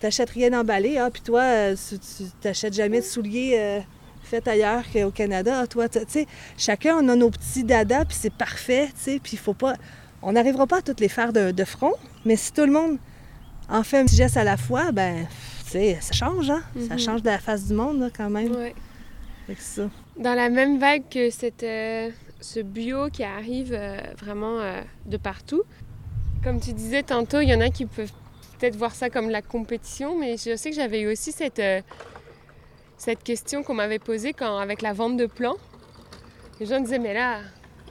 t'achètes 0.00 0.30
rien 0.30 0.58
emballé, 0.58 0.96
ah, 0.98 1.10
puis 1.12 1.22
toi, 1.22 1.42
tu, 1.76 1.98
tu 1.98 2.24
t'achètes 2.40 2.72
jamais 2.74 3.00
de 3.00 3.04
souliers 3.04 3.82
ailleurs 4.48 4.82
qu'au 4.92 5.10
Canada. 5.10 5.60
Ah, 5.62 5.66
toi, 5.66 5.88
tu 5.88 6.00
sais, 6.08 6.26
chacun, 6.58 6.96
on 6.96 7.08
a 7.08 7.16
nos 7.16 7.30
petits 7.30 7.64
dadas, 7.64 8.04
puis 8.04 8.16
c'est 8.20 8.32
parfait, 8.32 8.86
tu 8.88 8.92
sais, 9.02 9.20
puis 9.22 9.32
il 9.34 9.38
faut 9.38 9.54
pas... 9.54 9.74
On 10.22 10.32
n'arrivera 10.32 10.66
pas 10.66 10.78
à 10.78 10.82
toutes 10.82 11.00
les 11.00 11.08
faire 11.08 11.32
de, 11.32 11.50
de 11.50 11.64
front, 11.64 11.94
mais 12.24 12.36
si 12.36 12.52
tout 12.52 12.64
le 12.66 12.72
monde 12.72 12.98
en 13.68 13.82
fait 13.82 13.98
un 13.98 14.04
petit 14.04 14.16
geste 14.16 14.36
à 14.36 14.44
la 14.44 14.56
fois, 14.56 14.92
ben, 14.92 15.26
tu 15.64 15.70
sais, 15.70 15.98
ça 16.00 16.12
change, 16.12 16.50
hein? 16.50 16.62
Ça 16.88 16.94
Mhm. 16.94 16.98
change 16.98 17.22
de 17.22 17.28
la 17.30 17.38
face 17.38 17.66
du 17.66 17.74
monde, 17.74 18.00
là, 18.00 18.08
quand 18.14 18.28
même. 18.28 18.50
Ouais. 18.52 18.74
Fait 19.46 19.54
que 19.54 19.62
ça. 19.62 19.88
Dans 20.18 20.34
la 20.34 20.48
même 20.50 20.78
vague 20.78 21.04
que 21.10 21.30
cette, 21.30 21.62
euh, 21.62 22.10
ce 22.40 22.60
bio 22.60 23.08
qui 23.10 23.22
arrive 23.24 23.72
euh, 23.72 23.96
vraiment 24.18 24.58
euh, 24.60 24.80
de 25.06 25.16
partout. 25.16 25.62
Comme 26.44 26.60
tu 26.60 26.72
disais 26.72 27.02
tantôt, 27.02 27.40
il 27.40 27.48
y 27.48 27.54
en 27.54 27.60
a 27.60 27.70
qui 27.70 27.86
peuvent 27.86 28.12
peut-être 28.58 28.76
voir 28.76 28.94
ça 28.94 29.08
comme 29.08 29.30
la 29.30 29.40
compétition, 29.42 30.18
mais 30.18 30.36
je 30.36 30.54
sais 30.56 30.70
que 30.70 30.76
j'avais 30.76 31.00
eu 31.02 31.12
aussi 31.12 31.32
cette, 31.32 31.62
cette 33.00 33.22
question 33.24 33.62
qu'on 33.62 33.72
m'avait 33.72 33.98
posée 33.98 34.34
quand, 34.34 34.58
avec 34.58 34.82
la 34.82 34.92
vente 34.92 35.16
de 35.16 35.24
plants. 35.24 35.56
Les 36.60 36.66
gens 36.66 36.80
disaient, 36.80 36.98
mais 36.98 37.14
là, 37.14 37.38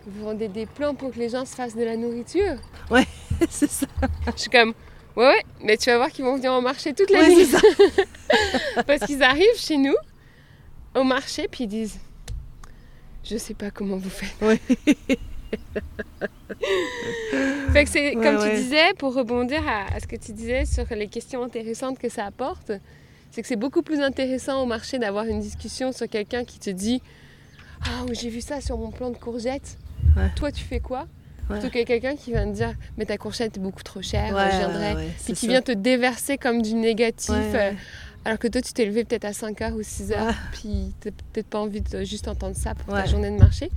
vous 0.05 0.23
vendez 0.25 0.47
des 0.47 0.67
plants 0.67 0.93
pour 0.93 1.11
que 1.11 1.17
les 1.17 1.29
gens 1.29 1.45
se 1.45 1.55
fassent 1.55 1.75
de 1.75 1.83
la 1.83 1.97
nourriture. 1.97 2.57
c'est 3.49 3.69
ça. 3.69 3.87
Je 4.35 4.41
suis 4.41 4.49
comme, 4.51 4.73
ouais, 5.15 5.25
ouais, 5.27 5.43
mais 5.63 5.77
tu 5.77 5.89
vas 5.89 5.97
voir 5.97 6.09
qu'ils 6.11 6.25
vont 6.25 6.35
venir 6.35 6.53
au 6.53 6.61
marché 6.61 6.93
toute 6.93 7.09
la 7.09 7.21
Ouais, 7.21 7.35
nuit. 7.35 7.47
Parce 8.87 8.99
qu'ils 9.07 9.23
arrivent 9.23 9.57
chez 9.57 9.77
nous, 9.77 9.95
au 10.95 11.03
marché, 11.03 11.47
puis 11.49 11.63
ils 11.63 11.67
disent 11.67 11.97
Je 13.23 13.37
sais 13.37 13.55
pas 13.55 13.71
comment 13.71 13.97
vous 13.97 14.09
faites. 14.11 14.35
Fait 17.73 17.83
que 17.83 17.89
c'est, 17.89 18.15
Ouais, 18.15 18.23
comme 18.23 18.35
ouais. 18.37 18.51
tu 18.51 18.61
disais, 18.61 18.93
pour 18.99 19.15
rebondir 19.15 19.67
à, 19.67 19.91
à 19.95 19.99
ce 19.99 20.05
que 20.05 20.15
tu 20.17 20.33
disais 20.33 20.65
sur 20.65 20.85
les 20.91 21.07
questions 21.07 21.43
intéressantes 21.43 21.97
que 21.97 22.09
ça 22.09 22.25
apporte, 22.25 22.71
c'est 23.31 23.41
que 23.41 23.47
c'est 23.47 23.55
beaucoup 23.55 23.81
plus 23.81 23.99
intéressant 24.01 24.61
au 24.61 24.65
marché 24.65 24.97
d'avoir 24.99 25.25
une 25.25 25.39
discussion 25.39 25.91
sur 25.91 26.07
quelqu'un 26.07 26.43
qui 26.45 26.59
te 26.59 26.69
dit 26.69 27.01
Ah, 27.85 28.03
oui, 28.07 28.15
j'ai 28.19 28.29
vu 28.29 28.41
ça 28.41 28.61
sur 28.61 28.77
mon 28.77 28.91
plan 28.91 29.09
de 29.11 29.17
courgettes. 29.17 29.77
Ouais. 30.17 30.29
Toi, 30.35 30.51
tu 30.51 30.63
fais 30.63 30.79
quoi? 30.79 31.07
Ouais. 31.49 31.59
Plutôt 31.59 31.73
que 31.73 31.83
quelqu'un 31.83 32.15
qui 32.15 32.31
vient 32.31 32.45
te 32.47 32.53
dire 32.55 32.73
Mais 32.97 33.05
ta 33.05 33.17
courgette 33.17 33.57
est 33.57 33.59
beaucoup 33.59 33.83
trop 33.83 34.01
chère, 34.01 34.33
Ouais, 34.35 34.49
je 34.51 34.57
viendrai. 34.57 35.07
Puis 35.23 35.33
qui 35.33 35.47
vient 35.47 35.61
te 35.61 35.71
déverser 35.71 36.37
comme 36.37 36.61
du 36.61 36.73
négatif. 36.73 37.29
Euh, 37.35 37.71
alors 38.25 38.37
que 38.37 38.47
toi, 38.47 38.61
tu 38.61 38.73
t'es 38.73 38.85
levé 38.85 39.05
peut-être 39.05 39.25
à 39.25 39.31
5h 39.31 39.73
ou 39.73 39.81
6h, 39.81 40.11
Ouais. 40.27 40.33
puis 40.51 40.93
t'as 40.99 41.11
peut-être 41.11 41.47
pas 41.47 41.59
envie 41.59 41.81
de 41.81 42.03
juste 42.03 42.27
entendre 42.27 42.55
ça 42.55 42.75
pour 42.75 42.93
ta 42.93 43.05
journée 43.05 43.31
de 43.31 43.37
marché. 43.37 43.69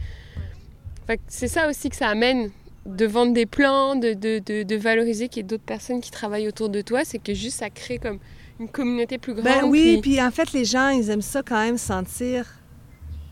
C'est 1.28 1.48
ça 1.48 1.68
aussi 1.68 1.90
que 1.90 1.96
ça 1.96 2.08
amène 2.08 2.50
de 2.86 3.06
vendre 3.06 3.32
des 3.34 3.46
plans, 3.46 3.94
de, 3.96 4.14
de, 4.14 4.40
de, 4.44 4.62
de 4.62 4.76
valoriser 4.76 5.28
qu'il 5.28 5.38
y 5.38 5.44
ait 5.44 5.48
d'autres 5.48 5.62
personnes 5.62 6.00
qui 6.00 6.10
travaillent 6.10 6.48
autour 6.48 6.68
de 6.70 6.80
toi. 6.80 7.02
C'est 7.04 7.18
que 7.18 7.34
juste 7.34 7.58
ça 7.58 7.70
crée 7.70 7.98
comme 7.98 8.18
une 8.62 8.68
communauté 8.68 9.18
plus 9.18 9.34
grande. 9.34 9.44
Ben 9.44 9.64
oui, 9.64 9.98
puis- 10.00 10.12
puis 10.14 10.22
en 10.22 10.30
fait, 10.30 10.52
les 10.52 10.64
gens, 10.64 10.88
ils 10.88 11.08
aiment 11.10 11.22
ça 11.22 11.42
quand 11.42 11.62
même 11.62 11.78
sentir. 11.78 12.46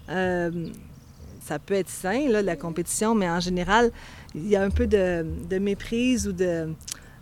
euh, 0.09 0.51
ça 1.43 1.59
peut 1.59 1.75
être 1.75 1.89
sain, 1.89 2.29
là, 2.29 2.43
la 2.43 2.57
compétition, 2.57 3.15
mais 3.15 3.29
en 3.29 3.41
général, 3.41 3.91
il 4.35 4.49
y 4.49 4.57
a 4.57 4.63
un 4.63 4.71
peu 4.71 4.87
de, 4.87 5.25
de 5.49 5.59
méprise 5.59 6.29
ou 6.29 6.33
de, 6.33 6.69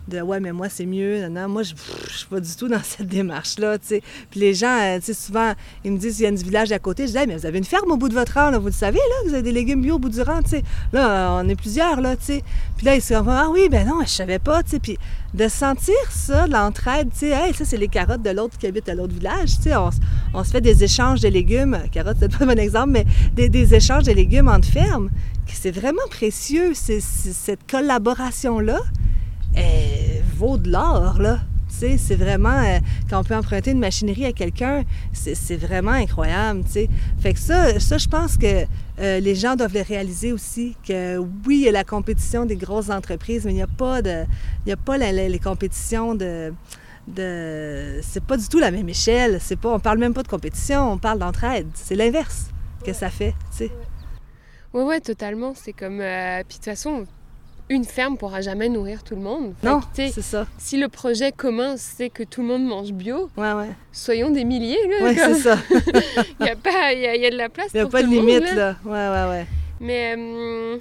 de 0.08 0.20
ouais, 0.20 0.40
mais 0.40 0.52
moi, 0.52 0.68
c'est 0.68 0.86
mieux. 0.86 1.28
Non, 1.28 1.42
non, 1.42 1.48
moi, 1.48 1.62
je 1.62 1.74
ne 1.74 2.08
suis 2.10 2.26
pas 2.26 2.40
du 2.40 2.54
tout 2.56 2.68
dans 2.68 2.80
cette 2.82 3.08
démarche-là. 3.08 3.78
Puis 3.78 4.00
les 4.40 4.54
gens, 4.54 4.78
euh, 4.80 4.98
tu 4.98 5.06
sais, 5.06 5.14
souvent, 5.14 5.52
ils 5.84 5.92
me 5.92 5.98
disent 5.98 6.20
il 6.20 6.22
y 6.24 6.26
a 6.26 6.30
un 6.30 6.34
village 6.34 6.72
à 6.72 6.78
côté. 6.78 7.06
Je 7.06 7.12
dis 7.12 7.26
mais 7.26 7.36
vous 7.36 7.46
avez 7.46 7.58
une 7.58 7.64
ferme 7.64 7.90
au 7.90 7.96
bout 7.96 8.08
de 8.08 8.14
votre 8.14 8.34
rang, 8.34 8.50
là, 8.50 8.58
vous 8.58 8.66
le 8.66 8.72
savez, 8.72 8.98
là, 8.98 9.28
vous 9.28 9.34
avez 9.34 9.42
des 9.42 9.52
légumes 9.52 9.82
bio 9.82 9.96
au 9.96 9.98
bout 9.98 10.08
du 10.08 10.22
rang. 10.22 10.40
Là, 10.92 11.40
on 11.40 11.48
est 11.48 11.56
plusieurs, 11.56 12.00
là, 12.00 12.16
tu 12.16 12.24
sais. 12.24 12.42
Puis 12.76 12.86
là, 12.86 12.94
ils 12.94 13.02
se 13.02 13.14
disent 13.14 13.22
Ah 13.26 13.48
oui, 13.50 13.68
ben 13.70 13.86
non, 13.86 14.00
je 14.02 14.08
savais 14.08 14.38
pas. 14.38 14.62
tu 14.62 14.70
sais. 14.70 14.78
Puis 14.78 14.98
de 15.34 15.46
sentir 15.48 15.94
ça, 16.10 16.46
l'entraide, 16.46 17.10
tu 17.12 17.18
sais, 17.18 17.28
hey, 17.28 17.52
ça, 17.52 17.64
c'est 17.64 17.76
les 17.76 17.88
carottes 17.88 18.22
de 18.22 18.30
l'autre 18.30 18.56
qui 18.56 18.66
habite 18.66 18.88
à 18.88 18.94
l'autre 18.94 19.12
village. 19.14 19.56
Tu 19.56 19.70
sais, 19.70 19.76
on, 19.76 20.44
se 20.44 20.50
fait 20.50 20.60
des 20.60 20.84
échanges 20.84 21.20
de 21.20 21.28
légumes. 21.28 21.78
Carottes, 21.92 22.16
c'est 22.20 22.36
pas 22.36 22.44
un 22.44 22.46
bon 22.46 22.58
exemple, 22.58 22.90
mais 22.90 23.04
des, 23.48 23.74
échanges 23.74 24.04
de 24.04 24.12
légumes 24.12 24.48
entre 24.48 24.68
fermes. 24.68 25.10
C'est 25.46 25.70
vraiment 25.70 26.06
précieux, 26.10 26.72
cette 26.74 27.70
collaboration-là. 27.70 28.80
Elle 29.58 30.22
vaut 30.36 30.56
de 30.56 30.70
l'or, 30.70 31.18
là. 31.18 31.40
Tu 31.68 31.76
sais. 31.76 31.98
C'est 31.98 32.16
vraiment, 32.16 32.58
euh, 32.58 32.78
quand 33.10 33.20
on 33.20 33.24
peut 33.24 33.34
emprunter 33.34 33.72
une 33.72 33.78
machinerie 33.78 34.24
à 34.24 34.32
quelqu'un, 34.32 34.84
c'est 35.12 35.56
vraiment 35.56 35.92
incroyable, 35.92 36.64
tu 36.64 36.72
sais. 36.72 36.88
Fait 37.20 37.34
que 37.34 37.40
ça, 37.40 37.78
ça 37.78 37.98
je 37.98 38.08
pense 38.08 38.36
que 38.36 38.64
euh, 39.00 39.20
les 39.20 39.34
gens 39.34 39.54
doivent 39.54 39.74
le 39.74 39.82
réaliser 39.82 40.32
aussi, 40.32 40.76
que 40.86 41.18
oui, 41.18 41.58
il 41.58 41.60
y 41.60 41.68
a 41.68 41.72
la 41.72 41.84
compétition 41.84 42.46
des 42.46 42.56
grosses 42.56 42.90
entreprises, 42.90 43.44
mais 43.44 43.52
il 43.52 43.56
n'y 43.56 43.62
a 43.62 43.66
pas 43.66 44.02
de, 44.02 44.24
il 44.66 44.70
y 44.70 44.72
a 44.72 44.76
pas 44.76 44.96
les 44.96 45.38
compétitions 45.38 46.14
de, 46.14 46.52
de, 47.06 48.00
c'est 48.02 48.24
pas 48.24 48.36
du 48.36 48.48
tout 48.48 48.58
la 48.58 48.70
même 48.70 48.88
échelle. 48.88 49.38
C'est 49.40 49.56
pas, 49.56 49.72
on 49.72 49.80
parle 49.80 49.98
même 49.98 50.14
pas 50.14 50.22
de 50.22 50.28
compétition, 50.28 50.92
on 50.92 50.98
parle 50.98 51.18
d'entraide. 51.18 51.68
C'est 51.74 51.94
l'inverse 51.94 52.46
que 52.84 52.92
ça 52.92 53.10
fait, 53.10 53.34
tu 53.50 53.58
sais. 53.58 53.70
Ouais, 54.72 54.82
ouais, 54.82 55.00
totalement. 55.00 55.54
C'est 55.54 55.72
comme, 55.72 56.00
euh, 56.00 56.42
puis 56.46 56.58
de 56.58 56.64
toute 56.64 56.64
façon, 56.64 57.06
une 57.70 57.84
ferme 57.84 58.16
pourra 58.16 58.40
jamais 58.40 58.68
nourrir 58.68 59.02
tout 59.02 59.14
le 59.14 59.20
monde. 59.20 59.54
non, 59.62 59.80
c'est 59.92 60.10
ça. 60.22 60.46
Si 60.58 60.76
le 60.76 60.88
projet 60.88 61.32
commun, 61.32 61.76
c'est 61.76 62.10
que 62.10 62.22
tout 62.22 62.40
le 62.42 62.48
monde 62.48 62.64
mange 62.64 62.92
bio, 62.92 63.30
ouais, 63.36 63.52
ouais. 63.52 63.70
soyons 63.92 64.30
des 64.30 64.44
milliers. 64.44 64.78
Là, 64.88 65.04
ouais, 65.04 65.14
c'est 65.14 65.34
ça. 65.34 65.58
Il 66.40 66.46
y, 66.46 66.48
a 66.48 66.56
pas, 66.56 66.92
y, 66.92 67.06
a, 67.06 67.16
y 67.16 67.26
a 67.26 67.30
de 67.30 67.36
la 67.36 67.48
place 67.48 67.68
Il 67.74 67.76
n'y 67.76 67.86
a 67.86 67.88
pas 67.88 68.02
de 68.02 68.08
limite, 68.08 68.44
monde, 68.46 68.56
là. 68.56 68.76
Ouais, 68.84 68.90
ouais, 68.90 69.30
ouais. 69.30 69.46
Mais 69.80 70.14
euh, 70.16 70.78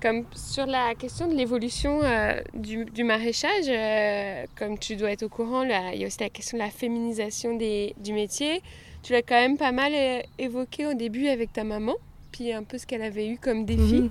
comme 0.00 0.24
sur 0.34 0.66
la 0.66 0.94
question 0.94 1.28
de 1.28 1.34
l'évolution 1.34 2.00
euh, 2.02 2.40
du, 2.54 2.84
du, 2.84 3.04
maraîchage, 3.04 3.66
euh, 3.68 4.44
comme 4.56 4.78
tu 4.78 4.96
dois 4.96 5.12
être 5.12 5.24
au 5.24 5.28
courant, 5.28 5.62
il 5.62 6.00
y 6.00 6.04
a 6.04 6.06
aussi 6.06 6.20
la 6.20 6.28
question 6.30 6.58
de 6.58 6.62
la 6.62 6.70
féminisation 6.70 7.56
des, 7.56 7.94
du 7.98 8.12
métier. 8.12 8.62
Tu 9.02 9.12
l'as 9.12 9.22
quand 9.22 9.40
même 9.40 9.56
pas 9.56 9.72
mal 9.72 9.92
évoqué 10.38 10.86
au 10.86 10.94
début 10.94 11.26
avec 11.28 11.52
ta 11.52 11.64
maman, 11.64 11.94
puis 12.30 12.52
un 12.52 12.62
peu 12.62 12.78
ce 12.78 12.86
qu'elle 12.86 13.02
avait 13.02 13.26
eu 13.28 13.38
comme 13.38 13.64
défi. 13.64 14.02
Mhm. 14.02 14.10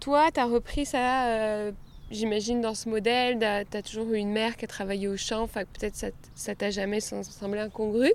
Toi, 0.00 0.30
tu 0.32 0.38
as 0.38 0.44
repris 0.44 0.86
ça, 0.86 1.26
euh, 1.26 1.72
j'imagine, 2.12 2.60
dans 2.60 2.74
ce 2.74 2.88
modèle. 2.88 3.38
Tu 3.38 3.76
as 3.76 3.82
toujours 3.82 4.12
eu 4.12 4.16
une 4.16 4.30
mère 4.30 4.56
qui 4.56 4.64
a 4.64 4.68
travaillé 4.68 5.08
au 5.08 5.16
champ, 5.16 5.48
peut-être 5.48 5.96
ça, 6.34 6.54
t'a 6.54 6.70
jamais 6.70 7.00
semblé 7.00 7.60
incongru, 7.60 8.12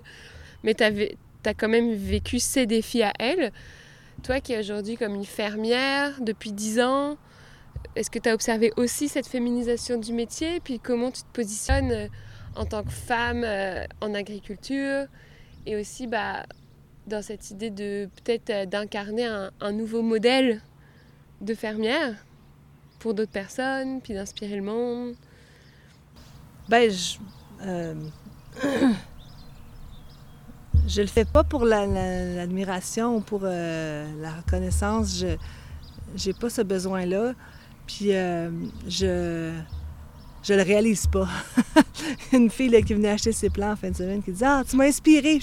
mais 0.64 0.76
tu 0.76 0.84
as 0.84 1.54
quand 1.54 1.68
même 1.68 1.94
vécu 1.94 2.40
ces 2.40 2.66
défis 2.66 3.04
à 3.04 3.12
elle. 3.20 3.52
Toi 4.24 4.40
qui 4.40 4.54
es 4.54 4.60
aujourd'hui 4.60 4.96
comme 4.96 5.16
une 5.16 5.26
fermière 5.26 6.22
depuis 6.22 6.54
10 6.54 6.80
ans, 6.80 7.18
est-ce 7.98 8.10
que 8.10 8.20
tu 8.20 8.30
as 8.30 8.34
observé 8.34 8.72
aussi 8.78 9.10
cette 9.10 9.28
féminisation 9.28 9.98
du 9.98 10.14
métier? 10.14 10.62
Puis 10.62 10.80
comment 10.80 11.12
tu 11.12 11.24
te 11.24 11.32
positionnes 11.34 11.92
euh, 11.92 12.08
en 12.56 12.66
tant 12.66 12.84
que 12.84 12.92
femme 12.92 13.44
euh, 13.44 13.86
en 14.00 14.14
agriculture? 14.14 15.08
Et 15.66 15.76
aussi 15.76 16.08
bah, 16.08 16.46
dans 17.08 17.22
cette 17.22 17.52
idée 17.52 17.70
de 17.70 18.10
peut-être 18.24 18.70
d'incarner 18.70 19.26
un 19.26 19.72
nouveau 19.74 20.02
modèle? 20.02 20.62
De 21.44 21.54
fermière 21.54 22.16
pour 23.00 23.14
d'autres 23.14 23.32
personnes, 23.32 24.02
puis 24.02 24.14
d'inspirer 24.14 24.56
le 24.56 24.64
monde? 24.64 25.16
Ben, 26.70 26.90
je, 26.90 27.18
euh, 27.66 27.94
je 30.88 31.02
le 31.02 31.08
fais 31.08 31.26
pas 31.26 31.44
pour 31.44 31.66
l'admiration 31.66 33.12
la, 33.12 33.18
ou 33.18 33.22
pour 33.22 33.42
euh, 33.44 34.06
la 34.22 34.32
reconnaissance. 34.32 35.20
Je 35.20 35.36
j'ai 36.16 36.34
pas 36.34 36.50
ce 36.50 36.62
besoin-là. 36.62 37.34
Puis 37.88 38.14
euh, 38.14 38.50
je 38.88 39.52
je 40.44 40.54
le 40.54 40.62
réalise 40.62 41.08
pas. 41.08 41.28
Une 42.34 42.50
fille 42.50 42.84
qui 42.84 42.94
venait 42.94 43.10
acheter 43.10 43.32
ses 43.32 43.50
plants 43.50 43.72
en 43.72 43.76
fin 43.76 43.92
de 43.92 43.96
semaine 43.96 44.22
qui 44.22 44.32
dit 44.32 44.46
Ah, 44.46 44.64
tu 44.70 44.76
m'as 44.76 44.86
inspiré. 44.86 45.40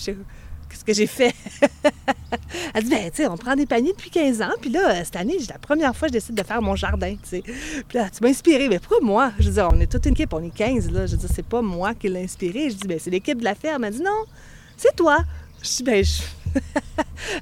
Qu'est-ce 0.70 0.84
que 0.84 0.94
j'ai 0.94 1.06
fait? 1.06 1.34
Elle 2.74 2.84
dit, 2.84 2.90
ben, 2.90 3.10
tu 3.10 3.16
sais, 3.16 3.26
on 3.26 3.36
prend 3.36 3.56
des 3.56 3.66
paniers 3.66 3.92
depuis 3.92 4.10
15 4.10 4.40
ans, 4.42 4.52
puis 4.60 4.70
là, 4.70 5.04
cette 5.04 5.16
année, 5.16 5.36
c'est 5.40 5.50
la 5.50 5.58
première 5.58 5.94
fois 5.96 6.08
que 6.08 6.14
je 6.14 6.18
décide 6.18 6.36
de 6.36 6.42
faire 6.42 6.62
mon 6.62 6.76
jardin, 6.76 7.14
tu 7.14 7.28
sais. 7.28 7.42
Puis 7.42 7.98
là, 7.98 8.08
tu 8.08 8.22
m'as 8.22 8.30
inspiré, 8.30 8.68
mais 8.68 8.78
pourquoi 8.78 8.98
moi? 9.02 9.32
Je 9.40 9.50
dire, 9.50 9.68
on 9.72 9.80
est 9.80 9.90
toute 9.90 10.06
une 10.06 10.12
équipe, 10.12 10.32
on 10.32 10.42
est 10.42 10.54
15, 10.54 10.90
là. 10.92 11.06
Je 11.06 11.16
dire, 11.16 11.28
c'est 11.34 11.44
pas 11.44 11.60
moi 11.60 11.94
qui 11.94 12.08
l'ai 12.08 12.22
inspiré. 12.22 12.70
Je 12.70 12.76
dis, 12.76 12.86
ben, 12.86 12.98
c'est 13.00 13.10
l'équipe 13.10 13.38
de 13.38 13.44
la 13.44 13.54
ferme. 13.54 13.84
Elle 13.84 13.94
dit, 13.94 14.02
non, 14.02 14.24
c'est 14.76 14.94
toi. 14.94 15.18
Je 15.62 15.68
dis, 15.68 15.82
ben, 15.82 16.04
je... 16.04 16.22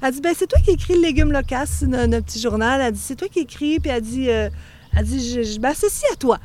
elle 0.01 0.13
dit, 0.13 0.21
ben, 0.21 0.33
c'est 0.37 0.47
toi 0.47 0.59
qui 0.65 0.71
écris 0.71 0.95
le 0.95 1.01
légume 1.01 1.31
local 1.31 1.67
sur 1.67 1.87
notre, 1.87 2.25
petit 2.25 2.41
journal. 2.41 2.81
Elle 2.81 2.93
dit, 2.93 3.01
c'est 3.01 3.15
toi 3.15 3.27
qui 3.27 3.39
écris, 3.39 3.79
puis 3.79 3.91
elle 3.91 4.01
dit, 4.01 4.29
euh... 4.29 4.49
elle 4.97 5.05
dit, 5.05 5.29
je, 5.29 5.43
je 5.43 5.59
m'associe 5.59 6.11
à 6.11 6.15
toi. 6.15 6.39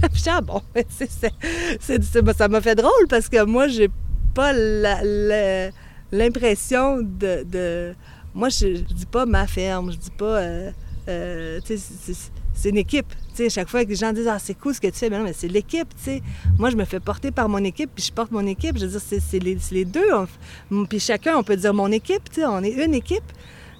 puis 0.12 0.22
ah 0.28 0.40
bon, 0.40 0.62
c'est, 0.88 1.10
ça 2.34 2.48
m'a 2.48 2.60
fait 2.60 2.74
drôle 2.74 3.06
parce 3.08 3.28
que 3.28 3.44
moi, 3.44 3.68
j'ai 3.68 3.88
l'impression 6.12 6.98
de, 7.02 7.94
Moi, 8.34 8.48
je, 8.48 8.78
dis 8.82 9.06
pas 9.06 9.26
ma 9.26 9.46
ferme, 9.46 9.92
je 9.92 9.96
dis 9.96 10.10
pas. 10.10 10.38
Euh, 10.38 10.70
euh, 11.08 11.60
c'est 12.56 12.70
une 12.70 12.78
équipe. 12.78 13.06
sais, 13.34 13.50
chaque 13.50 13.68
fois 13.68 13.84
que 13.84 13.90
les 13.90 13.96
gens 13.96 14.12
disent 14.12 14.28
Ah, 14.28 14.38
c'est 14.38 14.54
cool 14.54 14.74
ce 14.74 14.80
que 14.80 14.86
tu 14.88 14.98
fais, 14.98 15.10
mais 15.10 15.18
non, 15.18 15.24
mais 15.24 15.32
c'est 15.32 15.48
l'équipe. 15.48 15.88
Moi, 16.58 16.70
je 16.70 16.76
me 16.76 16.84
fais 16.84 17.00
porter 17.00 17.30
par 17.30 17.48
mon 17.48 17.62
équipe, 17.62 17.90
puis 17.94 18.04
je 18.04 18.12
porte 18.12 18.30
mon 18.32 18.46
équipe. 18.46 18.78
Je 18.78 18.86
veux 18.86 18.98
dire, 18.98 19.20
c'est 19.20 19.38
les, 19.38 19.84
deux. 19.84 20.08
On, 20.70 20.84
puis 20.86 20.98
chacun, 20.98 21.36
on 21.36 21.42
peut 21.42 21.56
dire 21.56 21.74
mon 21.74 21.92
équipe. 21.92 22.22
On 22.38 22.62
est 22.62 22.84
une 22.84 22.94
équipe. 22.94 23.24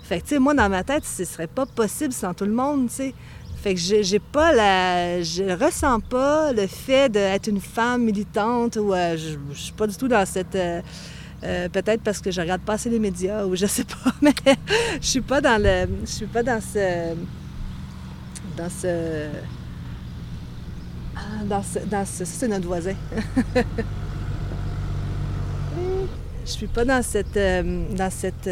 Fait 0.03 0.21
que, 0.21 0.27
tu 0.27 0.39
moi, 0.39 0.55
dans 0.55 0.69
ma 0.69 0.85
tête, 0.85 1.05
ce 1.05 1.25
serait 1.25 1.49
pas 1.49 1.67
possible 1.67 2.13
sans 2.13 2.33
tout 2.33 2.45
le 2.45 2.53
monde. 2.53 2.91
sais. 2.91 3.13
Fait 3.63 3.75
que 3.75 3.81
j'ai 3.81 4.19
pas 4.19 4.53
la. 4.53 5.23
Je 5.23 5.43
ressens 5.43 6.01
pas 6.01 6.53
le 6.53 6.67
fait 6.67 7.09
d'être 7.09 7.49
une 7.49 7.61
femme 7.61 8.05
militante 8.05 8.77
ou 8.77 8.93
euh, 8.93 9.17
je, 9.17 9.37
suis 9.55 9.73
pas 9.73 9.87
du 9.87 9.97
tout 9.97 10.09
dans 10.09 10.25
cette. 10.27 10.55
Euh, 10.55 10.83
euh, 11.43 11.69
peut-être 11.69 12.03
parce 12.03 12.21
que 12.21 12.31
je 12.31 12.41
regarde 12.41 12.63
pas 12.63 12.75
assez 12.75 12.89
les 12.89 12.99
médias 12.99 13.45
ou 13.45 13.57
je 13.57 13.67
sais 13.67 13.85
pas, 13.85 14.13
mais 14.23 14.35
je 15.01 15.07
suis 15.07 15.21
pas 15.21 15.41
dans 15.41 15.61
le. 15.61 15.89
Je 16.03 16.11
suis 16.11 16.27
pas 16.27 16.43
dans 16.43 16.61
ce. 16.61 17.15
Dans 18.57 18.71
ce. 18.71 19.29
Dans 21.47 21.63
ce. 21.63 21.79
Dans 21.87 22.05
ce 22.05 22.25
ça, 22.25 22.33
c'est 22.39 22.49
notre 22.49 22.67
voisin. 22.67 22.95
je 26.45 26.51
suis 26.51 26.69
pas 26.69 26.85
dans 26.85 27.03
cette. 27.03 27.35
dans 27.35 28.11
cette 28.11 28.49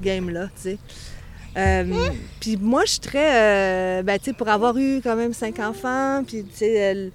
game-là, 0.00 0.46
tu 0.56 0.62
sais. 0.62 0.78
Euh, 1.56 2.10
puis 2.40 2.56
moi, 2.56 2.84
je 2.84 2.92
suis 2.92 3.00
très. 3.00 3.98
Euh, 4.00 4.02
ben, 4.02 4.18
tu 4.18 4.26
sais, 4.26 4.32
pour 4.32 4.48
avoir 4.48 4.76
eu 4.76 5.00
quand 5.02 5.16
même 5.16 5.32
cinq 5.32 5.58
enfants, 5.58 6.22
puis, 6.26 6.44
tu 6.44 6.58
sais, 6.58 7.10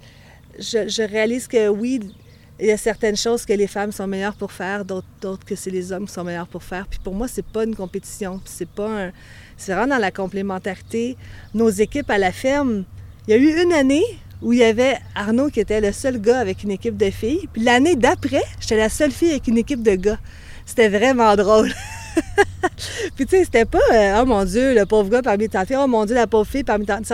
je, 0.58 0.88
je, 0.88 1.02
réalise 1.02 1.46
que 1.46 1.68
oui, 1.68 2.00
il 2.58 2.66
y 2.66 2.70
a 2.70 2.76
certaines 2.76 3.16
choses 3.16 3.44
que 3.44 3.52
les 3.52 3.66
femmes 3.66 3.92
sont 3.92 4.06
meilleures 4.06 4.36
pour 4.36 4.52
faire, 4.52 4.84
d'autres 4.84 5.44
que 5.44 5.54
c'est 5.54 5.70
les 5.70 5.92
hommes 5.92 6.06
qui 6.06 6.12
sont 6.12 6.24
meilleurs 6.24 6.48
pour 6.48 6.62
faire. 6.62 6.86
Puis 6.86 6.98
pour 7.02 7.14
moi, 7.14 7.28
c'est 7.28 7.44
pas 7.44 7.64
une 7.64 7.74
compétition. 7.74 8.40
c'est 8.44 8.68
pas 8.68 9.06
un. 9.06 9.12
C'est 9.56 9.72
vraiment 9.72 9.94
dans 9.94 10.00
la 10.00 10.10
complémentarité. 10.10 11.16
Nos 11.54 11.68
équipes 11.68 12.10
à 12.10 12.18
la 12.18 12.32
ferme, 12.32 12.84
il 13.26 13.30
y 13.30 13.34
a 13.34 13.36
eu 13.38 13.62
une 13.62 13.72
année 13.72 14.04
où 14.42 14.52
il 14.52 14.58
y 14.58 14.64
avait 14.64 14.98
Arnaud 15.14 15.48
qui 15.48 15.60
était 15.60 15.80
le 15.80 15.92
seul 15.92 16.20
gars 16.20 16.38
avec 16.38 16.62
une 16.62 16.70
équipe 16.70 16.96
de 16.96 17.10
filles. 17.10 17.48
Puis 17.52 17.62
l'année 17.62 17.96
d'après, 17.96 18.42
j'étais 18.60 18.76
la 18.76 18.88
seule 18.88 19.12
fille 19.12 19.30
avec 19.30 19.46
une 19.48 19.58
équipe 19.58 19.82
de 19.82 19.94
gars. 19.94 20.18
C'était 20.64 20.88
vraiment 20.88 21.36
drôle. 21.36 21.72
puis 23.16 23.26
tu 23.26 23.36
sais, 23.36 23.44
c'était 23.44 23.64
pas 23.64 23.78
euh, 23.92 24.20
oh 24.20 24.26
mon 24.26 24.44
Dieu, 24.44 24.74
le 24.74 24.86
pauvre 24.86 25.10
gars 25.10 25.22
parmi 25.22 25.48
tant 25.48 25.62
de 25.62 25.66
filles, 25.66 25.76
oh 25.78 25.86
mon 25.86 26.04
Dieu, 26.04 26.14
la 26.14 26.26
pauvre 26.26 26.46
fille 26.46 26.64
parmi 26.64 26.86
tant 26.86 27.00
de 27.00 27.06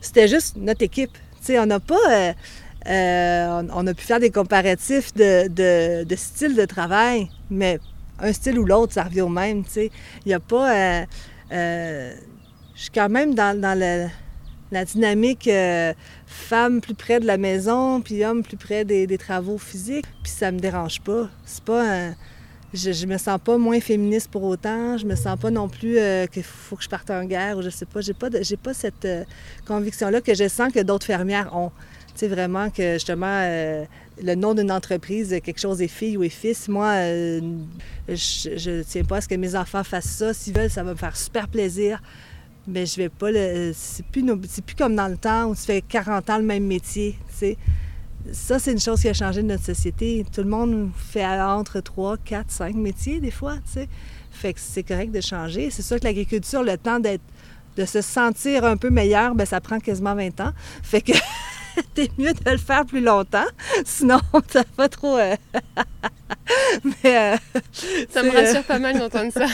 C'était 0.00 0.28
juste 0.28 0.56
notre 0.56 0.82
équipe. 0.82 1.12
Tu 1.12 1.46
sais, 1.46 1.58
on 1.58 1.66
n'a 1.66 1.80
pas. 1.80 1.96
Euh, 2.10 2.32
euh, 2.88 3.62
on, 3.72 3.86
a 3.86 3.94
pu 3.94 4.04
faire 4.04 4.18
des 4.18 4.30
comparatifs 4.30 5.14
de, 5.14 5.46
de, 5.46 6.02
de, 6.02 6.16
style 6.16 6.56
de 6.56 6.64
travail, 6.64 7.28
mais 7.48 7.78
un 8.18 8.32
style 8.32 8.58
ou 8.58 8.64
l'autre, 8.64 8.92
ça 8.92 9.04
revient 9.04 9.20
au 9.20 9.28
même. 9.28 9.64
Tu 9.64 9.70
sais, 9.70 9.90
il 10.24 10.28
n'y 10.28 10.34
a 10.34 10.40
pas. 10.40 11.04
je 11.50 12.14
suis 12.74 12.90
quand 12.90 13.08
même 13.08 13.34
dans, 13.34 13.58
dans 13.60 13.78
le, 13.78 14.08
la 14.72 14.84
dynamique 14.84 15.48
femme 16.26 16.80
plus 16.80 16.94
près 16.94 17.20
de 17.20 17.26
la 17.26 17.36
maison, 17.36 18.00
puis 18.00 18.24
homme 18.24 18.42
plus 18.42 18.56
près 18.56 18.84
des, 18.84 19.06
des 19.06 19.18
travaux 19.18 19.58
physiques, 19.58 20.06
puis 20.24 20.32
ça 20.32 20.50
me 20.50 20.58
dérange 20.58 21.00
pas. 21.02 21.28
C'est 21.44 21.62
pas 21.62 22.14
je, 22.74 22.92
je 22.92 23.06
me 23.06 23.18
sens 23.18 23.38
pas 23.42 23.58
moins 23.58 23.80
féministe 23.80 24.30
pour 24.30 24.44
autant. 24.44 24.96
Je 24.96 25.06
me 25.06 25.14
sens 25.14 25.38
pas 25.38 25.50
non 25.50 25.68
plus 25.68 25.98
euh, 25.98 26.26
qu'il 26.26 26.42
faut 26.42 26.76
que 26.76 26.82
je 26.82 26.88
parte 26.88 27.10
en 27.10 27.24
guerre 27.24 27.58
ou 27.58 27.62
je 27.62 27.70
sais 27.70 27.86
pas. 27.86 28.00
J'ai 28.00 28.14
pas, 28.14 28.28
j'ai 28.40 28.56
pas 28.56 28.74
cette 28.74 29.04
euh, 29.04 29.24
conviction-là 29.66 30.20
que 30.20 30.34
je 30.34 30.48
sens 30.48 30.72
que 30.72 30.80
d'autres 30.80 31.06
fermières 31.06 31.54
ont. 31.54 31.70
Tu 32.14 32.20
sais, 32.20 32.28
vraiment 32.28 32.70
que 32.70 32.94
justement, 32.94 33.26
euh, 33.26 33.84
le 34.22 34.34
nom 34.34 34.54
d'une 34.54 34.70
entreprise, 34.70 35.30
quelque 35.42 35.60
chose 35.60 35.80
est 35.80 35.88
fille 35.88 36.16
ou 36.16 36.22
est 36.22 36.28
fils. 36.28 36.68
Moi, 36.68 36.92
je 38.08 38.70
ne 38.70 38.82
tiens 38.82 39.04
pas 39.04 39.18
à 39.18 39.20
ce 39.22 39.28
que 39.28 39.34
mes 39.34 39.56
enfants 39.56 39.84
fassent 39.84 40.16
ça. 40.16 40.34
S'ils 40.34 40.54
veulent, 40.54 40.70
ça 40.70 40.82
va 40.82 40.92
me 40.92 40.96
faire 40.96 41.16
super 41.16 41.48
plaisir. 41.48 42.02
Mais 42.66 42.86
je 42.86 42.96
vais 42.96 43.08
pas 43.08 43.30
le. 43.30 43.72
C'est 43.74 44.04
plus, 44.04 44.24
c'est 44.48 44.64
plus 44.64 44.76
comme 44.76 44.94
dans 44.94 45.08
le 45.08 45.16
temps 45.16 45.46
où 45.46 45.54
tu 45.54 45.62
fais 45.62 45.80
40 45.80 46.30
ans 46.30 46.38
le 46.38 46.44
même 46.44 46.66
métier. 46.66 47.16
Tu 47.30 47.36
sais 47.36 47.58
ça, 48.30 48.58
c'est 48.58 48.72
une 48.72 48.80
chose 48.80 49.00
qui 49.00 49.08
a 49.08 49.14
changé 49.14 49.42
de 49.42 49.48
notre 49.48 49.64
société. 49.64 50.24
Tout 50.32 50.42
le 50.42 50.48
monde 50.48 50.90
fait 50.96 51.26
entre 51.26 51.80
3, 51.80 52.16
4, 52.18 52.50
5 52.50 52.74
métiers 52.76 53.20
des 53.20 53.30
fois, 53.30 53.56
tu 53.66 53.72
sais. 53.72 53.88
Fait 54.30 54.52
que 54.52 54.60
c'est 54.60 54.82
correct 54.82 55.12
de 55.12 55.20
changer. 55.20 55.70
C'est 55.70 55.82
sûr 55.82 55.98
que 55.98 56.04
l'agriculture, 56.04 56.62
le 56.62 56.78
temps 56.78 57.00
d'être 57.00 57.22
de 57.76 57.84
se 57.84 58.00
sentir 58.00 58.64
un 58.64 58.76
peu 58.76 58.90
meilleur, 58.90 59.34
ben 59.34 59.46
ça 59.46 59.60
prend 59.60 59.78
quasiment 59.78 60.14
20 60.14 60.40
ans. 60.40 60.52
Fait 60.82 61.00
que 61.00 61.12
t'es 61.94 62.10
mieux 62.18 62.32
de 62.32 62.50
le 62.50 62.58
faire 62.58 62.84
plus 62.84 63.00
longtemps. 63.00 63.46
Sinon, 63.84 64.20
ça 64.48 64.62
va 64.76 64.88
trop... 64.88 65.16
Euh, 65.16 65.36
Mais, 66.84 67.34
euh, 67.34 67.36
ça 68.10 68.22
me 68.22 68.30
rassure 68.30 68.64
pas 68.64 68.78
mal 68.78 68.98
d'entendre 68.98 69.32
ça. 69.32 69.46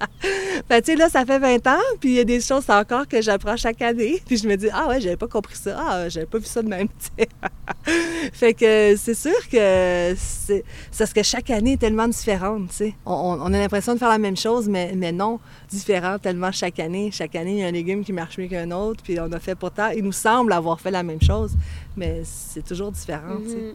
Fait 0.68 0.82
tu 0.82 0.92
sais, 0.92 0.96
là, 0.96 1.08
ça 1.08 1.24
fait 1.24 1.38
20 1.38 1.66
ans, 1.66 1.82
puis 2.00 2.10
il 2.10 2.14
y 2.14 2.20
a 2.20 2.24
des 2.24 2.40
choses 2.40 2.68
encore 2.68 3.06
que 3.06 3.20
j'apprends 3.22 3.56
chaque 3.56 3.80
année. 3.82 4.20
Puis 4.26 4.38
je 4.38 4.48
me 4.48 4.56
dis, 4.56 4.68
ah 4.72 4.88
ouais, 4.88 5.00
j'avais 5.00 5.16
pas 5.16 5.28
compris 5.28 5.56
ça. 5.56 5.76
Ah, 5.78 6.08
j'avais 6.08 6.26
pas 6.26 6.38
vu 6.38 6.44
ça 6.44 6.62
de 6.62 6.68
même, 6.68 6.88
fait 8.32 8.54
que 8.54 8.94
c'est 8.96 9.14
sûr 9.14 9.48
que 9.50 10.14
c'est 10.16 10.64
parce 10.98 11.12
que 11.12 11.22
chaque 11.22 11.50
année 11.50 11.72
est 11.72 11.80
tellement 11.80 12.08
différente, 12.08 12.68
tu 12.70 12.76
sais. 12.76 12.94
On, 13.04 13.52
a 13.52 13.58
l'impression 13.58 13.94
de 13.94 13.98
faire 13.98 14.08
la 14.08 14.18
même 14.18 14.36
chose, 14.36 14.68
mais, 14.68 14.92
mais 14.96 15.12
non, 15.12 15.38
différent 15.68 16.18
tellement 16.18 16.52
chaque 16.52 16.78
année. 16.78 17.10
Chaque 17.12 17.34
année, 17.36 17.52
il 17.52 17.58
y 17.58 17.64
a 17.64 17.66
un 17.66 17.72
légume 17.72 18.04
qui 18.04 18.12
marche 18.12 18.38
mieux 18.38 18.48
qu'un 18.48 18.70
autre, 18.70 19.02
puis 19.02 19.18
on 19.20 19.30
a 19.32 19.38
fait 19.38 19.54
pourtant, 19.54 19.88
il 19.90 20.04
nous 20.04 20.12
semble 20.12 20.52
avoir 20.52 20.80
fait 20.80 20.90
la 20.90 21.02
même 21.02 21.22
chose, 21.22 21.54
mais 21.96 22.22
c'est 22.24 22.64
toujours 22.64 22.92
différent, 22.92 23.36
tu 23.42 23.50
sais. 23.50 23.56
Mhm. 23.56 23.74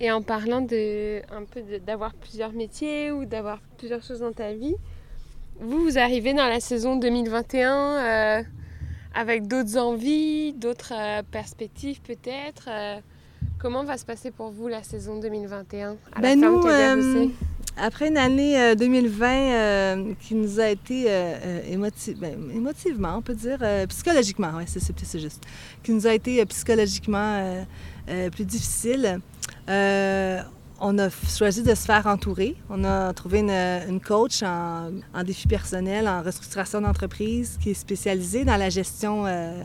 Et 0.00 0.10
en 0.10 0.20
parlant 0.20 0.60
de 0.60 1.22
un 1.32 1.44
peu 1.44 1.62
d'avoir 1.78 2.12
plusieurs 2.14 2.52
métiers 2.52 3.12
ou 3.12 3.24
d'avoir 3.24 3.60
plusieurs 3.78 4.02
choses 4.02 4.18
dans 4.18 4.32
ta 4.32 4.52
vie, 4.52 4.74
vous, 5.62 5.84
vous 5.84 5.98
arrivez 5.98 6.34
dans 6.34 6.48
la 6.48 6.60
saison 6.60 6.96
2021 6.96 7.72
euh, 7.72 8.42
avec 9.14 9.46
d'autres 9.46 9.78
envies, 9.78 10.52
d'autres 10.54 10.92
euh, 10.94 11.22
perspectives 11.30 12.00
peut-être. 12.00 12.68
euh, 12.68 12.98
comment 13.58 13.84
va 13.84 13.96
se 13.96 14.04
passer 14.04 14.30
pour 14.30 14.50
vous 14.50 14.68
la 14.68 14.82
saison 14.82 15.20
2021 15.20 15.96
à 16.14 16.20
Ben, 16.20 16.40
nous? 16.40 17.32
Après 17.76 18.08
une 18.08 18.18
année 18.18 18.60
euh, 18.60 18.74
2020 18.74 19.26
euh, 19.28 20.12
qui 20.20 20.34
nous 20.34 20.60
a 20.60 20.68
été 20.68 21.04
ben, 22.16 22.50
émotivement, 22.52 23.16
on 23.16 23.22
peut 23.22 23.34
dire, 23.34 23.58
psychologiquement, 23.88 24.50
oui, 24.56 24.64
c'est 24.66 25.18
juste, 25.18 25.44
qui 25.82 25.92
nous 25.92 26.06
a 26.06 26.12
été 26.12 26.44
psychologiquement 26.46 27.64
plus 28.32 28.44
difficile, 28.44 29.20
on 30.82 30.98
a 30.98 31.08
choisi 31.10 31.62
de 31.62 31.74
se 31.74 31.86
faire 31.86 32.06
entourer. 32.08 32.56
On 32.68 32.82
a 32.82 33.14
trouvé 33.14 33.38
une, 33.38 34.00
coach 34.00 34.42
en, 34.42 34.90
défi 35.24 35.46
personnel, 35.46 36.08
en 36.08 36.22
restructuration 36.22 36.80
d'entreprise, 36.80 37.56
qui 37.62 37.70
est 37.70 37.74
spécialisée 37.74 38.44
dans 38.44 38.56
la 38.56 38.68
gestion, 38.68 39.24
euh, 39.26 39.62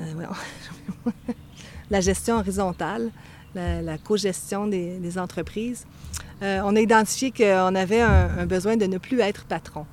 euh, 0.00 0.24
la 1.90 2.00
gestion 2.00 2.36
horizontale, 2.36 3.10
la, 3.54 3.98
co-gestion 3.98 4.66
des, 4.66 5.18
entreprises. 5.18 5.86
Euh, 6.42 6.62
on 6.64 6.74
a 6.74 6.80
identifié 6.80 7.30
qu'on 7.30 7.74
avait 7.74 8.00
un, 8.00 8.30
un 8.38 8.46
besoin 8.46 8.76
de 8.76 8.86
ne 8.86 8.96
plus 8.96 9.20
être 9.20 9.44
patron. 9.44 9.84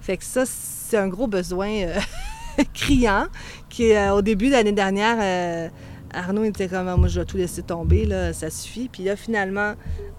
Fait 0.00 0.16
que 0.16 0.24
ça, 0.24 0.44
c'est 0.46 0.96
un 0.96 1.08
gros 1.08 1.26
besoin 1.26 1.86
criant 2.74 3.26
qui, 3.68 3.92
au 4.12 4.22
début 4.22 4.46
de 4.46 4.52
l'année 4.52 4.72
dernière, 4.72 5.70
Arnaud 6.12 6.44
était 6.44 6.68
comme, 6.68 6.88
Ah, 6.88 6.96
moi, 6.96 7.08
je 7.08 7.20
vais 7.20 7.26
tout 7.26 7.36
laisser 7.36 7.62
tomber, 7.62 8.04
là, 8.06 8.32
ça 8.32 8.50
suffit. 8.50 8.88
Puis 8.88 9.04
là, 9.04 9.16
finalement, 9.16 9.74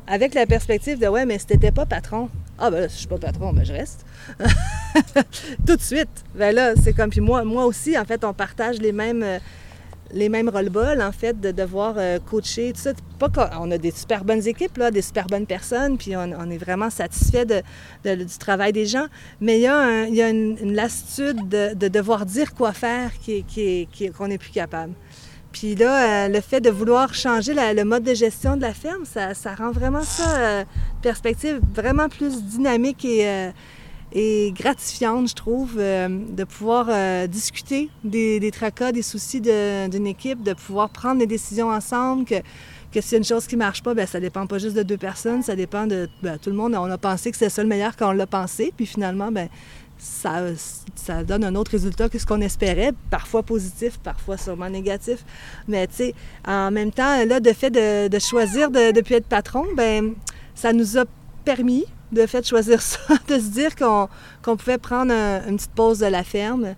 avec 0.07 0.33
la 0.33 0.45
perspective 0.45 0.99
de, 0.99 1.07
ouais, 1.07 1.25
mais 1.25 1.39
si 1.39 1.45
t'étais 1.47 1.71
pas 1.71 1.85
patron, 1.85 2.29
ah 2.57 2.69
ben 2.71 2.81
là, 2.81 2.89
si 2.89 2.95
je 2.95 2.99
suis 2.99 3.07
pas 3.07 3.17
patron, 3.17 3.53
ben 3.53 3.63
je 3.63 3.73
reste. 3.73 4.05
tout 5.67 5.75
de 5.75 5.81
suite. 5.81 6.09
Ben 6.35 6.53
là, 6.53 6.73
c'est 6.81 6.93
comme, 6.93 7.09
puis 7.09 7.21
moi, 7.21 7.43
moi 7.43 7.65
aussi, 7.65 7.97
en 7.97 8.05
fait, 8.05 8.23
on 8.23 8.33
partage 8.33 8.79
les 8.79 8.91
mêmes, 8.91 9.23
les 10.11 10.29
mêmes 10.29 10.49
en 11.01 11.11
fait, 11.11 11.39
de 11.39 11.51
devoir 11.51 11.95
euh, 11.97 12.19
coacher, 12.19 12.73
tout 12.73 12.81
ça. 12.81 12.91
Pas 13.19 13.29
qu'on- 13.29 13.67
on 13.67 13.71
a 13.71 13.77
des 13.77 13.91
super 13.91 14.23
bonnes 14.25 14.45
équipes, 14.47 14.79
des 14.91 15.01
super 15.01 15.27
bonnes 15.27 15.45
personnes, 15.45 15.97
puis 15.97 16.15
on, 16.17 16.49
est 16.49 16.57
vraiment 16.57 16.89
satisfait 16.89 17.45
du 17.45 18.25
travail 18.39 18.73
des 18.73 18.85
gens, 18.87 19.05
mais 19.39 19.57
il 19.59 19.61
y 19.61 19.67
a, 19.67 20.29
une, 20.29 20.73
lassitude 20.73 21.47
de, 21.47 21.73
de 21.75 21.87
devoir 21.87 22.25
dire 22.25 22.53
quoi 22.55 22.73
faire 22.73 23.11
qui 23.19 23.33
est- 23.37 23.41
qui 23.47 23.87
qui 23.91 24.05
est- 24.05 24.09
qu'on 24.09 24.27
n'est 24.27 24.37
plus 24.39 24.51
capable. 24.51 24.93
Puis 25.51 25.75
là, 25.75 26.25
euh, 26.25 26.29
le 26.29 26.41
fait 26.41 26.61
de 26.61 26.69
vouloir 26.69 27.13
changer 27.13 27.53
le 27.55 27.83
mode 27.83 28.03
de 28.03 28.13
gestion 28.13 28.55
de 28.55 28.61
la 28.61 28.73
ferme, 28.73 29.03
ça, 29.05 29.55
rend 29.55 29.71
vraiment 29.71 30.03
ça, 30.03 30.37
euh, 30.37 30.63
perspective 31.01 31.59
vraiment 31.73 32.07
plus 32.07 32.43
dynamique 32.43 33.03
et, 33.03 33.27
euh, 33.27 34.51
gratifiante, 34.51 35.29
je 35.29 35.35
trouve, 35.35 35.77
de 35.77 36.43
pouvoir 36.43 36.87
discuter 37.27 37.89
des, 38.03 38.51
tracas, 38.51 38.91
des 38.91 39.03
soucis 39.03 39.39
d'une 39.39 40.07
équipe, 40.07 40.41
de 40.41 40.53
pouvoir 40.53 40.89
prendre 40.89 41.19
des 41.19 41.27
décisions 41.27 41.69
ensemble, 41.69 42.25
que, 42.25 42.35
que 42.91 43.01
s'il 43.01 43.11
y 43.11 43.15
a 43.15 43.17
une 43.19 43.23
chose 43.23 43.45
qui 43.45 43.55
ne 43.55 43.59
marche 43.59 43.83
pas, 43.83 43.93
bien, 43.93 44.07
ça 44.07 44.19
dépend 44.19 44.47
pas 44.47 44.57
juste 44.57 44.75
de 44.75 44.81
deux 44.81 44.97
personnes, 44.97 45.43
ça 45.43 45.55
dépend 45.55 45.85
de 45.85 46.09
ben, 46.23 46.39
tout 46.39 46.49
le 46.49 46.55
monde. 46.55 46.73
On 46.73 46.89
a 46.89 46.97
pensé 46.97 47.29
que 47.29 47.37
c'était 47.37 47.51
ça 47.51 47.61
le 47.61 47.69
meilleur 47.69 47.95
quand 47.95 48.09
on 48.09 48.13
l'a 48.13 48.25
pensé, 48.25 48.73
puis 48.75 48.87
finalement, 48.87 49.31
ben 49.31 49.47
ça, 49.99 50.41
ça 50.95 51.23
donne 51.23 51.43
un 51.43 51.53
autre 51.55 51.71
résultat 51.71 52.07
que 52.09 52.17
ce 52.17 52.25
qu'on 52.25 52.41
espérait, 52.41 52.93
parfois 53.09 53.43
positif, 53.43 53.99
parfois 53.99 54.37
sûrement 54.37 54.69
négatif. 54.69 55.25
Mais 55.67 55.85
tu 55.87 55.95
sais, 55.95 56.15
en 56.47 56.71
même 56.71 56.91
temps, 56.91 57.25
là, 57.25 57.39
de 57.39 57.51
fait 57.53 57.69
de, 57.69 58.07
de 58.07 58.19
choisir 58.19 58.71
de 58.71 58.91
ne 58.95 59.01
plus 59.01 59.15
être 59.15 59.27
patron, 59.27 59.65
ben 59.75 60.13
ça 60.55 60.71
nous 60.73 60.97
a 60.97 61.03
permis 61.45 61.85
de 62.11 62.25
fait 62.25 62.41
de 62.41 62.45
choisir 62.45 62.81
ça, 62.81 62.99
de 63.27 63.35
se 63.35 63.49
dire 63.49 63.75
qu'on 63.75 64.07
pouvait 64.57 64.77
prendre 64.79 65.11
un- 65.13 65.45
une 65.47 65.57
petite 65.57 65.71
pause 65.73 65.99
de 65.99 66.07
la 66.07 66.23
ferme, 66.23 66.73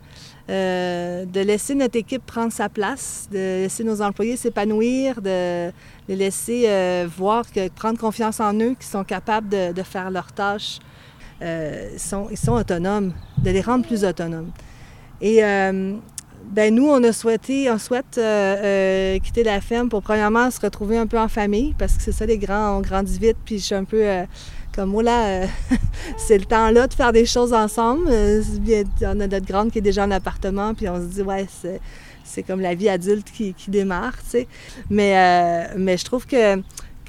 euh, 0.50 1.24
de 1.26 1.40
laisser 1.40 1.76
notre 1.76 1.98
équipe 1.98 2.26
prendre 2.26 2.52
sa 2.52 2.68
place, 2.68 3.28
de 3.32 3.38
laisser 3.64 3.84
nos 3.84 4.02
employés 4.02 4.36
s'épanouir, 4.36 5.22
de 5.22 5.72
les 6.10 6.16
laisser 6.16 6.66
euh, 6.68 7.08
voir, 7.18 7.50
que, 7.50 7.70
prendre 7.70 7.98
confiance 8.00 8.40
en 8.40 8.54
eux, 8.60 8.74
qu'ils 8.74 8.90
sont 8.92 9.04
capables 9.06 9.48
de, 9.48 9.72
de 9.72 9.84
faire 9.84 10.10
leurs 10.12 10.32
tâches. 10.34 10.80
Euh, 11.42 11.90
sont, 11.98 12.28
ils 12.30 12.38
sont 12.38 12.54
autonomes, 12.54 13.14
de 13.44 13.50
les 13.50 13.62
rendre 13.62 13.86
plus 13.86 14.06
autonomes. 14.06 14.52
Et 15.22 15.44
euh, 15.44 15.96
ben 16.46 16.76
nous, 16.76 16.88
on 16.88 17.04
a 17.04 17.12
souhaité, 17.12 17.72
on 17.72 17.80
souhaite 17.80 18.18
euh, 18.18 19.18
quitter 19.20 19.44
la 19.44 19.60
ferme 19.60 19.90
pour 19.90 20.04
premièrement 20.04 20.52
se 20.52 20.60
retrouver 20.60 20.98
un 20.98 21.08
peu 21.08 21.18
en 21.18 21.28
famille, 21.28 21.74
parce 21.80 21.94
que 21.94 22.04
c'est 22.04 22.12
ça, 22.12 22.26
les 22.26 22.38
grands, 22.38 22.78
on 22.78 22.82
grandit 22.82 23.18
vite, 23.18 23.38
puis 23.44 23.58
je 23.58 23.64
suis 23.64 23.76
un 23.76 23.86
peu 23.86 24.06
comme 24.76 24.90
moi 24.90 25.04
là, 25.04 25.48
c'est 26.18 26.38
le 26.38 26.46
temps 26.46 26.70
là 26.70 26.88
de 26.88 26.94
faire 26.94 27.12
des 27.12 27.26
choses 27.26 27.54
ensemble. 27.54 28.08
On 28.08 29.20
a 29.20 29.28
notre 29.28 29.46
grande 29.46 29.72
qui 29.72 29.80
est 29.80 29.84
déjà 29.84 30.06
en 30.06 30.12
appartement, 30.12 30.76
puis 30.76 30.88
on 30.90 30.98
se 30.98 31.14
dit, 31.16 31.22
ouais, 31.24 31.48
c'est, 32.24 32.44
comme 32.44 32.62
la 32.62 32.76
vie 32.76 32.88
adulte 32.88 33.32
qui, 33.32 33.54
qui 33.56 33.72
démarre, 33.72 34.14
tu 34.24 34.30
sais. 34.30 34.48
Mais, 34.90 35.68
mais 35.76 35.98
je 35.98 36.06
trouve 36.06 36.28
que, 36.28 36.62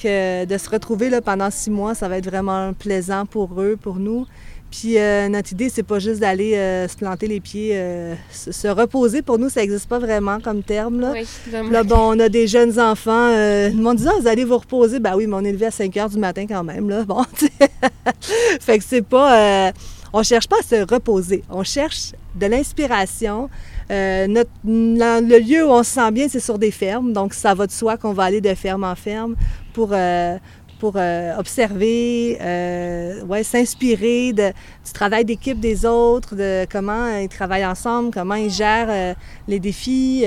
de 0.04 0.58
se 0.58 0.70
retrouver 0.70 1.10
là, 1.10 1.20
pendant 1.20 1.50
six 1.50 1.70
mois, 1.70 1.94
ça 1.94 2.08
va 2.08 2.18
être 2.18 2.26
vraiment 2.26 2.72
plaisant 2.72 3.26
pour 3.26 3.60
eux, 3.60 3.76
pour 3.80 3.96
nous. 3.96 4.26
Puis 4.72 4.98
euh, 4.98 5.28
notre 5.28 5.52
idée, 5.52 5.68
c'est 5.68 5.82
pas 5.82 5.98
juste 5.98 6.20
d'aller 6.20 6.54
euh, 6.54 6.88
se 6.88 6.96
planter 6.96 7.26
les 7.26 7.40
pieds, 7.40 7.72
euh, 7.74 8.14
se, 8.32 8.52
se 8.52 8.68
reposer. 8.68 9.20
Pour 9.20 9.38
nous, 9.38 9.50
ça 9.50 9.60
n'existe 9.60 9.86
pas 9.86 9.98
vraiment 9.98 10.40
comme 10.40 10.62
terme. 10.62 10.98
Là. 10.98 11.12
Oui, 11.12 11.26
vraiment. 11.46 11.70
Là, 11.70 11.82
bon, 11.82 11.98
on 11.98 12.18
a 12.18 12.30
des 12.30 12.46
jeunes 12.46 12.80
enfants. 12.80 13.28
Le 13.28 13.74
monde 13.74 13.98
dit, 13.98 14.06
ah, 14.08 14.14
vous 14.18 14.26
allez 14.26 14.44
vous 14.44 14.56
reposer. 14.56 14.98
Ben 14.98 15.14
oui, 15.14 15.26
mais 15.26 15.36
on 15.36 15.44
est 15.44 15.52
levé 15.52 15.66
à 15.66 15.70
5 15.70 15.94
heures 15.98 16.08
du 16.08 16.18
matin 16.18 16.46
quand 16.48 16.64
même. 16.64 16.88
Là. 16.88 17.04
Bon, 17.04 17.22
tu 17.36 17.46
sais. 17.46 17.68
fait 18.60 18.78
que 18.78 18.84
c'est 18.86 19.02
pas. 19.02 19.72
on 20.14 20.22
cherche 20.22 20.48
pas 20.48 20.56
à 20.60 20.62
se 20.62 20.90
reposer. 20.90 21.42
On 21.50 21.64
cherche 21.64 22.12
de 22.34 22.46
l'inspiration. 22.46 23.50
Notre- 23.90 24.50
le 24.64 25.38
lieu 25.38 25.66
où 25.66 25.70
on 25.70 25.82
se 25.82 25.90
sent 25.90 26.10
bien, 26.12 26.28
c'est 26.30 26.40
sur 26.40 26.58
des 26.58 26.70
fermes. 26.70 27.12
Donc, 27.12 27.34
ça 27.34 27.52
va 27.52 27.66
de 27.66 27.72
soi 27.72 27.98
qu'on 27.98 28.14
va 28.14 28.22
aller 28.24 28.40
de 28.40 28.54
ferme 28.54 28.84
en 28.84 28.94
ferme 28.94 29.36
pour, 29.72 29.90
euh, 29.92 30.38
pour 30.78 30.94
euh, 30.96 31.36
observer, 31.38 32.38
euh, 32.40 33.22
ouais, 33.24 33.44
s'inspirer 33.44 34.32
du 34.32 34.92
travail 34.92 35.24
d'équipe 35.24 35.60
des 35.60 35.86
autres, 35.86 36.34
de 36.34 36.66
comment 36.70 37.18
ils 37.18 37.28
travaillent 37.28 37.66
ensemble, 37.66 38.10
comment 38.12 38.34
ils 38.34 38.50
gèrent 38.50 39.14
les 39.46 39.60
défis, 39.60 40.24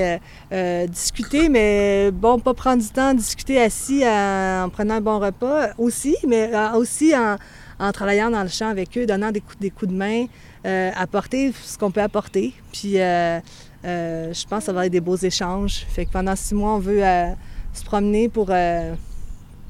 discuter, 0.87 1.49
mais 1.49 2.11
bon, 2.11 2.39
pas 2.39 2.53
prendre 2.53 2.81
du 2.81 2.89
temps, 2.89 3.13
discuter 3.13 3.61
assis 3.61 4.03
en 4.05 4.69
prenant 4.71 4.95
un 4.95 5.01
bon 5.01 5.19
repas 5.19 5.69
aussi, 5.77 6.15
mais 6.25 6.51
aussi 6.75 7.13
en, 7.15 7.91
travaillant 7.91 8.29
dans 8.29 8.43
le 8.43 8.49
champ 8.49 8.69
avec 8.69 8.97
eux, 8.97 9.05
donnant 9.05 9.31
des 9.31 9.41
coups, 9.41 9.59
des 9.59 9.71
coups 9.71 9.91
de 9.91 9.97
main, 9.97 10.25
apporter 10.95 11.51
ce 11.63 11.77
qu'on 11.77 11.91
peut 11.91 12.01
apporter. 12.01 12.53
Puis 12.71 12.93
je 12.93 14.47
pense 14.47 14.59
que 14.59 14.65
ça 14.65 14.73
va 14.73 14.85
être 14.85 14.93
des 14.93 15.01
beaux 15.01 15.17
échanges. 15.17 15.85
Fait 15.89 16.05
que 16.05 16.11
pendant 16.11 16.35
six 16.37 16.55
mois, 16.55 16.75
on 16.75 16.79
veut 16.79 17.03
se 17.73 17.83
promener 17.83 18.29
pour, 18.29 18.51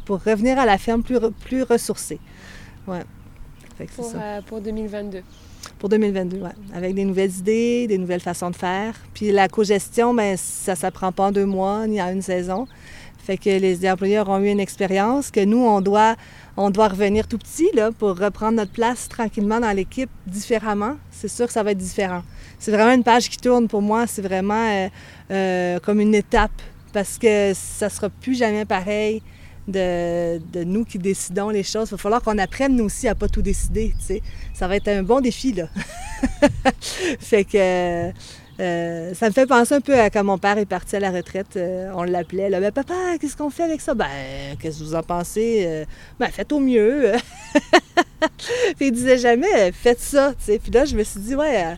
pour 0.06 0.24
revenir 0.24 0.58
à 0.60 0.66
la 0.66 0.78
ferme 0.78 1.04
plus, 1.04 1.18
plus 1.44 1.64
ressourcée. 1.64 2.20
Ouais. 2.88 3.02
Fait 3.78 3.86
que 3.86 3.92
c'est 3.92 4.02
Pour, 4.02 4.12
ça. 4.12 4.18
euh, 4.22 4.42
pour 4.46 4.62
2022. 4.62 5.22
Pour 5.80 5.90
2022, 5.90 6.40
oui. 6.44 6.50
Avec 6.74 6.94
des 6.96 7.04
nouvelles 7.04 7.32
idées, 7.38 7.88
des 7.88 7.98
nouvelles 7.98 8.22
façons 8.22 8.50
de 8.52 8.56
faire. 8.56 8.94
Puis 9.14 9.32
la 9.32 9.48
co-gestion, 9.48 10.14
bien, 10.14 10.36
ça 10.38 10.74
ne 10.74 10.78
s'apprend 10.78 11.12
pas 11.12 11.26
en 11.26 11.32
deux 11.32 11.46
mois 11.46 11.86
ni 11.88 12.02
en 12.02 12.10
une 12.12 12.22
saison. 12.22 12.68
Fait 13.18 13.38
que 13.38 13.50
les 13.50 13.90
employés 13.90 14.20
auront 14.20 14.38
eu 14.40 14.50
une 14.50 14.60
expérience 14.60 15.32
que 15.32 15.44
nous, 15.44 15.58
on 15.58 15.82
doit, 15.82 16.16
on 16.58 16.70
doit 16.70 16.90
revenir 16.90 17.28
tout 17.28 17.40
petit 17.40 17.68
là, 17.74 17.92
pour 17.92 18.16
reprendre 18.18 18.58
notre 18.58 18.72
place 18.72 19.10
tranquillement 19.10 19.60
dans 19.60 19.72
l'équipe 19.72 20.12
différemment. 20.28 20.96
C'est 21.10 21.28
sûr 21.28 21.48
que 21.48 21.52
ça 21.54 21.64
va 21.64 21.72
être 21.72 21.80
différent. 21.80 22.22
C'est 22.60 22.72
vraiment 22.72 22.94
une 22.94 23.04
page 23.04 23.28
qui 23.30 23.38
tourne 23.38 23.68
pour 23.68 23.82
moi. 23.82 24.06
C'est 24.06 24.22
vraiment 24.22 24.54
euh, 24.70 24.88
euh, 25.32 25.80
comme 25.80 26.00
une 26.00 26.14
étape 26.14 26.52
parce 26.94 27.18
que 27.18 27.52
ça 27.56 27.90
sera 27.90 28.10
plus 28.10 28.36
jamais 28.36 28.64
pareil 28.66 29.22
de, 29.68 30.64
nous 30.64 30.86
qui 30.86 30.98
décidons 31.00 31.50
les 31.50 31.64
choses. 31.64 31.90
Il 31.90 31.92
va 31.92 31.98
falloir 31.98 32.22
qu'on 32.22 32.38
apprenne 32.38 32.80
aussi 32.82 33.08
à 33.08 33.16
pas 33.16 33.28
tout 33.28 33.42
décider. 33.42 33.94
tu 34.00 34.06
sais. 34.06 34.22
Ça 34.54 34.68
va 34.68 34.76
être 34.76 34.88
un 34.88 35.04
bon 35.04 35.22
défi 35.22 35.54
là. 35.54 35.68
fait 37.20 37.44
que 37.44 38.12
euh, 38.60 39.14
ça 39.14 39.28
me 39.28 39.34
fait 39.34 39.46
penser 39.46 39.76
un 39.76 39.82
peu 39.82 40.00
à 40.00 40.10
quand 40.10 40.24
mon 40.24 40.38
père 40.38 40.58
est 40.58 40.66
parti 40.66 40.96
à 40.96 41.00
la 41.00 41.12
retraite. 41.12 41.58
euh, 41.58 41.92
on 41.94 42.04
l'appelait 42.04 42.50
là, 42.50 42.62
ben 42.62 42.72
papa, 42.72 42.94
qu'est-ce 43.20 43.36
qu'on 43.36 43.50
fait 43.50 43.64
avec 43.64 43.82
ça 43.82 43.94
Ben 43.94 44.08
qu'est-ce 44.60 44.80
que 44.80 44.84
vous 44.86 44.96
en 44.96 45.04
pensez? 45.04 45.64
Euh, 45.68 45.86
Ben 46.20 46.30
faites 46.30 46.54
au 46.54 46.60
mieux. 46.60 47.12
puis 48.78 48.88
il 48.88 48.92
disait 48.92 49.18
jamais, 49.18 49.72
faites 49.72 50.00
ça. 50.00 50.34
Puis 50.46 50.72
là, 50.72 50.86
je 50.86 50.96
me 50.96 51.04
suis 51.04 51.20
dit, 51.20 51.36
ouais, 51.36 51.66
euh, 51.66 51.76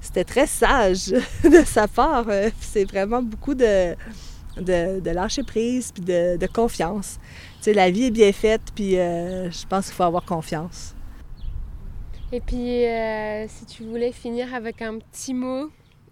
c'était 0.00 0.24
très 0.24 0.46
sage 0.46 1.08
de 1.44 1.62
sa 1.64 1.88
part. 1.88 2.26
Euh, 2.28 2.50
c'est 2.60 2.84
vraiment 2.84 3.22
beaucoup 3.22 3.54
de, 3.54 3.94
de, 4.60 5.10
lâcher 5.10 5.42
prise, 5.42 5.92
puis 5.92 6.02
de, 6.02 6.46
confiance. 6.46 7.18
Tu 7.58 7.64
sais, 7.64 7.74
la 7.74 7.90
vie 7.90 8.04
est 8.04 8.10
bien 8.10 8.32
faite, 8.32 8.62
puis 8.74 8.92
je 8.92 9.66
pense 9.66 9.86
qu'il 9.86 9.94
faut 9.94 10.04
avoir 10.04 10.24
confiance. 10.24 10.94
Et 12.32 12.40
puis, 12.40 12.84
si 13.48 13.66
tu 13.66 13.84
voulais 13.84 14.12
finir 14.12 14.54
avec 14.54 14.82
un 14.82 14.98
petit 14.98 15.34
mot 15.34 15.70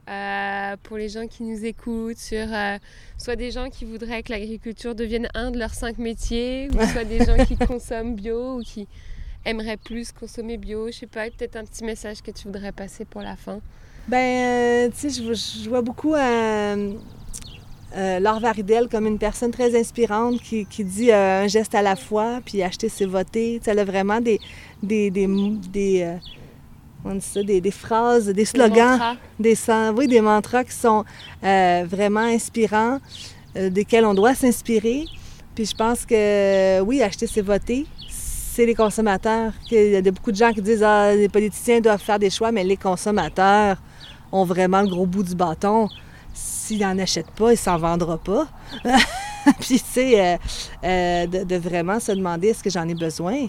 euh, 0.09 0.77
pour 0.85 0.99
les 0.99 1.09
gens 1.09 1.27
qui 1.27 1.43
nous 1.43 1.65
écoutent, 1.65 2.19
sur 2.19 2.47
euh, 2.53 2.79
soit 3.19 3.35
des 3.35 3.51
gens 3.51 3.69
qui 3.69 3.85
voudraient 3.85 4.23
que 4.23 4.31
l'agriculture 4.31 4.95
devienne 4.95 5.29
un 5.35 5.51
de 5.51 5.59
leurs 5.59 5.75
cinq 5.75 5.99
métiers, 5.99 6.69
ou 6.73 6.87
soit 6.93 7.03
des 7.03 7.25
gens 7.25 7.45
qui 7.45 7.57
consomment 7.57 8.15
bio 8.15 8.59
ou 8.59 8.63
qui 8.63 8.87
aimeraient 9.45 9.77
plus 9.77 10.13
consommer 10.13 10.59
bio. 10.59 10.87
Je 10.93 10.99
sais 10.99 11.07
pas, 11.09 11.29
peut-être 11.29 11.57
un 11.57 11.65
petit 11.65 11.83
message 11.83 12.23
que 12.23 12.31
tu 12.31 12.45
voudrais 12.45 12.71
passer 12.71 13.05
pour 13.05 13.21
la 13.21 13.35
fin. 13.35 13.59
Ben, 14.07 14.87
euh, 14.87 14.91
tu 14.91 15.11
sais, 15.11 15.25
je, 15.25 15.69
vois 15.69 15.83
beaucoup 15.83 16.15
Laure 17.95 18.41
Varidel 18.41 18.89
comme 18.89 19.07
une 19.07 19.19
personne 19.19 19.51
très 19.51 19.79
inspirante 19.79 20.41
qui, 20.41 20.85
dit 20.85 21.13
un 21.13 21.47
geste 21.47 21.75
à 21.75 21.83
la 21.83 21.97
fois, 21.97 22.41
puis 22.45 22.63
acheter 22.63 22.89
c'est 22.89 23.07
voter. 23.07 23.61
elle 23.67 23.79
a 23.79 23.85
vraiment 23.85 24.21
des, 24.21 24.39
des, 24.83 25.11
des, 25.11 25.27
des 25.73 26.19
des, 27.61 27.71
phrases, 27.71 28.27
des 28.27 28.45
slogans, 28.45 29.17
des, 29.39 29.57
oui, 29.97 30.07
des 30.09 30.21
mantras 30.21 30.65
qui 30.65 30.73
sont 30.73 31.05
euh, 31.45 31.85
vraiment 31.89 32.21
inspirants, 32.21 32.99
euh, 33.57 33.71
desquels 33.71 34.05
on 34.05 34.15
doit 34.15 34.35
s'inspirer. 34.35 35.05
Puis 35.55 35.67
je 35.67 35.75
pense 35.75 36.05
que 36.05 36.81
oui, 36.81 37.03
acheter 37.03 37.27
c'est 37.27 37.43
voter. 37.43 37.87
C'est 38.09 38.67
les 38.67 38.75
consommateurs. 38.75 39.53
Il 39.71 39.91
y 39.91 39.97
a 39.97 40.03
beaucoup 40.11 40.33
de 40.33 40.37
gens 40.37 40.53
qui 40.53 40.63
disent 40.63 40.83
ah, 40.83 41.15
les 41.15 41.29
politiciens 41.29 41.81
doivent 41.81 42.01
faire 42.01 42.19
des 42.19 42.31
choix, 42.31 42.53
mais 42.53 42.65
les 42.65 42.77
consommateurs 42.77 43.77
ont 44.33 44.45
vraiment 44.45 44.83
le 44.83 44.89
gros 44.89 45.07
bout 45.07 45.23
du 45.23 45.35
bâton. 45.35 45.89
S'ils 46.67 46.81
n'en 46.81 46.99
achètent 46.99 47.31
pas, 47.31 47.51
ils 47.51 47.53
ne 47.53 47.57
s'en 47.57 47.79
vendront 47.79 48.19
pas. 48.19 48.49
Puis, 49.61 49.79
tu 49.79 49.85
sais, 49.87 50.39
euh, 50.85 51.27
de, 51.27 51.45
de, 51.45 51.57
vraiment 51.57 52.01
se 52.01 52.11
demander 52.11 52.49
est-ce 52.49 52.65
que 52.65 52.71
j'en 52.71 52.89
ai 52.89 52.95
besoin? 52.95 53.47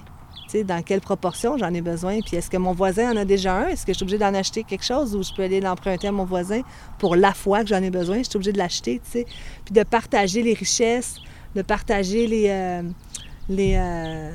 dans 0.65 0.81
quelle 0.81 1.01
proportion 1.01 1.57
j'en 1.57 1.73
ai 1.73 1.81
besoin, 1.81 2.21
puis 2.21 2.37
est-ce 2.37 2.49
que 2.49 2.57
mon 2.57 2.71
voisin 2.71 3.11
en 3.11 3.17
a 3.17 3.25
déjà 3.25 3.53
un, 3.53 3.67
est-ce 3.67 3.85
que 3.85 3.91
je 3.91 3.97
suis 3.97 4.03
obligée 4.03 4.17
d'en 4.17 4.33
acheter 4.33 4.63
quelque 4.63 4.85
chose 4.85 5.13
ou 5.15 5.21
je 5.21 5.33
peux 5.33 5.43
aller 5.43 5.59
l'emprunter 5.59 6.07
à 6.07 6.11
mon 6.11 6.23
voisin 6.23 6.61
pour 6.99 7.15
la 7.15 7.33
fois 7.33 7.63
que 7.63 7.67
j'en 7.67 7.83
ai 7.83 7.89
besoin, 7.89 8.19
je 8.19 8.23
suis 8.23 8.37
obligée 8.37 8.53
de 8.53 8.57
l'acheter, 8.57 9.01
tu 9.03 9.11
sais, 9.11 9.25
puis 9.65 9.73
de 9.73 9.83
partager 9.83 10.41
les 10.43 10.53
richesses, 10.53 11.15
de 11.53 11.61
partager 11.61 12.27
les... 12.27 12.47
Euh, 12.47 12.83
les... 13.49 13.75
Euh, 13.75 14.31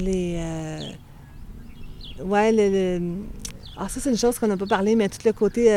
les 0.00 0.36
euh, 0.38 0.80
ouais, 2.24 2.50
le, 2.52 3.16
Ah, 3.76 3.88
ça, 3.88 4.00
c'est 4.00 4.10
une 4.10 4.16
chose 4.16 4.38
qu'on 4.38 4.48
n'a 4.48 4.56
pas 4.56 4.66
parlé, 4.66 4.96
mais 4.96 5.08
tout 5.08 5.18
le 5.24 5.32
côté 5.32 5.68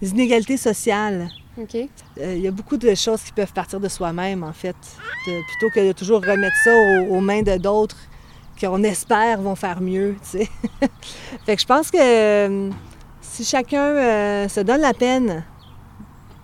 des 0.00 0.10
inégalités 0.10 0.56
sociales. 0.56 1.28
OK. 1.58 1.76
Il 2.16 2.38
y 2.38 2.48
a 2.48 2.50
beaucoup 2.50 2.76
de 2.76 2.94
choses 2.94 3.22
qui 3.22 3.32
peuvent 3.32 3.52
partir 3.52 3.80
de 3.80 3.88
soi-même, 3.88 4.42
en 4.44 4.52
fait, 4.52 4.76
plutôt 5.24 5.70
que 5.74 5.88
de 5.88 5.92
toujours 5.92 6.20
remettre 6.20 6.56
ça 6.64 6.72
aux 7.08 7.20
mains 7.20 7.42
de 7.42 7.56
d'autres 7.56 7.96
qu'on 8.60 8.82
espère 8.82 9.40
vont 9.40 9.54
faire 9.54 9.80
mieux, 9.80 10.16
tu 10.22 10.38
sais. 10.38 10.48
fait 11.46 11.56
que 11.56 11.62
je 11.62 11.66
pense 11.66 11.90
que 11.90 11.98
euh, 11.98 12.70
si 13.20 13.44
chacun 13.44 13.82
euh, 13.82 14.48
se 14.48 14.60
donne 14.60 14.82
la 14.82 14.92
peine 14.92 15.44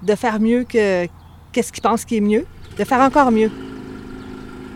de 0.03 0.15
faire 0.15 0.41
mieux 0.41 0.65
que 0.65 1.07
qu'est-ce 1.53 1.73
qu'il 1.73 1.83
pense 1.83 2.05
qui 2.05 2.17
est 2.17 2.21
mieux, 2.21 2.47
de 2.79 2.85
faire 2.85 3.01
encore 3.01 3.31
mieux, 3.31 3.51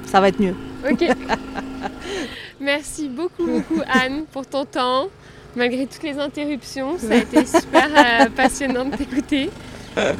ça 0.06 0.20
va 0.20 0.28
être 0.28 0.40
mieux. 0.40 0.54
OK. 0.90 1.04
Merci 2.60 3.08
beaucoup, 3.08 3.46
beaucoup, 3.46 3.80
Anne, 3.88 4.24
pour 4.30 4.46
ton 4.46 4.66
temps. 4.66 5.08
Malgré 5.56 5.86
toutes 5.86 6.02
les 6.02 6.18
interruptions, 6.18 6.98
ça 6.98 7.12
a 7.12 7.16
été 7.16 7.44
super 7.44 7.88
euh, 7.96 8.28
passionnant 8.36 8.84
de 8.84 8.96
t'écouter. 8.96 9.50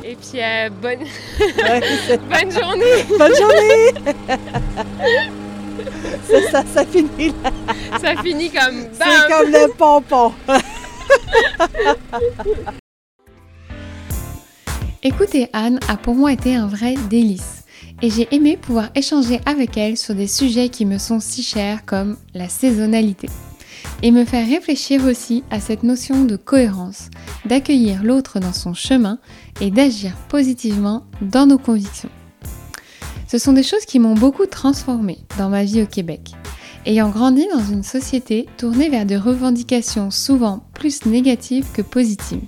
Et 0.04 0.16
puis, 0.16 0.40
bonne... 0.82 0.98
bonne 2.28 2.50
journée! 2.50 3.04
Bonne 3.16 3.36
journée! 3.36 3.92
ça, 6.50 6.64
ça, 6.74 6.84
finit 6.84 7.28
là. 7.42 7.52
Ça 8.00 8.22
finit 8.22 8.50
comme 8.50 8.88
C'est 8.92 9.28
comme 9.28 9.50
le 9.50 9.72
pompon. 9.74 10.32
Écouter 15.02 15.48
Anne 15.52 15.80
a 15.88 15.96
pour 15.96 16.14
moi 16.14 16.32
été 16.32 16.56
un 16.56 16.66
vrai 16.66 16.94
délice 17.08 17.64
et 18.02 18.10
j'ai 18.10 18.28
aimé 18.32 18.56
pouvoir 18.56 18.90
échanger 18.94 19.40
avec 19.46 19.76
elle 19.76 19.96
sur 19.96 20.14
des 20.14 20.26
sujets 20.26 20.68
qui 20.68 20.84
me 20.84 20.98
sont 20.98 21.20
si 21.20 21.42
chers 21.42 21.84
comme 21.86 22.18
la 22.34 22.48
saisonnalité 22.48 23.28
et 24.02 24.10
me 24.10 24.24
faire 24.24 24.46
réfléchir 24.46 25.04
aussi 25.04 25.44
à 25.50 25.60
cette 25.60 25.82
notion 25.82 26.24
de 26.24 26.36
cohérence, 26.36 27.10
d'accueillir 27.44 28.02
l'autre 28.02 28.40
dans 28.40 28.52
son 28.52 28.74
chemin 28.74 29.18
et 29.60 29.70
d'agir 29.70 30.16
positivement 30.28 31.04
dans 31.20 31.46
nos 31.46 31.58
convictions. 31.58 32.10
Ce 33.28 33.38
sont 33.38 33.52
des 33.52 33.62
choses 33.62 33.84
qui 33.84 33.98
m'ont 33.98 34.14
beaucoup 34.14 34.46
transformée 34.46 35.18
dans 35.38 35.48
ma 35.48 35.64
vie 35.64 35.82
au 35.82 35.86
Québec. 35.86 36.32
Ayant 36.86 37.10
grandi 37.10 37.46
dans 37.52 37.64
une 37.64 37.82
société 37.82 38.46
tournée 38.56 38.88
vers 38.88 39.06
des 39.06 39.18
revendications 39.18 40.10
souvent 40.10 40.64
plus 40.74 41.04
négatives 41.04 41.66
que 41.72 41.82
positives. 41.82 42.40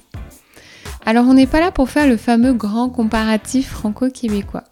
Alors 1.04 1.26
on 1.26 1.34
n'est 1.34 1.46
pas 1.46 1.60
là 1.60 1.70
pour 1.70 1.90
faire 1.90 2.08
le 2.08 2.16
fameux 2.16 2.52
grand 2.52 2.88
comparatif 2.88 3.68
franco-québécois, 3.68 4.64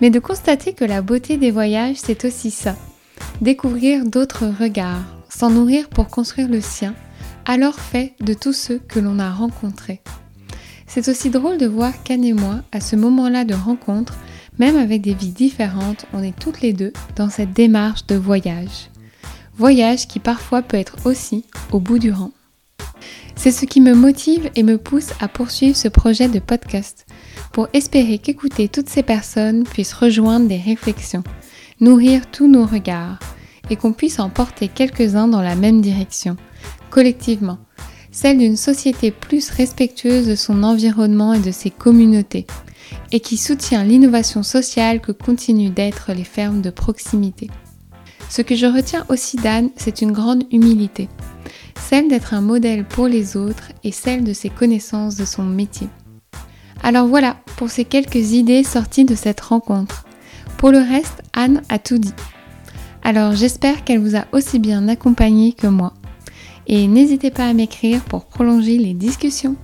mais 0.00 0.10
de 0.10 0.18
constater 0.18 0.72
que 0.72 0.84
la 0.84 1.02
beauté 1.02 1.36
des 1.36 1.50
voyages, 1.50 1.96
c'est 1.96 2.24
aussi 2.24 2.50
ça. 2.50 2.76
Découvrir 3.40 4.04
d'autres 4.04 4.46
regards, 4.60 5.13
s'en 5.34 5.50
nourrir 5.50 5.88
pour 5.88 6.08
construire 6.08 6.48
le 6.48 6.60
sien, 6.60 6.94
alors 7.44 7.74
fait 7.74 8.14
de 8.20 8.34
tous 8.34 8.52
ceux 8.52 8.78
que 8.78 9.00
l'on 9.00 9.18
a 9.18 9.30
rencontrés. 9.30 10.00
C'est 10.86 11.08
aussi 11.08 11.30
drôle 11.30 11.58
de 11.58 11.66
voir 11.66 12.02
qu'Anne 12.04 12.24
et 12.24 12.32
moi, 12.32 12.60
à 12.70 12.80
ce 12.80 12.94
moment-là 12.94 13.44
de 13.44 13.54
rencontre, 13.54 14.16
même 14.58 14.76
avec 14.76 15.02
des 15.02 15.14
vies 15.14 15.32
différentes, 15.32 16.06
on 16.12 16.22
est 16.22 16.38
toutes 16.38 16.60
les 16.60 16.72
deux 16.72 16.92
dans 17.16 17.30
cette 17.30 17.52
démarche 17.52 18.06
de 18.06 18.14
voyage. 18.14 18.90
Voyage 19.56 20.06
qui 20.06 20.20
parfois 20.20 20.62
peut 20.62 20.76
être 20.76 21.04
aussi 21.04 21.44
au 21.72 21.80
bout 21.80 21.98
du 21.98 22.12
rang. 22.12 22.30
C'est 23.34 23.50
ce 23.50 23.66
qui 23.66 23.80
me 23.80 23.94
motive 23.94 24.50
et 24.54 24.62
me 24.62 24.78
pousse 24.78 25.10
à 25.20 25.26
poursuivre 25.26 25.76
ce 25.76 25.88
projet 25.88 26.28
de 26.28 26.38
podcast 26.38 27.06
pour 27.52 27.68
espérer 27.72 28.18
qu'écouter 28.18 28.68
toutes 28.68 28.88
ces 28.88 29.02
personnes 29.02 29.64
puissent 29.64 29.94
rejoindre 29.94 30.46
des 30.46 30.58
réflexions, 30.58 31.24
nourrir 31.80 32.30
tous 32.30 32.46
nos 32.46 32.66
regards 32.66 33.18
et 33.70 33.76
qu'on 33.76 33.92
puisse 33.92 34.18
en 34.18 34.30
porter 34.30 34.68
quelques-uns 34.68 35.28
dans 35.28 35.42
la 35.42 35.54
même 35.54 35.80
direction, 35.80 36.36
collectivement, 36.90 37.58
celle 38.10 38.38
d'une 38.38 38.56
société 38.56 39.10
plus 39.10 39.50
respectueuse 39.50 40.26
de 40.26 40.36
son 40.36 40.62
environnement 40.62 41.32
et 41.32 41.40
de 41.40 41.50
ses 41.50 41.70
communautés, 41.70 42.46
et 43.12 43.20
qui 43.20 43.36
soutient 43.36 43.84
l'innovation 43.84 44.42
sociale 44.42 45.00
que 45.00 45.12
continuent 45.12 45.72
d'être 45.72 46.12
les 46.12 46.24
fermes 46.24 46.60
de 46.60 46.70
proximité. 46.70 47.50
Ce 48.28 48.42
que 48.42 48.54
je 48.54 48.66
retiens 48.66 49.04
aussi 49.08 49.36
d'Anne, 49.36 49.70
c'est 49.76 50.02
une 50.02 50.12
grande 50.12 50.44
humilité, 50.50 51.08
celle 51.78 52.08
d'être 52.08 52.34
un 52.34 52.40
modèle 52.40 52.84
pour 52.84 53.08
les 53.08 53.36
autres 53.36 53.72
et 53.82 53.92
celle 53.92 54.24
de 54.24 54.32
ses 54.32 54.48
connaissances 54.48 55.16
de 55.16 55.24
son 55.24 55.42
métier. 55.42 55.88
Alors 56.82 57.06
voilà 57.06 57.36
pour 57.56 57.70
ces 57.70 57.84
quelques 57.84 58.32
idées 58.32 58.62
sorties 58.62 59.04
de 59.04 59.14
cette 59.14 59.40
rencontre. 59.40 60.04
Pour 60.56 60.70
le 60.70 60.78
reste, 60.78 61.22
Anne 61.32 61.62
a 61.68 61.78
tout 61.78 61.98
dit. 61.98 62.12
Alors 63.04 63.34
j'espère 63.34 63.84
qu'elle 63.84 64.00
vous 64.00 64.16
a 64.16 64.24
aussi 64.32 64.58
bien 64.58 64.88
accompagné 64.88 65.52
que 65.52 65.66
moi. 65.66 65.92
Et 66.66 66.86
n'hésitez 66.88 67.30
pas 67.30 67.46
à 67.46 67.52
m'écrire 67.52 68.02
pour 68.02 68.24
prolonger 68.24 68.78
les 68.78 68.94
discussions. 68.94 69.56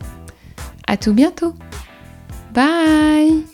À 0.86 0.98
tout 0.98 1.14
bientôt! 1.14 1.54
Bye 2.54 3.44